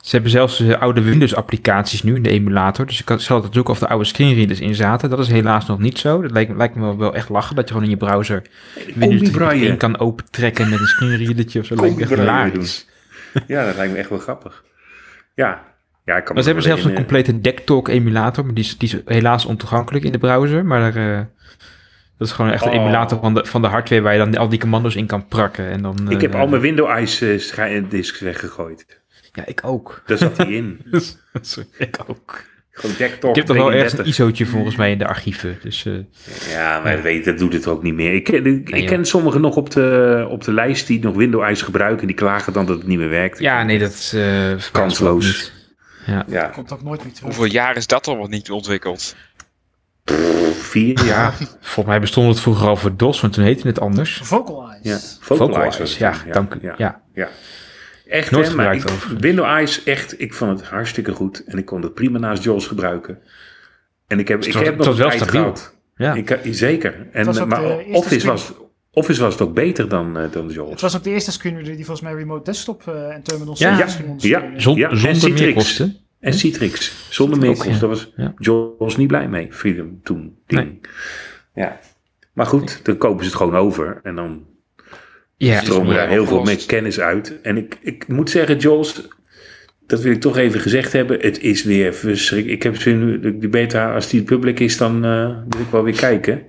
[0.02, 2.86] Ze hebben zelfs eh, oude Windows-applicaties nu in de emulator.
[2.86, 5.10] Dus je kan zelf zoeken of de oude screenreaders in zaten.
[5.10, 6.22] Dat is helaas nog niet zo.
[6.22, 8.42] Dat lijkt, lijkt me wel, echt lachen dat je gewoon in je browser
[8.94, 9.70] Windows braille.
[9.72, 11.74] 3.1 kan opentrekken met een screenreadertje of zo.
[11.74, 12.86] Dat lijkt me echt
[13.46, 14.64] ja, dat lijkt me echt wel grappig.
[15.34, 15.62] Ja,
[16.08, 18.44] ja ik kan Maar ze hebben zelfs een in, complete DeckTalk emulator.
[18.44, 20.64] Maar die is, die is helaas ontoegankelijk in de browser.
[20.64, 21.20] Maar eh,
[22.18, 22.74] dat is gewoon echt een Oh.
[22.76, 25.70] emulator van de, van de hardware waar je dan al die commando's in kan prakken.
[25.70, 29.00] En dan, Ik heb eh, al mijn Windows Ice eh, weggegooid.
[29.32, 30.02] Ja, ik ook.
[30.06, 30.80] Daar zat hij in.
[31.40, 32.44] Sorry, ik ook.
[32.70, 34.06] Gewoon desktop Ik heb toch wel ergens een 32.
[34.06, 35.58] ISO'tje volgens mij in de archieven.
[35.62, 35.86] Dus
[36.48, 38.14] Ja, maar weet, dat doet het ook niet meer.
[38.14, 42.06] Ik ken, ik, ken sommigen nog op de, op de lijst die nog Windows gebruiken.
[42.06, 43.38] Die klagen dan dat het niet meer werkt.
[43.38, 45.56] ja, nee, dat is eh, Kansloos.
[46.16, 46.24] Niet.
[46.28, 47.34] Ja, Komt ook nooit meer terug.
[47.36, 49.14] Hoeveel jaar is dat al nog niet ontwikkeld?
[50.54, 51.32] vier jaar.
[51.60, 54.20] Volgens mij bestond het vroeger al voor DOS, want toen heette het anders.
[54.22, 54.78] Vocalize.
[54.88, 56.58] Ja, Vocalize, was het ja, toen, dank u.
[56.76, 57.00] Ja.
[57.14, 57.28] ja.
[58.08, 59.18] Echt, Nooit hè, maar gebruikt ik-.
[59.20, 61.44] Windows Eyes, echt, ik vond het hartstikke goed.
[61.46, 63.18] En ik kon het prima naast JAWS gebruiken.
[64.06, 65.40] En ik heb, ik was- heb het nog was een wel tijd stabiel.
[65.42, 65.74] gehad.
[65.96, 66.14] Ja.
[66.14, 67.06] Ik, zeker.
[67.12, 68.52] En, maar Office, was,
[68.98, 70.82] Office was het ook beter dan, eh, dan Het JAWS.
[70.82, 73.78] was ook de eerste screenreader die volgens mij remote desktop eh, en terminals Ja.
[73.78, 74.50] Ja.
[74.56, 75.40] Zon- Ja, en zonder Citrix.
[75.40, 75.96] meerkosten.
[76.20, 77.80] En Citrix, zonder Citrix, meerkosten.
[77.80, 78.34] Daar was ja.
[78.38, 80.36] JAWS niet blij mee, Freedom toen.
[80.46, 80.86] Ding.
[81.54, 81.78] Ja.
[82.32, 84.00] Maar goed, dan kopen ze het gewoon over.
[84.02, 84.46] En dan
[85.36, 87.40] Ja, stromen meer daar heel veel met kennis uit.
[87.42, 89.08] En ik, ik moet zeggen, Jules,
[89.88, 91.20] dat wil ik toch even gezegd hebben.
[91.20, 92.64] Het is weer verschrikkelijk.
[92.64, 95.96] Ik heb nu, de beta, als die public is, dan eh wil ik wel weer
[95.96, 96.42] kijken.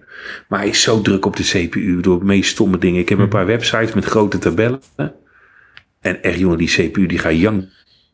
[0.48, 3.02] Maar hij is zo druk op de CPU door de meest stomme dingen.
[3.02, 4.80] Ik heb een paar websites met grote tabellen.
[6.00, 7.70] En echt, jongen, die CPU die gaat janken,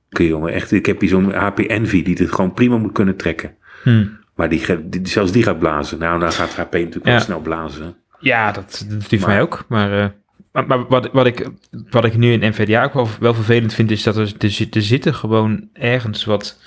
[0.09, 0.53] jongen.
[0.53, 3.55] Echt, ik heb hier zo'n HP Envy die het gewoon prima moet kunnen trekken.
[3.83, 4.05] Hm.
[4.35, 5.99] Maar die, die, zelfs die gaat blazen.
[5.99, 7.19] Nou, dan gaat HP natuurlijk wel Ja.
[7.19, 7.95] snel blazen.
[8.19, 9.65] Ja, dat, dat hij voor mij ook.
[9.67, 10.09] Maar, eh,
[10.55, 11.49] maar, maar wat, wat, ik,
[11.89, 14.81] wat ik nu in NVDA ook wel, wel vervelend vind, is dat er, er, er
[14.81, 16.59] zitten gewoon ergens wat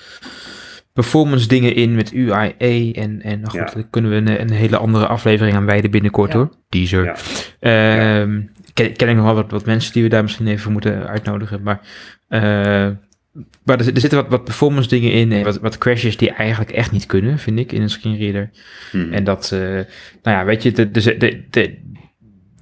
[0.92, 2.52] performance dingen in met UIA.
[2.58, 3.64] En, en nou goed, Ja.
[3.74, 6.38] daar kunnen we een, een hele andere aflevering aan wijden binnenkort Ja.
[6.38, 6.50] hoor.
[6.68, 7.04] Teaser.
[7.04, 7.16] Ja.
[8.20, 8.40] Ehm,
[8.72, 11.62] ken, ken ik nog wel wat, wat mensen die we daar misschien even moeten uitnodigen.
[11.62, 11.80] Maar,
[12.28, 12.40] eh,
[13.64, 16.70] maar er, er zitten wat, wat performance dingen in en wat, wat crashes die eigenlijk
[16.70, 18.50] echt niet kunnen, vind ik, in een screenreader.
[18.90, 19.12] Hm.
[19.12, 21.78] En dat, eh, nou ja, weet je, de, de, de, de-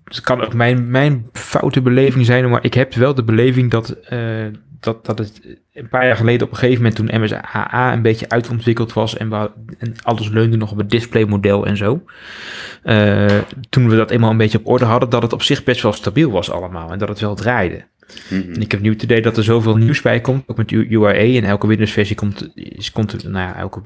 [0.08, 3.88] het kan ook mijn, mijn foute beleving zijn, maar ik heb wel de beleving dat,
[3.88, 4.46] eh,
[4.80, 8.28] dat, dat het een paar jaar geleden op een gegeven moment toen MSAA een beetje
[8.28, 9.48] uitontwikkeld was en, waar,
[9.78, 12.02] en alles leunde nog op het displaymodel en zo.
[12.82, 13.38] eh,
[13.68, 15.92] toen we dat eenmaal een beetje op orde hadden, dat het op zich best wel
[15.92, 17.84] stabiel was allemaal en dat het wel draaide.
[18.30, 18.52] Mhm.
[18.52, 21.40] En ik heb nu het idee dat er zoveel nieuws bij komt, ook met UIA.
[21.40, 23.80] En elke Windows-versie komt, is, komt nou ja, elke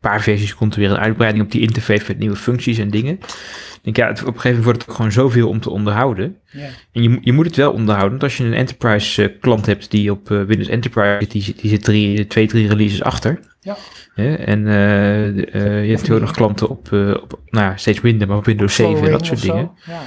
[0.00, 3.12] paar versies komt er weer een uitbreiding op die interface met nieuwe functies en dingen.
[3.14, 5.70] Ik denk, ja, het, op een gegeven moment wordt het ook gewoon zoveel om te
[5.70, 6.36] onderhouden.
[6.50, 6.68] Ja.
[6.92, 9.66] En je, moet- je moet het wel onderhouden, want als je een enterprise eh, klant
[9.66, 13.02] hebt die op eh, Windows Enterprise zit, die, zit- die zit drie, twee, drie releases
[13.02, 13.40] achter.
[13.60, 13.76] Ja.
[14.14, 16.92] En eh, je hebt ook nog klanten op,
[17.22, 19.70] op nou, steeds minder, maar op Windows 7 en dat soort dingen.
[19.86, 20.00] Ja.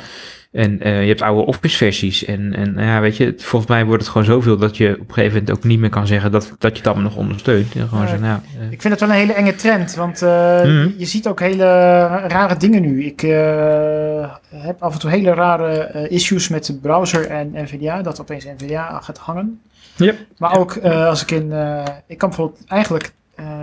[0.52, 2.26] En eh, je hebt oude Office versies.
[2.26, 4.92] En, en nou ja, weet je, het- volgens mij wordt het gewoon zoveel dat je
[5.00, 7.16] op een gegeven moment ook niet meer kan zeggen dat, dat je het allemaal nog
[7.16, 7.76] ondersteunt.
[7.76, 10.30] En gewoon zeggen, nou, eh, Ik vind het wel een hele enge trend, want eh,
[10.62, 10.90] Mhm.
[10.98, 11.64] je ziet ook hele
[12.28, 13.06] rare dingen nu.
[13.06, 13.22] Ik
[14.56, 19.00] heb af en toe hele rare issues met de browser en NVDA, dat opeens NVDA
[19.02, 19.62] gaat hangen.
[19.96, 20.16] Yep.
[20.38, 21.54] Maar ook als ik in,
[22.08, 23.12] ik kan bijvoorbeeld eigenlijk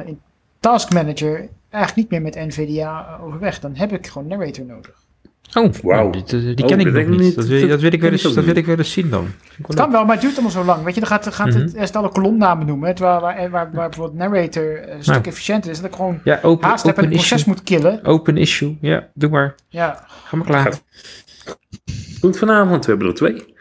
[0.07, 0.21] in
[0.61, 3.61] Task Manager eigenlijk niet meer met NVDA overweg.
[3.61, 5.07] Dan heb ik gewoon Narrator nodig.
[5.55, 6.11] Oh, Wauw.
[6.11, 7.19] nou, eh, die Oh, ken ik dat nog niet.
[7.21, 7.35] niet.
[7.35, 9.25] Dat wil, Dat dat wil ik wel ken eens, dat wil ik eens zien dan.
[9.57, 9.91] Het kan leuk.
[9.93, 10.85] wel, maar het duurt allemaal zo lang.
[10.85, 11.59] Weet je, dan gaat, gaat Mhm.
[11.59, 12.95] het eerst alle kolomnamen noemen.
[12.95, 15.27] Terwijl waar, waar, waar bijvoorbeeld Narrator een stuk Nou.
[15.27, 15.77] efficiënter is.
[15.81, 17.49] Dat ik gewoon Ja, open, haast heb en het proces issue.
[17.55, 18.05] moet killen.
[18.05, 19.55] Open issue, ja, doe maar.
[19.69, 20.63] Ja, Ga maar klaar.
[20.63, 20.83] Gaat-
[22.21, 23.55] Goed vanavond, we hebben er twee.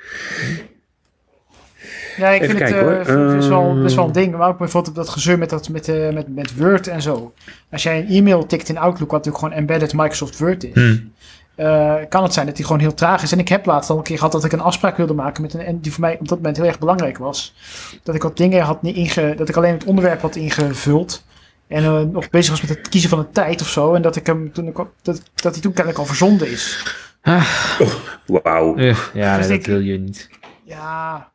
[2.18, 3.18] Ja, ik Even vind kijken, het hoor.
[3.28, 3.82] eh, best, wel, Ehm.
[3.82, 4.38] best wel een ding.
[4.38, 7.34] Maar ook bijvoorbeeld dat gezeur met, dat, met, eh, met, met Word en zo.
[7.72, 10.96] Als jij een e-mail tikt in Outlook, wat natuurlijk gewoon embedded Microsoft Word is, Hm.
[11.58, 13.32] Eh, kan het zijn dat die gewoon heel traag is.
[13.32, 15.53] En ik heb laatst al een keer gehad dat ik een afspraak wilde maken met
[15.53, 17.53] een en die voor mij op dat moment heel erg belangrijk was.
[18.03, 21.26] Dat ik wat dingen had niet inge, dat ik alleen het onderwerp had ingevuld.
[21.68, 23.93] En eh, nog bezig was met het kiezen van een tijd of zo.
[23.93, 26.84] En dat ik hem toen ik, dat, dat hij toen kennelijk al verzonden is.
[28.26, 28.76] Wauw.
[28.76, 30.30] Eh, ja, Dus nee, ik- dat wil je niet.
[30.64, 31.32] Ja,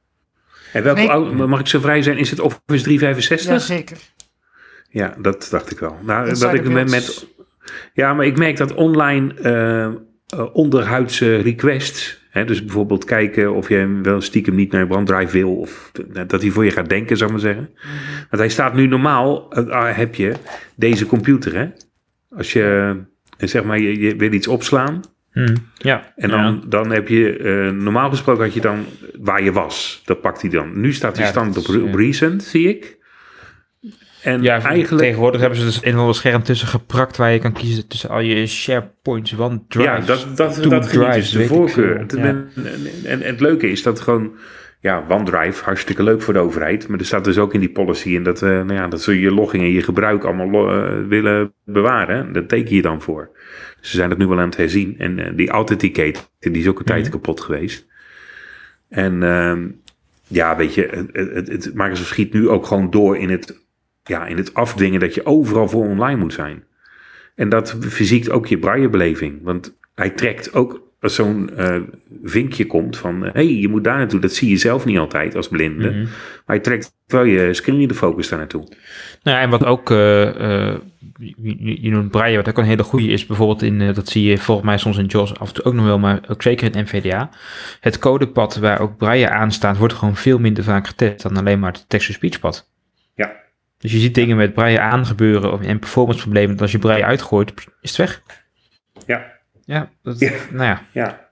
[0.73, 1.11] En welke Nee.
[1.11, 2.19] oude- mag ik zo vrij zijn?
[2.19, 3.53] Is het Office 365?
[3.53, 3.97] ja zeker.
[4.89, 5.97] Ja, dat dacht ik wel.
[6.03, 7.27] Nou, dat ik met, met,
[7.95, 9.89] ja, maar ik merk dat online eh,
[10.53, 15.57] onderhuidse requests, hè, dus bijvoorbeeld kijken of je wel stiekem niet naar je branddrive wil,
[15.57, 17.71] of t- dat hij voor je gaat denken, zou ik maar zeggen.
[18.31, 20.33] Want hij staat nu normaal, eh, ah, heb je
[20.75, 21.67] deze computer, hè?
[22.37, 22.95] Als je,
[23.39, 25.01] eh, zeg maar, je, je wil iets opslaan,
[25.33, 25.55] Hm.
[25.77, 26.13] Ja.
[26.17, 26.43] en Ja.
[26.43, 28.85] dan, dan heb je, eh, normaal gesproken had je dan
[29.21, 30.03] waar je was.
[30.05, 30.81] Dat pakt hij dan.
[30.81, 31.97] Nu staat hij Ja, stand op, is, op ja.
[31.97, 32.99] recent, zie ik.
[34.23, 35.03] En Ja, eigenlijk...
[35.03, 38.21] tegenwoordig hebben ze dus een ander scherm tussen geprakt waar je kan kiezen tussen al
[38.21, 39.83] je SharePoints, OneDrive.
[39.89, 41.89] Ja, dat, dat, dat drives, dus de voorkeur.
[41.89, 41.99] veel.
[41.99, 42.23] Het- Ja.
[42.25, 42.51] En,
[43.05, 44.33] en, en het leuke is dat gewoon...
[44.81, 46.89] Ja, OneDrive, hartstikke leuk voor de overheid.
[46.89, 49.21] Maar er staat dus ook in die policy in dat, eh, nou ja, dat ze
[49.21, 52.33] je logging en je gebruik allemaal eh, willen bewaren.
[52.33, 53.31] Dat teken je dan voor.
[53.81, 54.95] Ze zijn dat nu wel aan het herzien.
[54.99, 57.11] En eh, die Authenticate, die is ook een tijd Mhm.
[57.11, 57.87] kapot geweest.
[58.89, 59.63] En ehm,
[60.27, 63.61] ja, weet je, het, het, het Microsoft schiet nu ook gewoon door in het
[64.05, 66.65] ja, in het afdwingen dat je overal voor online moet zijn.
[67.35, 69.43] En dat verziekt ook je braillebeleving.
[69.43, 71.81] Want hij trekt ook als zo'n eh,
[72.23, 73.23] vinkje komt van...
[73.23, 74.21] hé, hey, je moet daar naartoe.
[74.21, 75.91] Dat zie je zelf niet altijd als blinde.
[75.91, 76.01] Mhm.
[76.03, 76.11] Maar
[76.45, 78.69] hij trekt wel je screen reader focus daar naartoe.
[79.23, 80.79] Nou ja, en wat ook, eh, eh,
[81.83, 84.39] je, noemt Braille, wat ook een hele goede is, bijvoorbeeld in, eh, dat zie je
[84.39, 86.83] volgens mij soms in JAWS af en toe ook nog wel, maar ook zeker in
[86.83, 87.31] NVDA.
[87.81, 91.59] Het codepad waar ook Braille aan staat, wordt gewoon veel minder vaak getest dan alleen
[91.59, 92.71] maar het text-to-speech pad.
[93.15, 93.33] Ja.
[93.83, 96.79] Dus je ziet dingen met Braille aan gebeuren of- en performance problemen, dat als je
[96.79, 98.23] Braille uitgooit, is het weg.
[99.07, 99.31] Ja,
[99.65, 100.31] Ja, dat, Ja.
[100.51, 100.83] nou ja.
[100.93, 101.31] ja.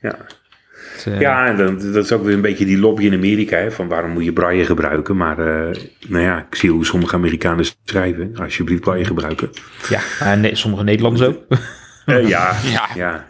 [0.00, 0.16] Ja,
[0.92, 3.56] Het, eh, ja en dan, dat is ook weer een beetje die lobby in Amerika.
[3.56, 5.16] Hè, van waarom moet je braille gebruiken?
[5.16, 5.76] Maar eh,
[6.08, 8.36] nou ja, ik zie hoe sommige Amerikanen schrijven.
[8.36, 9.50] Alsjeblieft braille gebruiken.
[9.88, 10.34] ja.
[10.34, 11.46] Nee, sommige Nederlanders ook.
[12.06, 12.88] Eh, ja, Ja.
[12.94, 13.26] ja.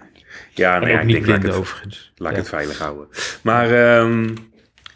[0.55, 2.13] Ja, nou en ja, ik niet denk, laat het, overigens.
[2.17, 2.43] laat ik Ja.
[2.43, 3.07] het veilig houden.
[3.43, 4.23] Maar ehm,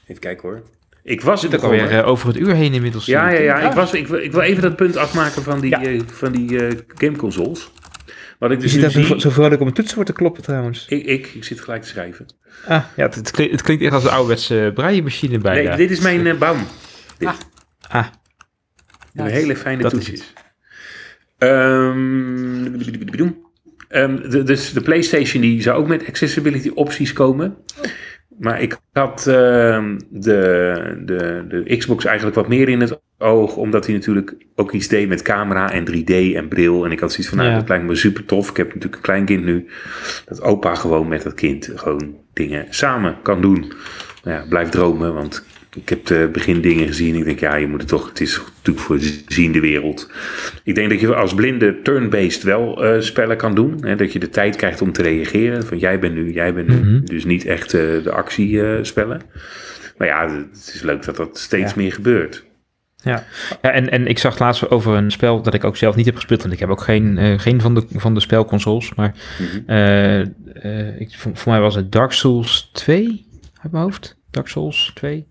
[0.07, 0.63] even kijken hoor.
[1.05, 3.05] Ik was ook begonnen- alweer eh, over het uur heen inmiddels.
[3.07, 3.45] Ja, ja, zie ik.
[3.45, 3.69] ja.
[3.69, 5.83] Ik, was, ik, wil- ik wil even dat punt afmaken van die, Ja.
[5.83, 7.71] eh, van die eh, gameconsoles.
[8.39, 9.21] Wat ik Je dus ziet nu dat zie...
[9.21, 10.87] zo vrolijk om een toetsenbord te kloppen trouwens.
[10.89, 12.27] Ik, ik, ik zit gelijk te schrijven.
[12.67, 15.69] Ah, ja, het, het, klinkt, het klinkt echt als een ouderwetse braille-machine bijna.
[15.69, 16.59] Nee, dit is mijn eh baum.
[17.19, 17.29] Dit.
[17.89, 18.07] Ah,
[19.15, 20.33] Een hele fijne toetjes.
[21.39, 22.65] Ehm,
[23.89, 27.57] ehm, de, dus de PlayStation die zou ook met accessibility opties komen.
[28.39, 33.87] Maar ik had ehm, de, de, de Xbox eigenlijk wat meer in het oog, omdat
[33.87, 36.85] hij natuurlijk ook iets deed met camera en 3D en bril.
[36.85, 37.59] En ik had zoiets van, nou, Ja.
[37.59, 38.51] dat lijkt me super tof.
[38.51, 39.67] Ik heb natuurlijk een klein kind nu.
[40.27, 43.73] Dat opa gewoon met dat kind gewoon dingen samen kan doen.
[44.25, 45.45] Nou ja, blijf dromen, want
[45.75, 47.15] ik heb de begin dingen gezien.
[47.15, 50.11] Ik denk, ja, je moet het toch, het is natuurlijk voor de ziende wereld.
[50.65, 53.77] Ik denk dat je als blinde turn-based wel eh, spellen kan doen.
[53.85, 55.67] Hè, dat je de tijd krijgt om te reageren.
[55.67, 56.75] Van jij bent nu, jij bent nu.
[56.77, 57.05] Mhm.
[57.05, 59.21] Dus niet echt eh, de actiespellen.
[59.99, 61.77] maar ja, het is leuk dat dat steeds Ja.
[61.81, 62.45] meer gebeurt.
[63.03, 63.25] ja.
[63.63, 66.15] ja en, en ik zag laatst over een spel dat ik ook zelf niet heb
[66.15, 66.41] gespeeld.
[66.43, 68.95] Want ik heb ook geen, eh, geen van, de, van de spelconsoles.
[68.95, 69.71] Maar Mhm.
[69.71, 73.27] eh, eh, ik, voor, voor mij was het Dark Souls 2
[73.63, 74.17] uit mijn hoofd.
[74.35, 75.27] Dark Souls 2.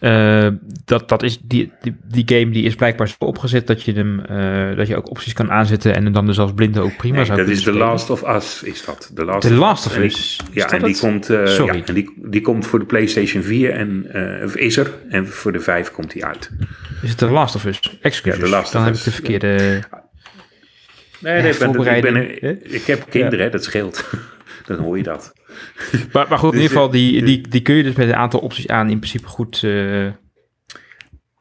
[0.00, 0.48] Eh,
[0.84, 4.20] dat, dat is, die, die, die game die is blijkbaar zo opgezet dat je, hem,
[4.20, 7.16] eh, dat je ook opties kan aanzetten en hem dan dus als blinde ook prima
[7.16, 7.78] Nee, zou dat kunnen is The.
[7.78, 9.10] Last of Us, is dat.
[9.14, 10.14] The Last, The Last of Us.
[10.14, 11.76] Is Ja, dat en die komt, eh, Sorry.
[11.76, 14.06] ja, en die, die komt voor de PlayStation 4 en
[14.38, 14.90] eh, of is er.
[15.08, 16.50] En voor de 5 komt die uit.
[17.02, 17.98] Is het The Last of Us?
[18.00, 18.40] Excuses.
[18.40, 19.00] Ja, The Last dan of heb Us.
[19.00, 19.82] ik de verkeerde...
[21.18, 24.04] Nee, Ja, nee, ik, ben, ik, ben, ik heb kinderen, hè, dat scheelt.
[24.66, 25.32] Dan hoor je dat.
[26.12, 28.16] Maar, maar goed, in Dus, ieder geval, die, die, die kun je dus met een
[28.16, 30.06] aantal opties aan in principe goed, eh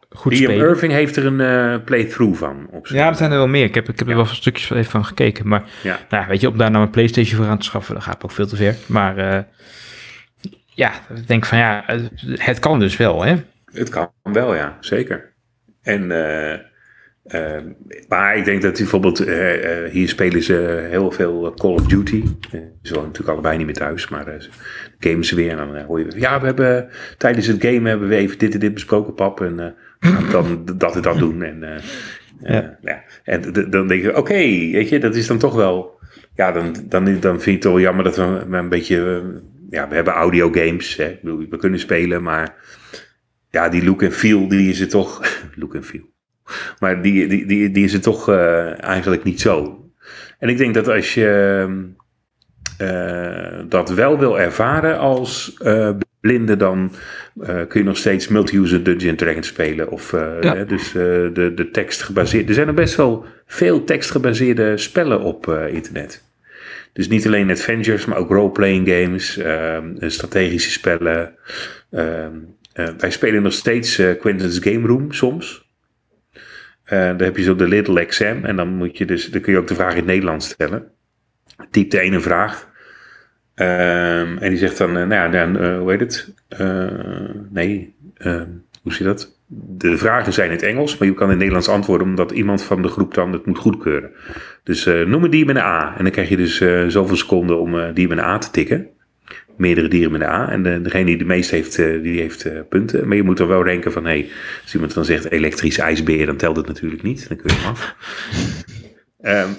[0.09, 0.68] goed Liam spelen.
[0.68, 2.68] Irving heeft er een eh, playthrough van.
[2.72, 3.64] Op Ja, er zijn er wel meer.
[3.64, 5.47] Ik heb, ik heb er wel stukjes van even van gekeken.
[5.47, 5.99] Maar Ja.
[6.09, 8.32] nou, weet je, om daar nou een PlayStation voor aan te schaffen, dat gaat ook
[8.32, 8.76] veel te ver.
[8.86, 9.39] Maar eh,
[10.66, 11.99] ja, ik denk van ja, eh,
[12.36, 13.36] het kan dus wel, hè?
[13.74, 15.34] Het kan wel, ja, zeker.
[15.82, 16.12] En,
[17.32, 17.61] eh,
[18.07, 22.23] maar ik denk dat bijvoorbeeld, eh, eh, hier spelen ze heel veel Call of Duty.
[22.82, 24.49] Ze wonen natuurlijk allebei niet meer thuis, maar ze
[24.99, 25.49] gamen ze weer.
[25.49, 28.59] En dan hoor je, ja, we hebben tijdens het gamen hebben we even dit en
[28.59, 29.41] dit besproken, pap.
[29.41, 29.75] En
[30.32, 31.43] dan dat en dat doen.
[31.43, 31.82] En,
[32.43, 32.77] Ja.
[32.82, 33.03] ja.
[33.23, 34.34] en dan denk je, oké,
[34.71, 35.99] weet je, dat is dan toch wel...
[36.36, 39.23] Ja, dan, dan, dan vind je het wel jammer dat we een beetje...
[39.69, 41.09] ja, we hebben audiogames, hè.
[41.09, 42.55] Ik bedoel, we kunnen spelen, maar
[43.49, 45.21] ja, die look en feel, die is er toch.
[45.55, 46.11] look en feel.
[46.79, 49.85] Maar die, die, die, die is er toch eh, eigenlijk niet zo.
[50.39, 51.67] En ik denk dat als je
[52.77, 55.89] eh, dat wel wil ervaren als eh,
[56.19, 56.91] blinde, dan
[57.67, 59.89] kun je nog steeds multi-user Dungeons Dragons spelen.
[59.89, 60.55] Of Ja.
[60.55, 62.47] hè, dus de, de tekst gebaseerd.
[62.47, 66.23] Er zijn er best wel veel tekstgebaseerde spellen op internet.
[66.93, 71.35] Dus niet alleen Adventures, maar ook role-playing games, ehm, strategische spellen.
[71.91, 72.35] Ehm,
[72.73, 75.70] eh, wij spelen nog steeds Quentin's Game Room soms.
[76.92, 78.46] Eh daar heb je zo de Little Exam.
[78.46, 80.84] En dan, moet je dus, dan kun je ook de vraag in het Nederlands stellen.
[81.70, 82.70] Typt de ene vraag.
[83.55, 86.34] Ehm, en die zegt dan, eh, nou ja, dan, eh, hoe heet het?
[87.50, 88.47] Nee, ehm,
[88.82, 89.39] hoe je dat?
[89.78, 92.63] De vragen zijn in het Engels, maar je kan in het Nederlands antwoorden omdat iemand
[92.63, 94.12] van de groep dan het moet goedkeuren.
[94.63, 95.97] Dus eh, noem een dier met een A.
[95.97, 96.58] En dan krijg je dus
[96.88, 98.88] zoveel seconden om dier met een A te tikken.
[99.62, 100.50] Meerdere dieren met een A.
[100.50, 103.08] En de, degene die de meest heeft, eh, die heeft eh, punten.
[103.08, 104.29] Maar je moet dan wel denken van, hé, hey,
[104.63, 107.28] als iemand dan zegt elektrische ijsbeer, dan telt het natuurlijk niet.
[107.28, 107.96] Dan kun je hem af.
[109.21, 109.50] Ehm,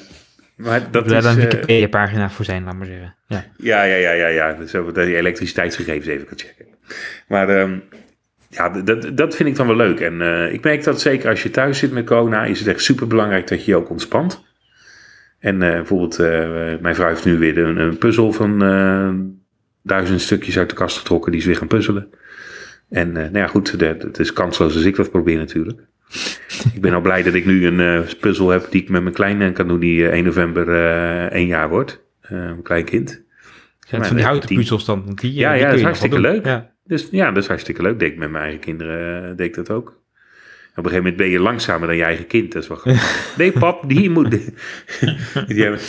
[0.57, 1.25] maar dat Daar is...
[1.25, 3.15] dan een eh, Wikipedia-pagina voor zijn, laat maar zeggen.
[3.27, 3.45] Ja.
[3.57, 4.53] ja, ja, ja, ja, ja.
[4.53, 6.67] Dus dat die elektriciteitsgegevens even kan checken.
[7.29, 7.79] Maar ehm,
[8.49, 10.01] ja, dat, dat vind ik dan wel leuk.
[10.01, 12.83] En eh, ik merk dat zeker als je thuis zit met corona, is het echt
[12.83, 14.43] super belangrijk dat je je ook ontspant.
[15.43, 16.49] En eh, bijvoorbeeld, eh,
[16.81, 19.09] mijn vrouw heeft nu weer een, een puzzel van eh,
[19.83, 21.31] duizend stukjes uit de kast getrokken.
[21.33, 22.11] Die is weer gaan puzzelen.
[22.89, 25.81] En eh, nou ja, goed, het is kansloos als ik dat probeer natuurlijk.
[26.75, 29.15] ik ben al blij dat ik nu een eh, puzzel heb die ik met mijn
[29.15, 32.01] kleine kan doen, die eh, 1 november eh één jaar wordt.
[32.21, 33.23] Eh, mijn kleinkind.
[33.89, 35.13] Het van die houten puzzels dan?
[35.15, 36.45] Die, eh, Ja, die ja, dat is hartstikke leuk.
[36.45, 36.71] Ja.
[36.85, 37.99] Dus ja, dat is hartstikke leuk.
[37.99, 40.01] Deed ik met mijn eigen kinderen, eh, deed ik dat ook.
[40.77, 42.53] Op een gegeven moment ben je langzamer dan je eigen kind.
[42.53, 43.35] Dat is wel grappig.
[43.39, 44.31] Nee, pap, die moet.
[45.49, 45.81] die hebben,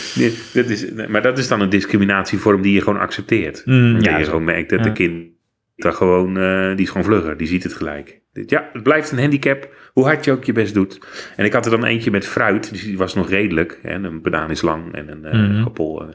[0.52, 3.62] dat is, maar dat is dan een discriminatievorm die je gewoon accepteert.
[3.64, 4.30] Mm, ja, je zo.
[4.30, 4.84] gewoon merkt dat Ja.
[4.84, 5.26] de kind
[5.76, 7.36] dat gewoon, eh, die is gewoon vlugger.
[7.36, 8.22] Die ziet het gelijk.
[8.46, 9.68] Ja, het blijft een handicap.
[9.92, 10.98] Hoe hard je ook je best doet.
[11.36, 12.70] En ik had er dan eentje met fruit.
[12.70, 13.78] Dus die was nog redelijk.
[13.82, 13.94] Hè.
[13.94, 15.64] Een banaan is lang en een Mhm.
[15.64, 16.02] appel.
[16.02, 16.08] eh.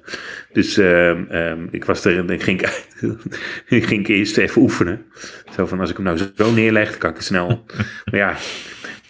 [0.53, 2.61] Dus ehm, ehm, ik was er en ik ging,
[3.67, 5.05] ik ging eerst even oefenen.
[5.55, 7.47] Zo van, als ik hem nou zo neerleg, dan kan ik het snel.
[8.11, 8.35] maar ja,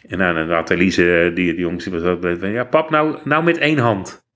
[0.08, 3.18] en nou, dan had Elise, die, die jongens, die was ook van, ja, pap, nou,
[3.24, 4.28] nou met één hand.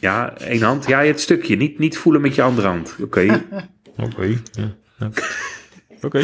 [0.00, 0.86] Ja, één hand.
[0.86, 1.56] Ja, het stukje.
[1.56, 2.96] Niet, niet voelen met je andere hand.
[3.02, 3.26] Oké.
[3.96, 4.26] Oké.
[4.52, 4.74] Ja.
[4.98, 5.10] Ja.
[6.06, 6.20] Oké.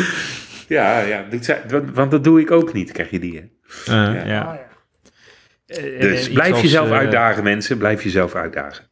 [0.69, 1.25] Ja, ja.
[1.95, 3.35] want, dat doe ik ook niet, krijg je die.
[3.37, 3.41] Hè?
[3.93, 4.27] Eh, Ja.
[4.27, 4.41] ja.
[4.43, 4.55] Ah.
[5.67, 7.79] Eh, Dus iets blijf als, jezelf eh, uitdagen, mensen.
[7.79, 8.85] Blijf jezelf uitdagen.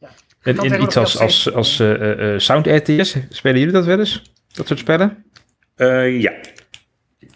[0.42, 4.32] En, en iets als, als, als eh, eh, Sound RTS, spelen jullie dat wel eens?
[4.52, 5.24] Dat soort spellen?
[5.76, 6.32] Eh, ja.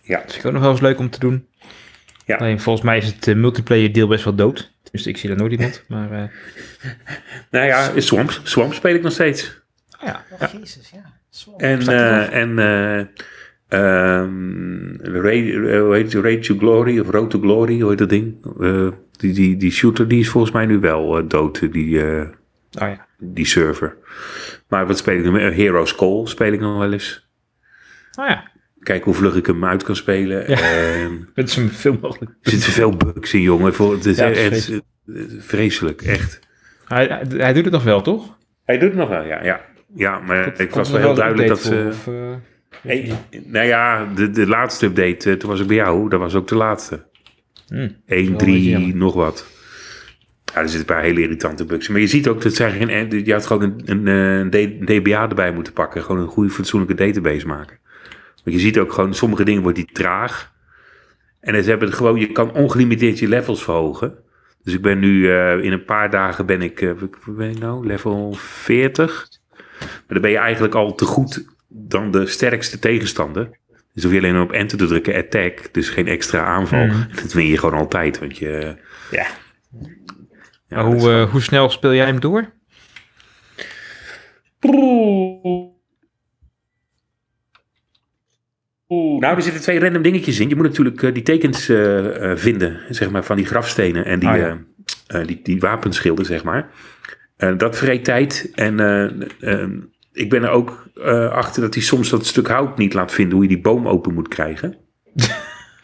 [0.03, 0.19] Ja.
[0.21, 1.49] Dat vind ik ook nog wel eens leuk om te doen.
[2.27, 2.37] Ja.
[2.37, 4.73] Alleen volgens mij is het eh, multiplayer deel best wel dood.
[4.91, 5.85] Dus ik zie daar nooit iemand.
[5.89, 6.29] Maar eh,
[7.51, 8.41] Nou ja, Swamp.
[8.43, 9.61] Swamp speel ik nog steeds.
[9.91, 10.25] ah ja.
[10.41, 11.13] Oh, Jezus, ja.
[11.57, 12.59] En, eh en
[13.69, 16.23] ehm, Raid, hoe heet het?
[16.25, 18.35] Raid to Glory of Road to Glory, hoe heet dat ding?
[18.61, 22.21] Eh, die, die, die shooter die is volgens mij nu wel dood, die, eh,
[22.83, 23.07] Oh ja.
[23.19, 23.97] die server.
[24.69, 25.55] Maar wat speel ik nog meer?
[25.55, 27.29] Heroes Call speel ik nog wel eens.
[28.19, 28.51] Oh ja.
[28.81, 30.51] Kijken hoe vlug ik hem uit kan spelen.
[30.51, 30.59] Ja.
[30.61, 32.31] Ehm, Het is veel mogelijk.
[32.43, 33.75] er zitten veel bugs in, jongen.
[33.75, 34.81] Voor- Het is Ja, dat is echt,
[35.39, 36.39] vreselijk, echt.
[36.85, 38.37] Hij, hij, hij doet het nog wel, toch?
[38.65, 39.45] Hij doet het nog wel, ja.
[39.45, 39.61] Ja,
[39.95, 41.87] ja maar ik was wel heel duidelijk dat ze...
[41.89, 42.15] of, eh,
[42.81, 43.13] Hey,
[43.45, 46.49] nou ja, de, de laatste update, eh, toen was ik bij jou, dat was ook
[46.49, 47.05] de laatste.
[47.69, 47.79] hmm.
[47.79, 48.97] 1, wel een beetje 3, jammer.
[48.97, 49.47] nog wat.
[50.55, 51.87] Ja, er zitten een paar hele irritante bugs.
[51.87, 51.93] in.
[51.93, 55.29] Maar je ziet ook dat zij geen, je had gewoon een, een, eh, een DBA
[55.29, 56.03] erbij moeten pakken.
[56.03, 57.79] Gewoon een goede, fatsoenlijke database maken.
[58.45, 60.53] Want je ziet ook gewoon, sommige dingen wordt die traag.
[61.41, 64.15] En ze hebben het gewoon, je kan ongelimiteerd je levels verhogen.
[64.63, 67.59] Dus ik ben nu, eh, in een paar dagen ben ik, eh, wat ben ik
[67.59, 69.29] nou, level 40.
[70.07, 73.51] Maar dan ben je eigenlijk al te goed dan de sterkste tegenstander.
[73.95, 75.69] Dus hoef je alleen op enter te drukken, attack.
[75.73, 76.87] Dus geen extra aanval.
[76.87, 77.03] Mhm.
[77.23, 78.77] Dat win je gewoon altijd, want je...
[79.11, 79.27] Ja.
[80.69, 82.53] Ja, Maar hoe, eh, hoe snel speel jij hem door?
[89.19, 90.49] Nou, er zitten twee random dingetjes in.
[90.49, 94.29] Je moet natuurlijk eh, die tekens eh, vinden, zeg maar, van die grafstenen en die,
[94.29, 94.37] Ah,
[95.07, 95.23] ja.
[95.23, 96.71] die, die wapenschilden, zeg maar.
[97.57, 98.51] Dat vreet tijd.
[98.55, 98.77] En
[100.15, 103.35] ik ben er ook eh, achter dat hij soms dat stuk hout niet laat vinden,
[103.35, 104.77] hoe je die boom open moet krijgen.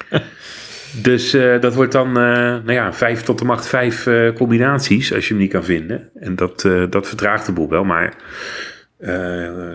[1.02, 5.28] dus eh, dat wordt dan, eh, nou ja, vijf tot de macht vijf combinaties, als
[5.28, 6.11] je hem niet kan vinden.
[6.15, 8.15] En dat, dat vertraagt de boel wel, maar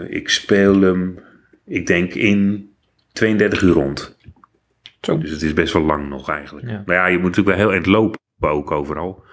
[0.09, 1.19] ik speel hem,
[1.65, 2.69] ik denk in
[3.11, 4.17] 32 uur rond.
[5.01, 5.17] Zo.
[5.17, 6.69] Dus het is best wel lang nog eigenlijk.
[6.69, 6.83] Ja.
[6.85, 9.23] Maar ja, je moet natuurlijk wel heel eind lopen ook overal.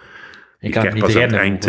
[0.58, 1.68] Je Je krijgt pas aan het eind.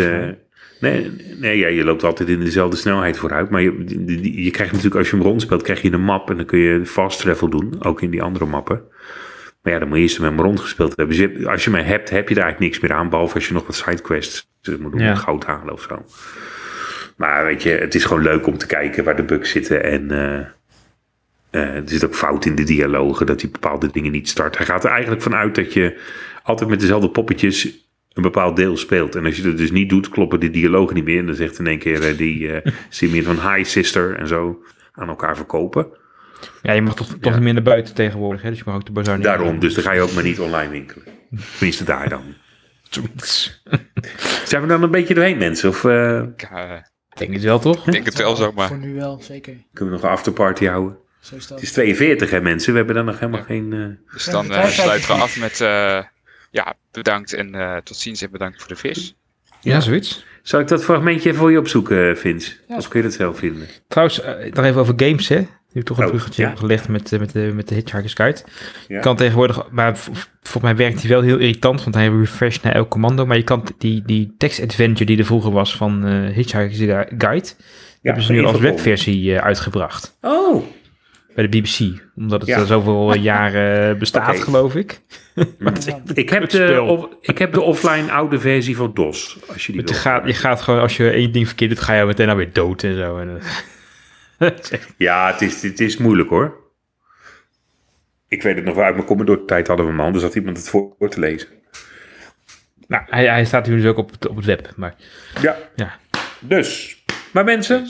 [0.84, 3.50] Nee, nee ja, je loopt altijd in dezelfde snelheid vooruit.
[3.50, 6.30] Maar je, je krijgt natuurlijk, als je hem rondspeelt, krijg je een map.
[6.30, 7.84] En dan kun je fast travel doen.
[7.84, 8.82] Ook in die andere mappen.
[9.62, 11.16] Maar ja, dan moet je eerst met hem rondgespeeld hebben.
[11.16, 13.08] Dus je als je mij hebt, heb je daar eigenlijk niks meer aan.
[13.08, 14.50] Behalve als je nog wat sidequests
[14.80, 15.00] moet doen.
[15.00, 15.14] Ja.
[15.14, 16.04] Goud halen of zo.
[17.16, 19.84] Maar weet je, het is gewoon leuk om te kijken waar de bugs zitten.
[19.84, 23.26] En eh, er zit ook fout in de dialogen.
[23.26, 24.56] Dat hij bepaalde dingen niet start.
[24.56, 26.00] Hij gaat er eigenlijk vanuit dat je
[26.42, 27.84] altijd met dezelfde poppetjes
[28.14, 29.14] een bepaald deel speelt.
[29.14, 31.18] En als je dat dus niet doet, kloppen de dialogen niet meer.
[31.18, 32.56] En dan zegt in één keer eh, die uh,
[32.88, 34.62] Simeon van hi sister en zo
[34.92, 35.86] aan elkaar verkopen.
[36.62, 38.48] Ja, je mag toch, toch niet meer naar buiten tegenwoordig, hè?
[38.48, 40.40] dus je mag ook de bazaar niet Daarom, dus dan ga je ook maar niet
[40.40, 41.04] online winkelen.
[41.58, 42.22] Tenminste daar dan.
[44.44, 45.68] Zijn we dan een beetje doorheen mensen?
[45.68, 46.72] Of eh, Ik eh,
[47.10, 47.84] Ik denk het wel, toch?
[47.84, 48.68] denk het wel zomaar.
[48.68, 49.52] Voor nu wel, zeker.
[49.72, 50.96] kunnen we nog een afterparty houden?
[51.20, 51.58] Zo is dat.
[51.58, 53.46] Het is 42 hè mensen, we hebben dan nog helemaal Ja.
[53.46, 53.72] geen...
[53.72, 55.98] eh, Dus dan eh, sluiten we af met eh,
[56.54, 59.14] ja, bedankt en eh, tot ziens en bedankt voor de vis.
[59.60, 60.24] Ja, zoiets.
[60.42, 62.52] Zal ik dat fragmentje even voor je opzoeken, Vince?
[62.68, 62.76] Ja.
[62.76, 63.68] Of kun je dat zelf vinden?
[63.88, 65.36] Trouwens, eh, nog even over games, hè?
[65.38, 66.54] Nu heb ik toch een Oh, bruggetje ja.
[66.56, 68.40] gelegd met, eh, met, de, met de Hitchhiker's Guide.
[68.88, 68.96] Ja.
[68.96, 72.74] Je kan tegenwoordig, maar volgens mij werkt hij wel heel irritant, want hij refresht naar
[72.74, 73.26] elk commando.
[73.26, 77.48] Maar je kan die, die text-adventure die er vroeger was van eh Hitchhiker's Guide,
[78.02, 80.18] hebben ze nu als webversie eh, uitgebracht.
[80.20, 80.64] Oh,
[81.34, 82.58] Bij de BBC, omdat het Ja.
[82.58, 84.42] eh, zoveel jaren bestaat, Oké.
[84.42, 85.00] geloof ik.
[86.14, 89.38] ik heb, de, ik heb de offline oude versie van DOS.
[89.48, 92.04] Als je die gaat, je gaat gewoon, als je één ding verkeerd doet, ga je
[92.04, 93.18] meteen alweer dood en zo.
[93.18, 93.40] En,
[94.38, 94.50] eh,
[94.96, 96.62] Ja, het is, het is moeilijk hoor.
[98.28, 100.12] Ik weet het nog wel, uit mijn Commodore-tijd hadden we hem al.
[100.12, 101.48] Dus had iemand het voor voor te lezen.
[102.88, 104.72] Nou, hij, hij staat nu dus ook op het, op het web.
[104.76, 104.94] Maar
[105.40, 105.56] Ja.
[105.76, 105.96] Ja.
[106.40, 107.02] Dus.
[107.32, 107.86] Maar mensen,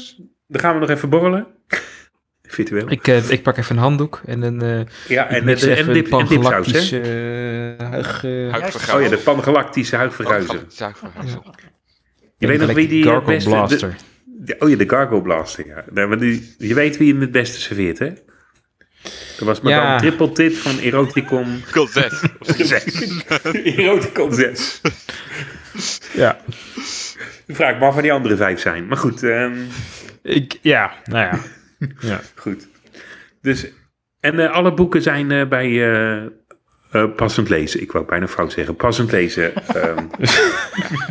[0.46, 1.46] dan gaan we nog even borrelen.
[2.54, 2.90] Virtueel.
[2.90, 5.92] ik, eh, ik pak even een handdoek en een, eh ja, en de, even en,
[5.92, 7.72] dip, pangalactische hè?
[7.76, 8.24] eh, huig...
[8.94, 10.54] Oh ja, de pangalactische huigverguizer.
[10.54, 11.40] Oh, huidverguizer.
[12.38, 13.48] Je weet nog wie die Gargle beste...
[13.50, 13.94] Blaster.
[14.24, 16.06] de- oh ja, de Gargo Blaster, ja.
[16.06, 18.10] Maar die, je weet wie hem het beste serveert, hè?
[19.38, 19.88] Dat was maar Ja.
[19.90, 22.22] dan triple tit van Eroticon Cult 6.
[22.40, 23.22] 6.
[23.52, 24.80] Eroticon 6.
[26.12, 26.38] Ja.
[27.48, 28.86] Vraag maar van die andere vijf zijn.
[28.86, 29.54] Maar goed, ehm,
[30.22, 31.38] Ik, ja, nou ja.
[32.00, 32.20] ja.
[32.34, 32.68] goed.
[33.40, 33.66] Dus,
[34.20, 36.26] en eh, alle boeken zijn eh, bij eh,
[36.94, 37.82] eh, passend lezen.
[37.82, 38.76] Ik wou bijna fout zeggen.
[38.76, 39.54] Passend lezen.
[39.74, 40.06] ehm,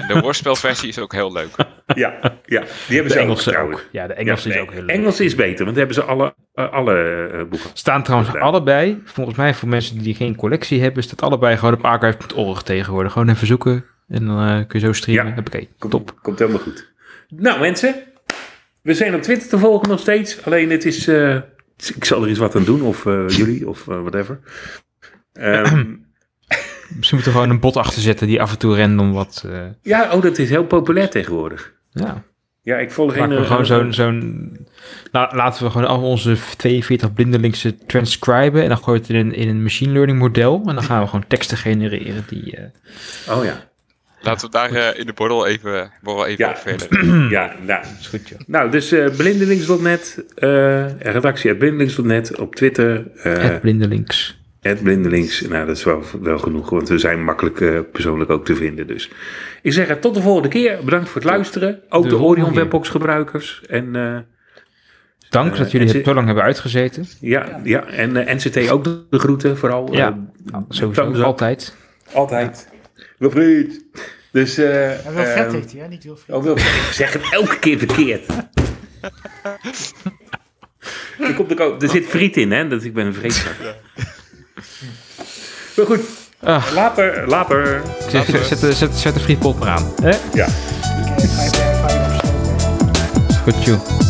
[0.07, 1.49] De woordspelversie is ook heel leuk.
[1.95, 3.85] ja, ja, die hebben De ze ook Engelse ook.
[3.91, 4.95] Ja, de Engelse Ja, is ook heel leuk.
[4.95, 7.69] Engels is beter, want hebben ze alle, alle eh, boeken.
[7.73, 8.47] Staan trouwens gedaan.
[8.47, 13.11] allebei, volgens mij voor mensen die geen collectie hebben, staat allebei gewoon op archive.org tegenwoordig.
[13.11, 15.33] Gewoon even zoeken en dan eh, kun je zo streamen.
[15.35, 15.39] Ja.
[15.39, 16.15] Oké, Komt, top.
[16.21, 16.91] Komt helemaal goed.
[17.29, 17.95] Nou mensen,
[18.83, 20.45] we zijn op Twitter te volgen nog steeds.
[20.45, 21.35] Alleen het is, eh,
[21.95, 24.39] ik zal er eens wat aan doen, of eh, jullie, of eh, whatever.
[25.33, 25.85] Ehm,
[26.97, 29.45] Misschien moeten we gewoon een bot achter zetten die af en toe random wat...
[29.81, 31.73] ja, oh, dat is heel populair tegenwoordig.
[31.91, 32.23] ja,
[32.61, 33.29] Ja, ik volg een...
[33.29, 33.93] we gewoon zo'n...
[33.93, 34.57] zo'n
[35.11, 39.27] la- laten we gewoon al onze 42 blindelingse transcriben en dan gooien we het in
[39.27, 40.61] een, in een machine learning model.
[40.65, 42.57] En dan gaan we gewoon teksten genereren die...
[43.29, 43.71] Oh ja.
[44.23, 46.55] Laten we daar eh, in de borrel even, borrel even Ja.
[46.55, 47.05] verder.
[47.29, 48.39] Ja, nou, is goed, joh.
[48.47, 53.03] nou dus eh blindelings.net, eh redactie at blindelings.net op Twitter.
[53.23, 54.41] eh Het blindelings.
[54.61, 58.55] Het blindelings, nou dat is wel, wel genoeg, want we zijn makkelijk persoonlijk ook te
[58.55, 58.87] vinden.
[58.87, 59.09] Dus
[59.61, 60.79] ik zeg het tot de volgende keer.
[60.83, 61.79] Bedankt voor het luisteren.
[61.89, 62.53] Ook De Orion.
[62.53, 63.61] Webbox gebruikers.
[63.69, 64.17] En eh,
[65.29, 67.05] Dank dat jullie en het zo lang hebben uitgezeten.
[67.19, 69.93] ja, ja, en NCT ook de, de groeten vooral.
[69.93, 70.13] Ja, Eh,
[70.51, 71.75] Nou, sowieso, altijd.
[72.13, 72.69] Altijd.
[73.31, 73.85] Wilfried.
[74.31, 75.87] Dus, eh Ja, wel vet ehm, heet hij, hè?
[75.87, 76.35] Niet heel veel.
[76.37, 76.87] Oh, Wilfried.
[76.87, 78.25] Ik zeg het elke keer verkeerd.
[81.19, 82.67] er, komt ook, ook- er zit friet in, hè?
[82.67, 83.53] Dat ik ben een vreedzak.
[85.75, 85.99] Maar goed,
[86.39, 87.81] Ah, later, later.
[88.09, 89.93] zet, zet, zet, zet, zet de frietpot maar aan.
[90.01, 90.15] Hè?
[90.33, 90.47] Ja.
[93.43, 94.02] Goed, joh.